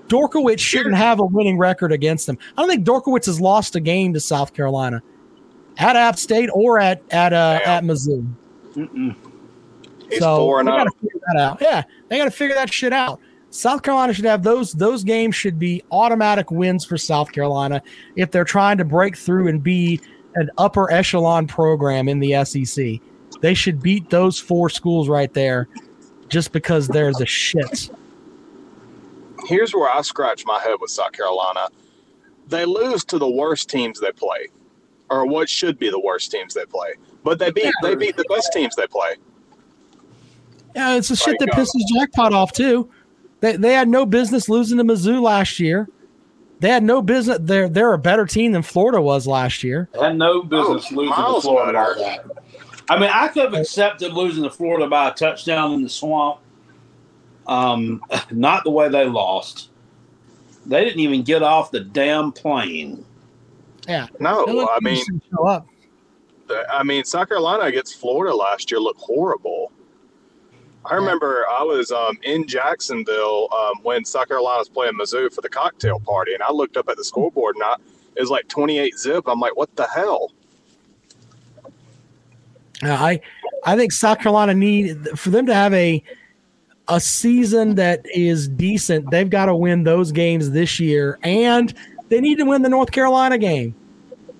Dorkowitz 0.08 0.60
shouldn't 0.60 0.96
have 0.96 1.20
a 1.20 1.24
winning 1.24 1.58
record 1.58 1.92
against 1.92 2.26
them. 2.26 2.38
I 2.56 2.62
don't 2.62 2.70
think 2.70 2.86
Dorkowitz 2.86 3.26
has 3.26 3.40
lost 3.40 3.74
a 3.76 3.80
game 3.80 4.12
to 4.14 4.20
South 4.20 4.54
Carolina 4.54 5.02
at 5.78 5.96
App 5.96 6.16
State 6.18 6.48
or 6.52 6.80
at 6.80 7.02
at 7.10 7.32
uh, 7.32 7.60
at 7.64 7.82
Mizzou. 7.82 8.26
Mm-mm. 8.74 9.16
he's 10.08 10.18
so 10.18 10.36
four 10.36 10.60
and 10.60 10.68
they 10.68 10.72
got 10.72 10.84
to 10.84 10.92
figure 11.00 11.20
that 11.32 11.40
out. 11.40 11.58
Yeah, 11.60 11.82
they 12.08 12.18
got 12.18 12.26
to 12.26 12.30
figure 12.30 12.54
that 12.54 12.72
shit 12.72 12.92
out. 12.92 13.20
South 13.50 13.82
Carolina 13.82 14.12
should 14.12 14.26
have 14.26 14.42
those 14.42 14.72
those 14.72 15.02
games 15.02 15.34
should 15.34 15.58
be 15.58 15.82
automatic 15.90 16.50
wins 16.50 16.84
for 16.84 16.98
South 16.98 17.32
Carolina 17.32 17.82
if 18.14 18.30
they're 18.30 18.44
trying 18.44 18.76
to 18.78 18.84
break 18.84 19.16
through 19.16 19.48
and 19.48 19.62
be 19.62 20.00
an 20.36 20.50
upper 20.58 20.90
echelon 20.90 21.46
program 21.46 22.08
in 22.08 22.20
the 22.20 22.44
SEC. 22.44 23.00
They 23.40 23.54
should 23.54 23.82
beat 23.82 24.10
those 24.10 24.38
four 24.38 24.70
schools 24.70 25.08
right 25.08 25.32
there 25.34 25.68
just 26.28 26.52
because 26.52 26.88
they're 26.88 27.12
the 27.12 27.24
shits. 27.24 27.94
Here's 29.46 29.74
where 29.74 29.90
I 29.90 30.00
scratch 30.02 30.44
my 30.46 30.60
head 30.60 30.76
with 30.80 30.90
South 30.90 31.12
Carolina. 31.12 31.68
They 32.48 32.64
lose 32.64 33.04
to 33.06 33.18
the 33.18 33.28
worst 33.28 33.68
teams 33.68 34.00
they 34.00 34.12
play, 34.12 34.48
or 35.10 35.26
what 35.26 35.48
should 35.48 35.78
be 35.78 35.90
the 35.90 36.00
worst 36.00 36.30
teams 36.30 36.54
they 36.54 36.64
play. 36.64 36.94
But 37.22 37.38
they 37.38 37.50
beat 37.50 37.72
they 37.82 37.94
beat 37.94 38.16
the 38.16 38.24
best 38.28 38.52
teams 38.52 38.76
they 38.76 38.86
play. 38.86 39.16
Yeah, 40.74 40.96
it's 40.96 41.08
the 41.08 41.16
shit 41.16 41.38
that 41.40 41.48
pisses 41.50 41.82
Jackpot 41.94 42.32
off 42.32 42.52
too. 42.52 42.90
They 43.40 43.56
they 43.56 43.72
had 43.72 43.88
no 43.88 44.06
business 44.06 44.48
losing 44.48 44.78
to 44.78 44.84
Mizzou 44.84 45.20
last 45.20 45.58
year. 45.58 45.88
They 46.58 46.68
had 46.70 46.82
no 46.82 47.02
business. 47.02 47.38
They're 47.40 47.68
they're 47.68 47.92
a 47.92 47.98
better 47.98 48.24
team 48.26 48.52
than 48.52 48.62
Florida 48.62 49.00
was 49.00 49.26
last 49.26 49.62
year. 49.62 49.88
They 49.92 50.00
had 50.00 50.16
no 50.16 50.42
business 50.42 50.86
Oh, 50.90 50.94
losing 50.96 51.14
to 51.14 51.40
Florida 51.40 51.78
like 51.78 51.96
that. 51.98 52.24
I 52.88 52.98
mean, 52.98 53.10
I 53.12 53.28
could 53.28 53.44
have 53.44 53.54
accepted 53.54 54.12
losing 54.12 54.44
to 54.44 54.50
Florida 54.50 54.88
by 54.88 55.08
a 55.08 55.12
touchdown 55.14 55.72
in 55.72 55.82
the 55.82 55.88
swamp. 55.88 56.38
Um, 57.46 58.00
not 58.30 58.64
the 58.64 58.70
way 58.70 58.88
they 58.88 59.04
lost. 59.04 59.70
They 60.64 60.84
didn't 60.84 61.00
even 61.00 61.22
get 61.22 61.42
off 61.42 61.70
the 61.70 61.80
damn 61.80 62.32
plane. 62.32 63.04
Yeah, 63.88 64.08
No, 64.18 64.68
I 64.68 64.80
mean, 64.80 65.04
show 65.30 65.46
up. 65.46 65.66
I 66.72 66.82
mean, 66.82 67.04
South 67.04 67.28
Carolina 67.28 67.64
against 67.64 68.00
Florida 68.00 68.34
last 68.34 68.70
year 68.70 68.80
looked 68.80 69.00
horrible. 69.00 69.70
I 70.88 70.94
remember 70.94 71.44
I 71.50 71.62
was 71.62 71.90
um, 71.90 72.18
in 72.22 72.46
Jacksonville 72.46 73.48
um, 73.52 73.82
when 73.82 74.04
South 74.04 74.28
Carolina 74.28 74.58
was 74.58 74.68
playing 74.68 74.94
Mizzou 74.94 75.32
for 75.32 75.40
the 75.40 75.48
cocktail 75.48 75.98
party, 76.00 76.34
and 76.34 76.42
I 76.42 76.52
looked 76.52 76.76
up 76.76 76.88
at 76.88 76.96
the 76.96 77.04
scoreboard 77.04 77.56
and 77.56 77.64
I, 77.64 77.74
it 78.14 78.20
was 78.20 78.30
like 78.30 78.46
28 78.48 78.96
zip. 78.96 79.24
I'm 79.26 79.40
like, 79.40 79.56
what 79.56 79.74
the 79.76 79.86
hell? 79.86 80.32
I 82.82 83.20
I 83.64 83.76
think 83.76 83.92
South 83.92 84.20
Carolina 84.20 84.54
need 84.54 85.18
for 85.18 85.30
them 85.30 85.46
to 85.46 85.54
have 85.54 85.72
a 85.74 86.02
a 86.88 87.00
season 87.00 87.74
that 87.76 88.04
is 88.14 88.46
decent. 88.48 89.10
They've 89.10 89.28
got 89.28 89.46
to 89.46 89.56
win 89.56 89.82
those 89.82 90.12
games 90.12 90.50
this 90.52 90.78
year, 90.78 91.18
and 91.22 91.74
they 92.10 92.20
need 92.20 92.38
to 92.38 92.44
win 92.44 92.62
the 92.62 92.68
North 92.68 92.92
Carolina 92.92 93.38
game. 93.38 93.74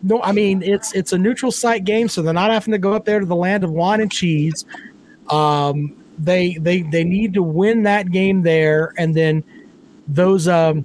No, 0.03 0.23
I 0.23 0.33
mean 0.33 0.63
it's 0.63 0.95
it's 0.95 1.13
a 1.13 1.19
neutral 1.19 1.51
site 1.51 1.85
game, 1.85 2.09
so 2.09 2.23
they're 2.23 2.35
not 2.35 2.51
having 2.51 2.73
to 2.73 2.79
go 2.79 2.93
up 2.93 3.05
there 3.05 3.21
to 3.21 3.27
the 3.27 3.37
land 3.37 3.65
of 3.65 3.71
wine 3.71 4.01
and 4.01 4.13
cheese. 4.13 4.65
Um, 5.31 5.97
they 6.19 6.55
they 6.55 6.83
they 6.83 7.05
need 7.05 7.35
to 7.35 7.43
win 7.43 7.83
that 7.85 8.11
game 8.11 8.43
there, 8.43 8.95
and 8.97 9.15
then 9.15 9.45
those 10.09 10.49
um, 10.49 10.85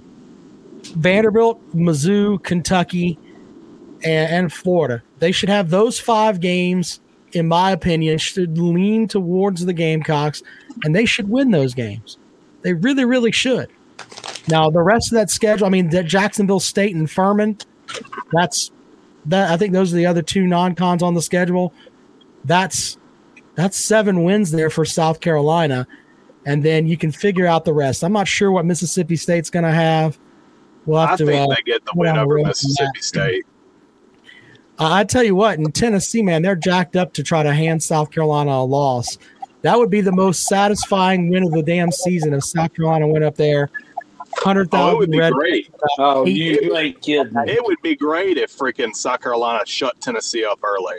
Vanderbilt, 0.96 1.60
Mizzou, 1.74 2.42
Kentucky, 2.42 3.18
and, 4.04 4.32
and 4.32 4.52
Florida. 4.52 5.02
They 5.18 5.32
should 5.32 5.48
have 5.48 5.70
those 5.70 5.98
five 5.98 6.40
games, 6.40 7.00
in 7.32 7.48
my 7.48 7.70
opinion, 7.70 8.18
should 8.18 8.58
lean 8.58 9.08
towards 9.08 9.64
the 9.64 9.72
Gamecocks, 9.72 10.42
and 10.84 10.94
they 10.94 11.04
should 11.04 11.28
win 11.28 11.50
those 11.50 11.74
games. 11.74 12.18
They 12.62 12.74
really, 12.74 13.04
really 13.04 13.32
should. 13.32 13.70
Now 14.48 14.70
the 14.70 14.82
rest 14.82 15.12
of 15.12 15.16
that 15.16 15.30
schedule, 15.30 15.66
I 15.66 15.70
mean, 15.70 15.90
Jacksonville 16.06 16.60
State 16.60 16.94
and 16.94 17.10
Furman, 17.10 17.58
that's 18.32 18.70
that. 19.26 19.50
I 19.50 19.56
think 19.56 19.72
those 19.72 19.92
are 19.92 19.96
the 19.96 20.06
other 20.06 20.22
two 20.22 20.46
non-cons 20.46 21.02
on 21.02 21.14
the 21.14 21.22
schedule. 21.22 21.72
That's 22.44 22.98
that's 23.54 23.76
seven 23.76 24.24
wins 24.24 24.50
there 24.50 24.70
for 24.70 24.84
South 24.84 25.20
Carolina, 25.20 25.86
and 26.46 26.62
then 26.62 26.86
you 26.86 26.96
can 26.96 27.12
figure 27.12 27.46
out 27.46 27.64
the 27.64 27.72
rest. 27.72 28.02
I'm 28.02 28.12
not 28.12 28.28
sure 28.28 28.50
what 28.50 28.64
Mississippi 28.64 29.16
State's 29.16 29.50
going 29.50 29.64
to 29.64 29.70
have. 29.72 30.18
We'll 30.86 31.00
have 31.00 31.10
I 31.10 31.16
to. 31.16 31.26
think 31.26 31.50
uh, 31.50 31.54
they 31.54 31.62
get 31.62 31.84
the 31.84 31.92
win 31.94 32.14
down 32.14 32.24
over 32.24 32.38
Mississippi. 32.38 33.00
State. 33.00 33.44
I 34.78 35.00
I 35.00 35.04
tell 35.04 35.22
you 35.22 35.34
what, 35.34 35.58
in 35.58 35.70
Tennessee, 35.72 36.22
man, 36.22 36.42
they're 36.42 36.56
jacked 36.56 36.96
up 36.96 37.12
to 37.14 37.22
try 37.22 37.42
to 37.42 37.52
hand 37.52 37.82
South 37.82 38.10
Carolina 38.10 38.50
a 38.52 38.64
loss. 38.64 39.18
That 39.62 39.78
would 39.78 39.90
be 39.90 40.00
the 40.00 40.10
most 40.12 40.46
satisfying 40.48 41.28
win 41.28 41.44
of 41.44 41.52
the 41.52 41.62
damn 41.62 41.92
season 41.92 42.34
if 42.34 42.42
South 42.44 42.74
Carolina 42.74 43.06
went 43.06 43.22
up 43.22 43.36
there, 43.36 43.70
hundred 44.38 44.68
Oh, 44.72 44.90
it 44.90 44.98
would 44.98 45.10
be 45.10 45.20
red. 45.20 45.32
great. 45.32 45.72
Oh, 45.98 46.26
you, 46.26 46.58
you 46.62 46.76
ain't 46.76 47.00
kidding. 47.00 47.32
It 47.46 47.64
would 47.64 47.80
be 47.80 47.94
great 47.94 48.38
if 48.38 48.56
freaking 48.56 48.92
South 48.92 49.20
Carolina 49.20 49.64
shut 49.64 50.00
Tennessee 50.00 50.44
up 50.44 50.58
early. 50.64 50.96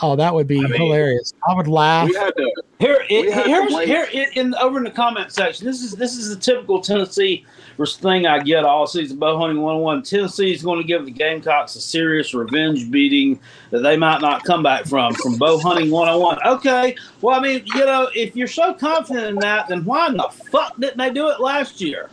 Oh, 0.00 0.16
that 0.16 0.34
would 0.34 0.46
be 0.46 0.58
I 0.58 0.62
mean, 0.62 0.72
hilarious. 0.72 1.32
I 1.48 1.54
would 1.54 1.68
laugh. 1.68 2.08
We 2.08 2.14
had 2.14 2.34
to. 2.36 2.52
Here, 2.80 3.04
it, 3.08 3.32
have 3.32 3.44
to 3.44 3.50
here's 3.50 3.72
wait. 3.72 3.88
here 3.88 4.08
in, 4.12 4.26
in 4.34 4.54
over 4.56 4.78
in 4.78 4.84
the 4.84 4.90
comment 4.90 5.32
section. 5.32 5.64
This 5.66 5.82
is 5.82 5.92
this 5.92 6.16
is 6.16 6.28
the 6.28 6.36
typical 6.36 6.80
Tennessee 6.80 7.46
thing 7.86 8.26
I 8.26 8.40
get 8.40 8.64
all 8.64 8.86
season. 8.86 9.18
Bow 9.18 9.38
hunting 9.38 9.60
one 9.60 9.76
oh 9.76 9.78
one. 9.78 10.02
Tennessee 10.02 10.52
is 10.52 10.62
going 10.62 10.80
to 10.80 10.86
give 10.86 11.04
the 11.04 11.10
Gamecocks 11.10 11.76
a 11.76 11.80
serious 11.80 12.34
revenge 12.34 12.90
beating 12.90 13.38
that 13.70 13.80
they 13.80 13.96
might 13.96 14.20
not 14.20 14.44
come 14.44 14.62
back 14.62 14.86
from 14.86 15.14
from 15.14 15.36
bow 15.36 15.58
hunting 15.58 15.90
one 15.90 16.08
on 16.08 16.20
one. 16.20 16.38
Okay, 16.44 16.96
well 17.20 17.38
I 17.38 17.40
mean 17.40 17.62
you 17.66 17.86
know 17.86 18.10
if 18.14 18.34
you're 18.34 18.48
so 18.48 18.74
confident 18.74 19.26
in 19.26 19.36
that, 19.36 19.68
then 19.68 19.84
why 19.84 20.08
in 20.08 20.16
the 20.16 20.28
fuck 20.50 20.76
didn't 20.78 20.98
they 20.98 21.10
do 21.10 21.28
it 21.28 21.40
last 21.40 21.80
year? 21.80 22.10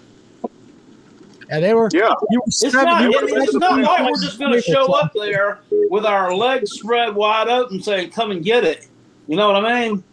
And 1.52 1.64
they 1.64 1.74
were. 1.76 1.90
Yeah, 1.94 2.14
You 2.32 2.40
were 2.40 2.44
It's 2.48 2.60
seven- 2.60 2.86
not. 2.86 3.02
you 3.04 3.10
It, 3.12 3.22
were 3.32 3.40
it's 3.44 3.54
not 3.54 3.80
like 3.82 4.06
we're 4.10 4.20
just 4.22 4.40
going 4.40 4.54
to 4.54 4.62
show 4.62 4.92
up 4.94 5.12
there 5.14 5.60
with 5.90 6.06
our 6.06 6.34
legs 6.36 6.72
spread 6.72 7.14
wide 7.14 7.48
open, 7.50 7.82
saying 7.84 8.10
"Come 8.12 8.32
and 8.32 8.44
get 8.44 8.64
it." 8.64 8.88
You 9.28 9.36
know 9.36 9.52
what 9.52 9.64
I 9.66 9.82
mean? 9.88 10.04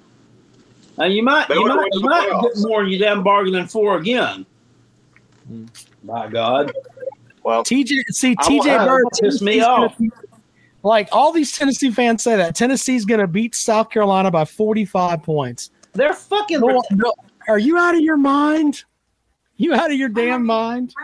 And 0.99 1.15
you 1.15 1.23
might, 1.23 1.49
They 1.49 1.55
you 1.55 1.65
might, 1.67 1.89
you 1.93 2.01
might 2.03 2.29
playoffs. 2.29 2.43
get 2.43 2.69
more 2.69 2.83
than 2.83 2.91
you 2.93 2.99
damn 2.99 3.23
bargaining 3.23 3.67
for 3.69 3.97
again. 3.99 4.45
My 6.03 6.27
God, 6.29 6.73
well, 7.43 7.63
TJ, 7.65 8.03
see 8.11 8.37
TJ 8.37 8.85
Bird 8.87 9.05
piss 9.21 9.41
me 9.41 9.61
off. 9.63 9.97
beat- 9.99 10.13
Like 10.83 11.09
all 11.13 11.33
these 11.33 11.57
Tennessee 11.57 11.91
fans 11.91 12.23
say 12.23 12.37
that 12.37 12.55
Tennessee's 12.55 13.05
going 13.05 13.21
to 13.21 13.27
beat 13.27 13.55
South 13.55 13.91
Carolina 13.91 14.31
by 14.31 14.45
45 14.45 15.23
points. 15.23 15.71
they're 15.93 16.13
fucking. 16.13 16.61
No, 16.61 16.83
no, 16.93 17.13
are 17.49 17.59
you 17.59 17.79
out 17.79 17.95
of 17.95 18.01
your 18.01 18.17
mind? 18.19 18.85
You 19.59 19.75
out 19.75 19.91
of 19.91 19.99
your 19.99 20.09
damn 20.09 20.47
mind? 20.47 20.95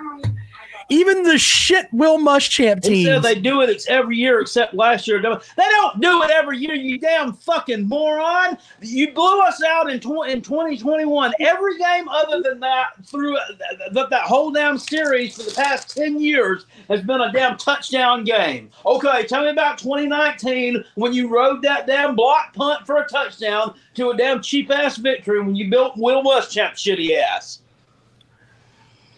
Even 0.89 1.23
the 1.23 1.39
shit 1.39 1.87
Will 1.93 2.19
Muschamp 2.19 2.83
They 2.83 3.35
they 3.35 3.41
do 3.41 3.63
it 3.63 3.71
ex- 3.71 3.87
every 3.89 4.17
year 4.17 4.41
except 4.41 4.75
last 4.75 5.09
year. 5.09 5.21
They 5.21 5.29
don't 5.57 6.01
do 6.01 6.23
it 6.23 6.31
every 6.31 6.59
year, 6.59 6.75
you 6.75 6.99
damn 6.99 7.33
fucking 7.33 7.89
moron. 7.89 8.59
You 8.81 9.13
blew 9.13 9.41
us 9.41 9.63
out 9.63 9.91
in, 9.91 9.99
tw- 9.99 10.29
in 10.29 10.41
2021. 10.43 11.33
Every 11.41 11.79
game 11.79 12.09
other 12.09 12.43
than 12.43 12.61
that, 12.61 12.93
through 13.07 13.37
that, 13.93 14.11
that 14.11 14.23
whole 14.23 14.51
damn 14.51 14.79
series 14.79 15.35
for 15.37 15.43
the 15.43 15.55
past 15.55 15.97
10 15.97 16.21
years, 16.21 16.67
has 16.89 17.01
been 17.03 17.23
a 17.23 17.33
damn 17.33 17.57
touchdown 17.57 18.23
game. 18.23 18.71
Okay, 18.85 19.25
tell 19.27 19.43
me 19.43 19.49
about 19.49 19.79
2019 19.79 20.85
when 20.97 21.13
you 21.13 21.29
rode 21.29 21.63
that 21.63 21.87
damn 21.87 22.15
block 22.15 22.53
punt 22.55 22.87
for 22.87 22.99
a 22.99 23.07
touchdown 23.07 23.75
to 23.95 24.11
a 24.11 24.17
damn 24.17 24.43
cheap 24.43 24.71
ass 24.71 24.97
victory 24.97 25.41
when 25.41 25.57
you 25.57 25.71
built 25.71 25.97
Will 25.97 26.23
Muschamp 26.23 26.73
shitty 26.73 27.19
ass. 27.19 27.63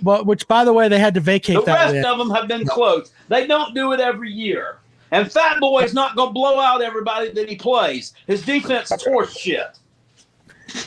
But 0.03 0.26
which, 0.26 0.47
by 0.47 0.64
the 0.64 0.72
way, 0.72 0.88
they 0.88 0.99
had 0.99 1.14
to 1.14 1.20
vacate 1.20 1.64
The 1.64 1.72
rest 1.72 1.94
win. 1.94 2.05
of 2.05 2.18
them 2.18 2.30
have 2.30 2.49
been 2.49 2.66
close. 2.66 3.11
They 3.28 3.47
don't 3.47 3.74
do 3.74 3.92
it 3.92 4.01
every 4.01 4.30
year. 4.30 4.78
And 5.11 5.30
Fat 5.30 5.61
Boy's 5.61 5.94
not 5.94 6.16
going 6.16 6.30
to 6.30 6.34
blow 6.34 6.61
out 6.61 6.82
everybody 6.82 7.30
that 7.30 7.49
he 7.49 7.57
plays. 7.57 8.12
His 8.26 8.42
defense 8.42 8.90
is 8.90 9.03
horse 9.05 9.36
shit. 9.36 9.78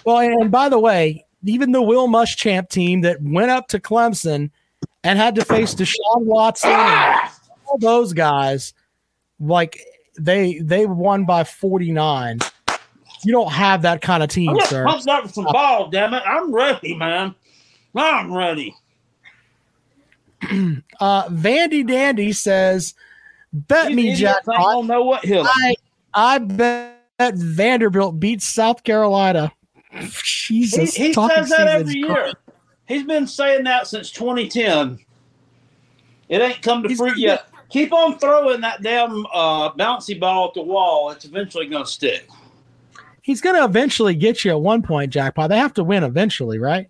Well, 0.06 0.20
and 0.20 0.52
by 0.52 0.70
the 0.70 0.80
way, 0.80 1.26
even 1.46 1.72
the 1.72 1.82
Will 1.82 2.08
Muschamp 2.08 2.70
team 2.70 3.02
that 3.02 3.22
went 3.22 3.50
up 3.50 3.68
to 3.70 3.80
Clemson 3.80 4.52
and 5.04 5.18
had 5.18 5.36
to 5.36 5.46
face 5.46 5.74
Deshaun 5.74 6.26
Watson 6.26 6.70
and 6.72 6.80
ah! 6.80 7.40
all 7.66 7.78
those 7.78 8.14
guys, 8.14 8.74
like 9.40 9.82
they 10.20 10.60
they 10.60 10.86
won 10.86 11.26
by 11.26 11.46
49. 11.46 12.40
You 13.24 13.32
don't 13.32 13.52
have 13.52 13.82
that 13.84 14.02
kind 14.02 14.24
of 14.24 14.30
team, 14.30 14.50
I'm 14.50 14.66
sir. 14.68 14.86
pumped 14.86 15.08
up 15.08 15.28
for 15.28 15.34
some 15.34 15.46
ball, 15.46 15.90
damn 15.90 16.14
it. 16.14 16.24
I'm 16.26 16.54
ready, 16.54 16.96
man. 16.96 17.36
I'm 17.96 18.34
ready. 18.34 18.76
Uh 21.00 21.30
Vandy 21.30 21.88
Dandy 21.88 22.32
says, 22.34 22.94
bet 23.54 23.88
These 23.88 23.96
me, 23.96 24.16
Jack. 24.16 24.44
I 24.48 24.58
gonna 24.58 24.88
know 24.88 25.04
what 25.04 25.26
'em. 25.26 25.46
I 25.46 25.76
I 26.14 26.38
bet 26.40 27.36
Vanderbilt 27.36 28.20
beats 28.20 28.46
South 28.46 28.84
Carolina. 28.84 29.52
He, 29.92 30.08
Jesus, 30.24 30.96
he 30.96 31.14
talking 31.14 31.46
says 31.46 31.50
that 31.50 31.68
every 31.68 31.96
year. 31.96 32.34
He's 32.88 33.04
been 33.04 33.28
saying 33.28 33.64
that 33.66 33.88
since 33.88 34.12
2010. 34.12 35.00
It 36.30 36.42
ain't 36.42 36.62
come 36.62 36.84
to 36.84 36.90
He's 36.90 36.98
fruit 36.98 37.18
yet. 37.18 37.48
Keep 37.70 37.94
on 37.94 38.18
throwing 38.18 38.62
that 38.62 38.82
damn 38.82 39.26
uh, 39.28 39.72
bouncy 39.74 40.20
ball 40.20 40.48
at 40.48 40.54
the 40.56 40.62
wall. 40.62 41.12
It's 41.12 41.26
eventually 41.26 41.68
going 41.68 41.86
to 41.86 41.90
stick. 41.90 42.28
He's 43.22 43.42
going 43.42 43.56
to 43.56 43.64
eventually 43.64 44.16
get 44.16 44.44
you 44.44 44.52
at 44.52 44.62
one 44.62 44.82
point, 44.82 45.14
Jackpot. 45.14 45.50
They 45.50 45.58
have 45.58 45.74
to 45.76 45.84
win 45.84 46.04
eventually, 46.04 46.58
right? 46.58 46.90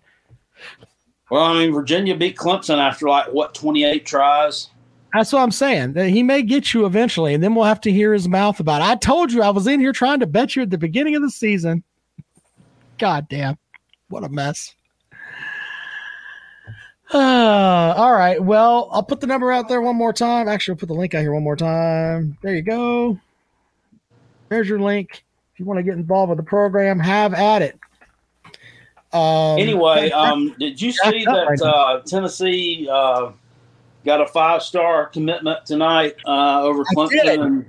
Well, 1.30 1.44
I 1.44 1.54
mean, 1.54 1.72
Virginia 1.72 2.16
beat 2.16 2.36
Clemson 2.36 2.78
after 2.78 3.08
like 3.08 3.26
what 3.26 3.54
28 3.54 4.04
tries. 4.04 4.70
That's 5.12 5.32
what 5.32 5.42
I'm 5.42 5.50
saying. 5.50 5.94
He 5.96 6.22
may 6.22 6.42
get 6.42 6.72
you 6.72 6.86
eventually, 6.86 7.34
and 7.34 7.42
then 7.42 7.54
we'll 7.54 7.64
have 7.64 7.80
to 7.82 7.90
hear 7.90 8.12
his 8.12 8.28
mouth 8.28 8.60
about 8.60 8.82
it. 8.82 8.88
I 8.88 8.94
told 8.94 9.32
you 9.32 9.42
I 9.42 9.50
was 9.50 9.66
in 9.66 9.80
here 9.80 9.92
trying 9.92 10.20
to 10.20 10.26
bet 10.26 10.54
you 10.54 10.62
at 10.62 10.70
the 10.70 10.78
beginning 10.78 11.16
of 11.16 11.22
the 11.22 11.30
season. 11.30 11.82
God 12.98 13.28
damn. 13.28 13.58
What 14.08 14.24
a 14.24 14.28
mess. 14.28 14.74
Uh, 17.12 17.18
all 17.96 18.12
right. 18.12 18.40
Well, 18.42 18.88
I'll 18.92 19.02
put 19.02 19.20
the 19.20 19.26
number 19.26 19.50
out 19.50 19.68
there 19.68 19.80
one 19.80 19.96
more 19.96 20.12
time. 20.12 20.48
Actually, 20.48 20.74
I'll 20.74 20.78
put 20.78 20.88
the 20.88 20.94
link 20.94 21.14
out 21.14 21.22
here 21.22 21.32
one 21.32 21.42
more 21.42 21.56
time. 21.56 22.36
There 22.42 22.54
you 22.54 22.62
go. 22.62 23.18
There's 24.48 24.68
your 24.68 24.80
link. 24.80 25.24
If 25.54 25.60
you 25.60 25.64
want 25.64 25.78
to 25.78 25.82
get 25.82 25.94
involved 25.94 26.30
with 26.30 26.38
the 26.38 26.44
program, 26.44 27.00
have 27.00 27.34
at 27.34 27.62
it. 27.62 27.78
Um, 29.12 29.58
Anyway, 29.58 30.10
um, 30.10 30.54
did 30.58 30.80
you 30.80 30.92
see 30.92 31.24
Jacked 31.24 31.26
up 31.28 31.48
right 31.48 31.58
that 31.58 31.66
uh, 31.66 32.00
Tennessee 32.02 32.88
uh, 32.90 33.32
got 34.04 34.20
a 34.20 34.26
five 34.26 34.62
star 34.62 35.06
commitment 35.06 35.66
tonight 35.66 36.16
uh, 36.26 36.62
over. 36.62 36.84
Clemson? 36.94 37.66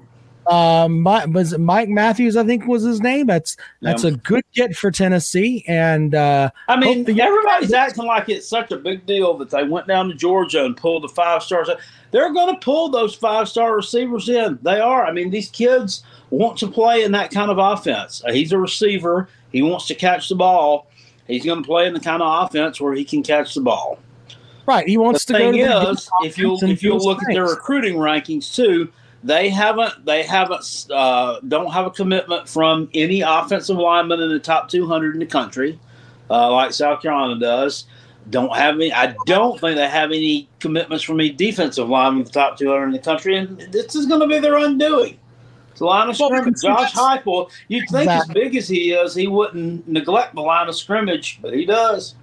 Um, 0.48 1.04
was 1.04 1.54
it 1.54 1.60
Mike 1.60 1.88
Matthews? 1.90 2.36
I 2.36 2.44
think 2.44 2.66
was 2.66 2.82
his 2.84 3.00
name. 3.00 3.28
That's 3.28 3.58
that's 3.82 4.04
Yeah. 4.04 4.12
a 4.12 4.14
good 4.14 4.44
get 4.54 4.76
for 4.76 4.90
Tennessee, 4.90 5.64
and 5.68 6.16
uh, 6.16 6.50
I 6.68 6.80
mean, 6.80 7.08
everybody's 7.20 7.74
acting 7.74 8.06
like 8.06 8.28
it's 8.28 8.48
such 8.48 8.72
a 8.72 8.78
big 8.78 9.06
deal 9.06 9.36
that 9.38 9.52
they 9.52 9.64
went 9.64 9.88
down 9.88 10.10
to 10.10 10.16
Georgia 10.16 10.66
and 10.66 10.76
pulled 10.76 11.04
the 11.04 11.10
five 11.10 11.44
stars. 11.44 11.70
They're 12.10 12.34
going 12.34 12.54
to 12.56 12.60
pull 12.60 12.90
those 12.90 13.14
five 13.14 13.48
star 13.50 13.76
receivers 13.76 14.30
in. 14.30 14.58
They 14.64 14.80
are. 14.80 15.06
I 15.06 15.12
mean, 15.12 15.30
these 15.30 15.50
kids 15.50 16.04
want 16.32 16.58
to 16.58 16.68
play 16.68 17.04
in 17.04 17.12
that 17.12 17.30
kind 17.32 17.52
of 17.52 17.58
offense. 17.60 18.24
He's 18.32 18.52
a 18.52 18.58
receiver. 18.58 19.30
He 19.52 19.62
wants 19.62 19.86
to 19.88 19.96
catch 19.96 20.28
the 20.28 20.36
ball. 20.36 20.88
He's 21.28 21.46
going 21.46 21.62
to 21.62 21.66
play 21.68 21.88
in 21.88 21.94
the 21.94 22.00
kind 22.00 22.22
of 22.22 22.46
offense 22.46 22.82
where 22.82 22.94
he 22.94 23.06
can 23.06 23.24
catch 23.24 23.54
the 23.54 23.62
ball. 23.62 24.00
right, 24.66 24.88
he 24.88 24.98
The 24.98 25.02
wants 25.02 25.26
to 25.26 25.34
go 25.34 25.52
thing 25.52 25.54
to 25.54 25.66
the 25.68 25.90
is, 25.92 26.10
if 26.24 26.38
you 26.38 26.58
if 26.64 26.84
you 26.84 26.96
look 26.96 27.22
at 27.24 27.34
their 27.34 27.46
recruiting 27.46 27.96
rankings 27.96 28.54
too, 28.54 28.92
they 29.24 29.50
haven't 29.50 30.06
they 30.06 30.24
haven't 30.24 30.88
uh, 30.92 31.40
don't 31.48 31.72
have 31.72 31.86
a 31.86 31.92
commitment 31.92 32.50
from 32.50 32.90
any 32.94 33.22
offensive 33.22 33.78
lineman 33.78 34.20
in 34.20 34.30
the 34.30 34.40
top 34.40 34.70
200 34.70 35.14
in 35.16 35.20
the 35.20 35.26
country, 35.26 35.80
uh, 36.30 36.52
like 36.52 36.74
South 36.74 37.02
Carolina 37.02 37.40
does. 37.40 37.86
Don't 38.30 38.56
have 38.56 38.76
any. 38.76 38.94
I 38.94 39.16
don't 39.26 39.60
think 39.60 39.78
they 39.78 39.90
have 39.90 40.12
any 40.12 40.48
commitments 40.60 41.04
from 41.04 41.20
any 41.20 41.32
defensive 41.32 41.90
linemen 41.90 42.22
in 42.22 42.26
the 42.26 42.32
top 42.32 42.58
200 42.58 42.86
in 42.86 42.92
the 42.92 43.00
country, 43.00 43.36
and 43.36 43.60
this 43.72 43.96
is 43.96 44.06
going 44.06 44.22
to 44.22 44.28
be 44.28 44.40
their 44.40 44.58
undoing. 44.58 45.18
It's 45.72 45.80
the 45.80 45.86
line 45.86 46.10
of 46.10 46.16
scrimmage. 46.16 46.62
Josh 46.62 46.94
Heupel, 46.94 47.50
you'd 47.68 47.90
think 47.90 48.10
as 48.10 48.28
big 48.28 48.56
as 48.56 48.68
he 48.68 48.92
is, 48.92 49.16
he 49.16 49.28
wouldn't 49.28 49.88
neglect 49.88 50.36
the 50.36 50.42
line 50.42 50.68
of 50.68 50.76
scrimmage, 50.76 51.40
but 51.42 51.54
he 51.54 51.66
does. 51.66 52.16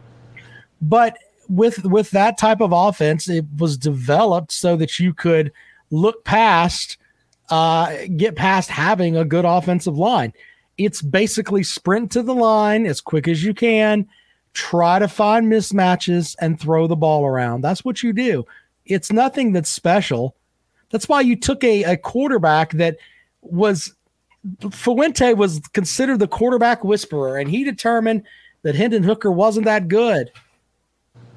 but 0.80 1.18
with 1.48 1.84
with 1.84 2.10
that 2.10 2.38
type 2.38 2.60
of 2.60 2.72
offense, 2.72 3.28
it 3.28 3.44
was 3.58 3.76
developed 3.78 4.52
so 4.52 4.76
that 4.76 4.98
you 4.98 5.14
could 5.14 5.50
look 5.90 6.24
past, 6.24 6.98
uh, 7.50 7.96
get 8.16 8.36
past 8.36 8.68
having 8.70 9.16
a 9.16 9.24
good 9.24 9.44
offensive 9.46 9.96
line. 9.96 10.32
It's 10.76 11.02
basically 11.02 11.62
sprint 11.62 12.12
to 12.12 12.22
the 12.22 12.34
line 12.34 12.86
as 12.86 13.00
quick 13.00 13.26
as 13.26 13.42
you 13.42 13.54
can, 13.54 14.06
try 14.52 14.98
to 14.98 15.08
find 15.08 15.50
mismatches 15.50 16.36
and 16.40 16.60
throw 16.60 16.86
the 16.86 16.96
ball 16.96 17.24
around. 17.24 17.62
That's 17.62 17.84
what 17.84 18.02
you 18.02 18.12
do. 18.12 18.44
It's 18.84 19.10
nothing 19.10 19.52
that's 19.52 19.70
special. 19.70 20.36
That's 20.90 21.08
why 21.08 21.22
you 21.22 21.34
took 21.36 21.64
a, 21.64 21.82
a 21.84 21.96
quarterback 21.96 22.72
that 22.72 22.96
was 23.42 23.94
Fuente 24.70 25.34
was 25.34 25.60
considered 25.72 26.18
the 26.18 26.28
quarterback 26.28 26.84
whisperer, 26.84 27.38
and 27.38 27.50
he 27.50 27.64
determined 27.64 28.22
that 28.62 28.74
Hendon 28.74 29.02
Hooker 29.02 29.30
wasn't 29.30 29.66
that 29.66 29.88
good. 29.88 30.30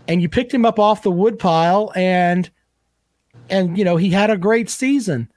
And 0.08 0.22
you 0.22 0.30
picked 0.30 0.54
him 0.54 0.66
up 0.66 0.80
off 0.80 1.04
the 1.04 1.12
woodpile, 1.12 1.92
and 1.96 2.50
and 3.50 3.78
you 3.78 3.84
know 3.84 3.98
he 3.98 4.10
had 4.10 4.30
a 4.30 4.38
great 4.38 4.70
season, 4.70 5.32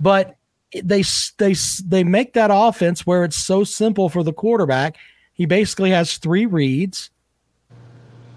but 0.00 0.36
they 0.72 1.02
they 1.38 1.54
they 1.84 2.04
make 2.04 2.34
that 2.34 2.50
offense 2.52 3.06
where 3.06 3.24
it's 3.24 3.36
so 3.36 3.64
simple 3.64 4.08
for 4.08 4.22
the 4.22 4.32
quarterback. 4.32 4.96
He 5.32 5.46
basically 5.46 5.90
has 5.90 6.18
three 6.18 6.46
reads. 6.46 7.10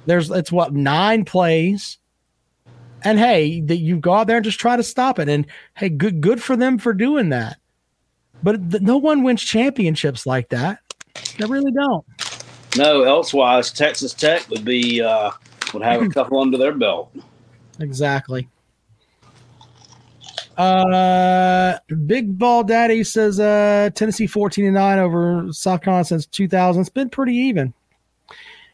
There's 0.05 0.29
it's 0.29 0.51
what 0.51 0.73
nine 0.73 1.25
plays, 1.25 1.97
and 3.03 3.19
hey, 3.19 3.61
that 3.61 3.77
you 3.77 3.97
go 3.97 4.13
out 4.13 4.27
there 4.27 4.37
and 4.37 4.45
just 4.45 4.59
try 4.59 4.75
to 4.75 4.83
stop 4.83 5.19
it. 5.19 5.29
And 5.29 5.45
hey, 5.75 5.89
good 5.89 6.21
good 6.21 6.41
for 6.41 6.55
them 6.55 6.77
for 6.77 6.93
doing 6.93 7.29
that. 7.29 7.57
But 8.43 8.71
th- 8.71 8.83
no 8.83 8.97
one 8.97 9.23
wins 9.23 9.41
championships 9.41 10.25
like 10.25 10.49
that. 10.49 10.79
They 11.37 11.45
really 11.45 11.71
don't. 11.71 12.05
No, 12.77 13.03
elsewise, 13.03 13.71
Texas 13.71 14.13
Tech 14.13 14.49
would 14.49 14.63
be 14.63 15.01
uh, 15.01 15.31
would 15.73 15.83
have 15.83 16.01
a 16.01 16.09
couple 16.13 16.39
under 16.39 16.57
their 16.57 16.73
belt. 16.73 17.15
Exactly. 17.79 18.47
Uh, 20.57 21.77
Big 22.05 22.37
Ball 22.37 22.63
Daddy 22.63 23.03
says 23.03 23.39
uh 23.39 23.89
Tennessee 23.95 24.27
14 24.27 24.65
and 24.65 24.75
9 24.75 24.99
over 24.99 25.47
South 25.51 25.81
Carolina 25.81 26.05
since 26.05 26.25
2000. 26.27 26.81
It's 26.81 26.89
been 26.89 27.09
pretty 27.09 27.33
even. 27.33 27.73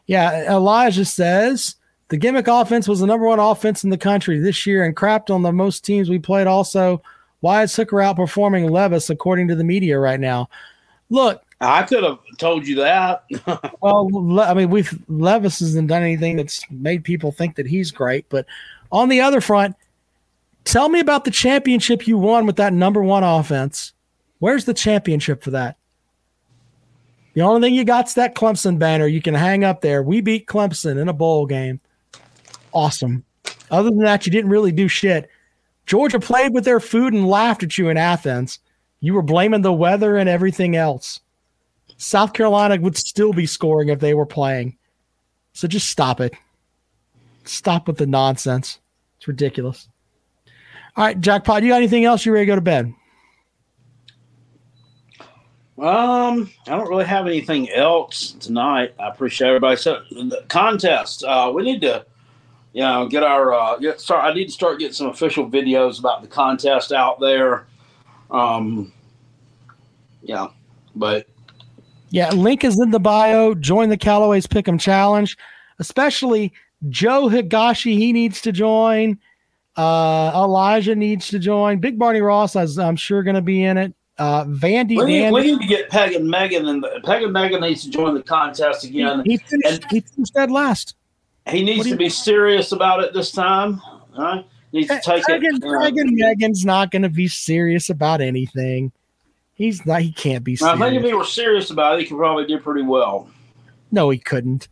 Yeah, 0.06 0.52
Elijah 0.54 1.04
says 1.04 1.76
the 2.08 2.16
gimmick 2.16 2.48
offense 2.48 2.88
was 2.88 3.00
the 3.00 3.06
number 3.06 3.26
one 3.26 3.38
offense 3.38 3.84
in 3.84 3.90
the 3.90 3.98
country 3.98 4.38
this 4.38 4.66
year 4.66 4.84
and 4.84 4.96
crapped 4.96 5.32
on 5.32 5.42
the 5.42 5.52
most 5.52 5.84
teams 5.84 6.08
we 6.08 6.18
played. 6.18 6.46
Also, 6.46 7.02
why 7.40 7.62
is 7.62 7.76
Hooker 7.76 7.96
outperforming 7.96 8.70
Levis 8.70 9.10
according 9.10 9.48
to 9.48 9.54
the 9.54 9.64
media 9.64 9.98
right 9.98 10.18
now? 10.18 10.48
Look, 11.10 11.42
I 11.60 11.82
could 11.82 12.04
have 12.04 12.18
told 12.38 12.66
you 12.66 12.76
that. 12.76 13.24
well, 13.80 14.08
Le- 14.10 14.46
I 14.46 14.54
mean, 14.54 14.70
we've 14.70 14.98
Levis 15.08 15.60
hasn't 15.60 15.88
done 15.88 16.02
anything 16.02 16.36
that's 16.36 16.64
made 16.70 17.04
people 17.04 17.30
think 17.30 17.56
that 17.56 17.66
he's 17.66 17.90
great. 17.90 18.28
But 18.28 18.46
on 18.90 19.08
the 19.08 19.20
other 19.20 19.40
front, 19.40 19.76
tell 20.64 20.88
me 20.88 21.00
about 21.00 21.24
the 21.24 21.30
championship 21.30 22.06
you 22.06 22.16
won 22.16 22.46
with 22.46 22.56
that 22.56 22.72
number 22.72 23.02
one 23.02 23.24
offense. 23.24 23.92
Where's 24.38 24.64
the 24.64 24.74
championship 24.74 25.42
for 25.42 25.50
that? 25.50 25.76
The 27.34 27.42
only 27.42 27.60
thing 27.60 27.74
you 27.74 27.84
got's 27.84 28.14
that 28.14 28.34
Clemson 28.34 28.78
banner 28.78 29.06
you 29.06 29.20
can 29.20 29.34
hang 29.34 29.62
up 29.62 29.80
there. 29.80 30.02
We 30.02 30.20
beat 30.20 30.46
Clemson 30.46 30.98
in 30.98 31.08
a 31.08 31.12
bowl 31.12 31.46
game. 31.46 31.80
Awesome. 32.72 33.24
Other 33.70 33.90
than 33.90 34.00
that, 34.00 34.26
you 34.26 34.32
didn't 34.32 34.50
really 34.50 34.72
do 34.72 34.88
shit. 34.88 35.28
Georgia 35.86 36.20
played 36.20 36.52
with 36.52 36.64
their 36.64 36.80
food 36.80 37.12
and 37.12 37.28
laughed 37.28 37.62
at 37.62 37.78
you 37.78 37.88
in 37.88 37.96
Athens. 37.96 38.58
You 39.00 39.14
were 39.14 39.22
blaming 39.22 39.62
the 39.62 39.72
weather 39.72 40.16
and 40.16 40.28
everything 40.28 40.76
else. 40.76 41.20
South 41.96 42.32
Carolina 42.32 42.80
would 42.80 42.96
still 42.96 43.32
be 43.32 43.46
scoring 43.46 43.88
if 43.88 44.00
they 44.00 44.14
were 44.14 44.26
playing. 44.26 44.76
So 45.52 45.66
just 45.66 45.88
stop 45.88 46.20
it. 46.20 46.34
Stop 47.44 47.88
with 47.88 47.96
the 47.96 48.06
nonsense. 48.06 48.78
It's 49.16 49.26
ridiculous. 49.26 49.88
All 50.96 51.04
right, 51.04 51.20
Jackpot, 51.20 51.62
you 51.62 51.70
got 51.70 51.76
anything 51.76 52.04
else? 52.04 52.26
You 52.26 52.32
ready 52.32 52.46
to 52.46 52.52
go 52.52 52.54
to 52.54 52.60
bed? 52.60 52.94
Um, 55.78 56.50
I 56.66 56.76
don't 56.76 56.88
really 56.88 57.04
have 57.04 57.26
anything 57.26 57.70
else 57.70 58.32
tonight. 58.32 58.94
I 58.98 59.08
appreciate 59.08 59.48
everybody. 59.48 59.76
So 59.76 60.02
the 60.10 60.44
contest, 60.48 61.22
uh, 61.22 61.52
we 61.54 61.62
need 61.62 61.80
to, 61.82 62.04
you 62.78 62.84
know, 62.84 63.08
get 63.08 63.24
our 63.24 63.52
uh, 63.52 63.76
get 63.78 64.00
start. 64.00 64.24
I 64.24 64.32
need 64.32 64.44
to 64.44 64.52
start 64.52 64.78
getting 64.78 64.94
some 64.94 65.08
official 65.08 65.50
videos 65.50 65.98
about 65.98 66.22
the 66.22 66.28
contest 66.28 66.92
out 66.92 67.18
there. 67.18 67.66
Um, 68.30 68.92
yeah, 70.22 70.46
but 70.94 71.26
Yeah, 72.10 72.30
link 72.30 72.62
is 72.62 72.78
in 72.80 72.92
the 72.92 73.00
bio. 73.00 73.54
Join 73.54 73.88
the 73.88 73.96
Callaway's 73.96 74.46
Pick'em 74.46 74.78
Challenge, 74.78 75.36
especially 75.80 76.52
Joe 76.88 77.28
Higashi. 77.28 77.98
He 77.98 78.12
needs 78.12 78.40
to 78.42 78.52
join. 78.52 79.18
Uh, 79.76 80.30
Elijah 80.36 80.94
needs 80.94 81.26
to 81.30 81.40
join. 81.40 81.80
Big 81.80 81.98
Barney 81.98 82.20
Ross, 82.20 82.54
is, 82.54 82.78
I'm 82.78 82.94
sure, 82.94 83.24
going 83.24 83.34
to 83.34 83.42
be 83.42 83.64
in 83.64 83.76
it. 83.76 83.92
Uh, 84.18 84.44
Vandy, 84.44 84.98
We 84.98 85.04
need, 85.04 85.32
we 85.32 85.40
need 85.42 85.60
to 85.60 85.66
get 85.66 85.90
Peg 85.90 86.12
and 86.12 86.28
Megan, 86.28 86.68
and 86.68 86.86
Peg 87.02 87.24
and 87.24 87.32
Megan 87.32 87.60
needs 87.60 87.82
to 87.82 87.90
join 87.90 88.14
the 88.14 88.22
contest 88.22 88.84
again. 88.84 89.24
he, 89.24 89.36
finished, 89.36 89.84
he 89.90 89.98
finished 90.00 90.34
dead 90.34 90.52
last. 90.52 90.94
He 91.50 91.62
needs 91.62 91.88
to 91.88 91.96
be 91.96 92.08
serious 92.08 92.72
about 92.72 93.02
it 93.02 93.12
this 93.12 93.32
time. 93.32 93.80
Huh? 94.12 94.42
Needs 94.72 94.88
to 94.88 95.00
take 95.02 95.24
Megan, 95.28 95.56
it. 95.56 95.62
Megan, 95.62 96.14
Megan's 96.14 96.64
not 96.64 96.90
going 96.90 97.02
to 97.02 97.08
be 97.08 97.28
serious 97.28 97.88
about 97.88 98.20
anything. 98.20 98.92
He's 99.54 99.84
not. 99.86 100.02
He 100.02 100.12
can't 100.12 100.44
be 100.44 100.58
I 100.62 100.76
think 100.76 100.80
if 100.80 101.02
serious. 101.02 101.06
he 101.06 101.14
were 101.14 101.24
serious 101.24 101.70
about 101.70 101.96
it, 101.96 102.02
he 102.02 102.06
could 102.06 102.18
probably 102.18 102.46
do 102.46 102.58
pretty 102.58 102.82
well. 102.82 103.28
No, 103.90 104.10
he 104.10 104.18
couldn't. 104.18 104.68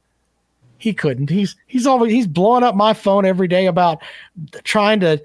He 0.78 0.92
couldn't. 0.92 1.30
He's 1.30 1.56
he's 1.66 1.86
always 1.86 2.12
he's 2.12 2.26
blowing 2.26 2.62
up 2.62 2.74
my 2.74 2.92
phone 2.92 3.24
every 3.24 3.48
day 3.48 3.66
about 3.66 4.02
trying 4.62 5.00
to 5.00 5.20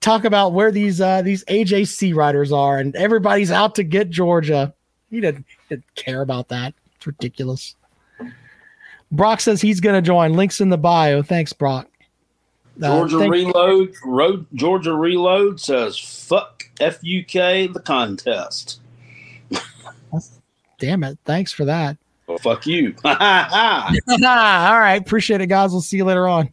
talk 0.00 0.24
about 0.24 0.52
where 0.52 0.70
these 0.70 1.00
uh 1.00 1.22
these 1.22 1.44
AJC 1.46 2.14
riders 2.14 2.52
are, 2.52 2.78
and 2.78 2.94
everybody's 2.94 3.50
out 3.50 3.74
to 3.76 3.82
get 3.82 4.10
Georgia. 4.10 4.74
He 5.10 5.20
didn't, 5.20 5.46
didn't 5.68 5.94
care 5.94 6.20
about 6.20 6.48
that. 6.48 6.74
It's 6.96 7.06
ridiculous. 7.06 7.74
Brock 9.12 9.40
says 9.40 9.60
he's 9.60 9.80
going 9.80 9.96
to 9.96 10.06
join. 10.06 10.34
Links 10.34 10.60
in 10.60 10.68
the 10.68 10.78
bio. 10.78 11.22
Thanks, 11.22 11.52
Brock. 11.52 11.88
Uh, 12.82 12.86
Georgia 12.86 13.18
thank- 13.18 13.32
Reload, 13.32 13.94
Road 14.04 14.46
Georgia 14.54 14.94
Reload 14.94 15.60
says 15.60 15.98
fuck 15.98 16.64
FUK 16.80 17.72
the 17.72 17.80
contest. 17.80 18.80
Damn 20.78 21.04
it! 21.04 21.18
Thanks 21.26 21.52
for 21.52 21.66
that. 21.66 21.98
Well, 22.26 22.38
fuck 22.38 22.66
you. 22.66 22.94
All 23.04 23.10
right, 23.12 24.98
appreciate 24.98 25.40
it, 25.42 25.48
guys. 25.48 25.72
We'll 25.72 25.82
see 25.82 25.98
you 25.98 26.04
later 26.04 26.26
on. 26.26 26.48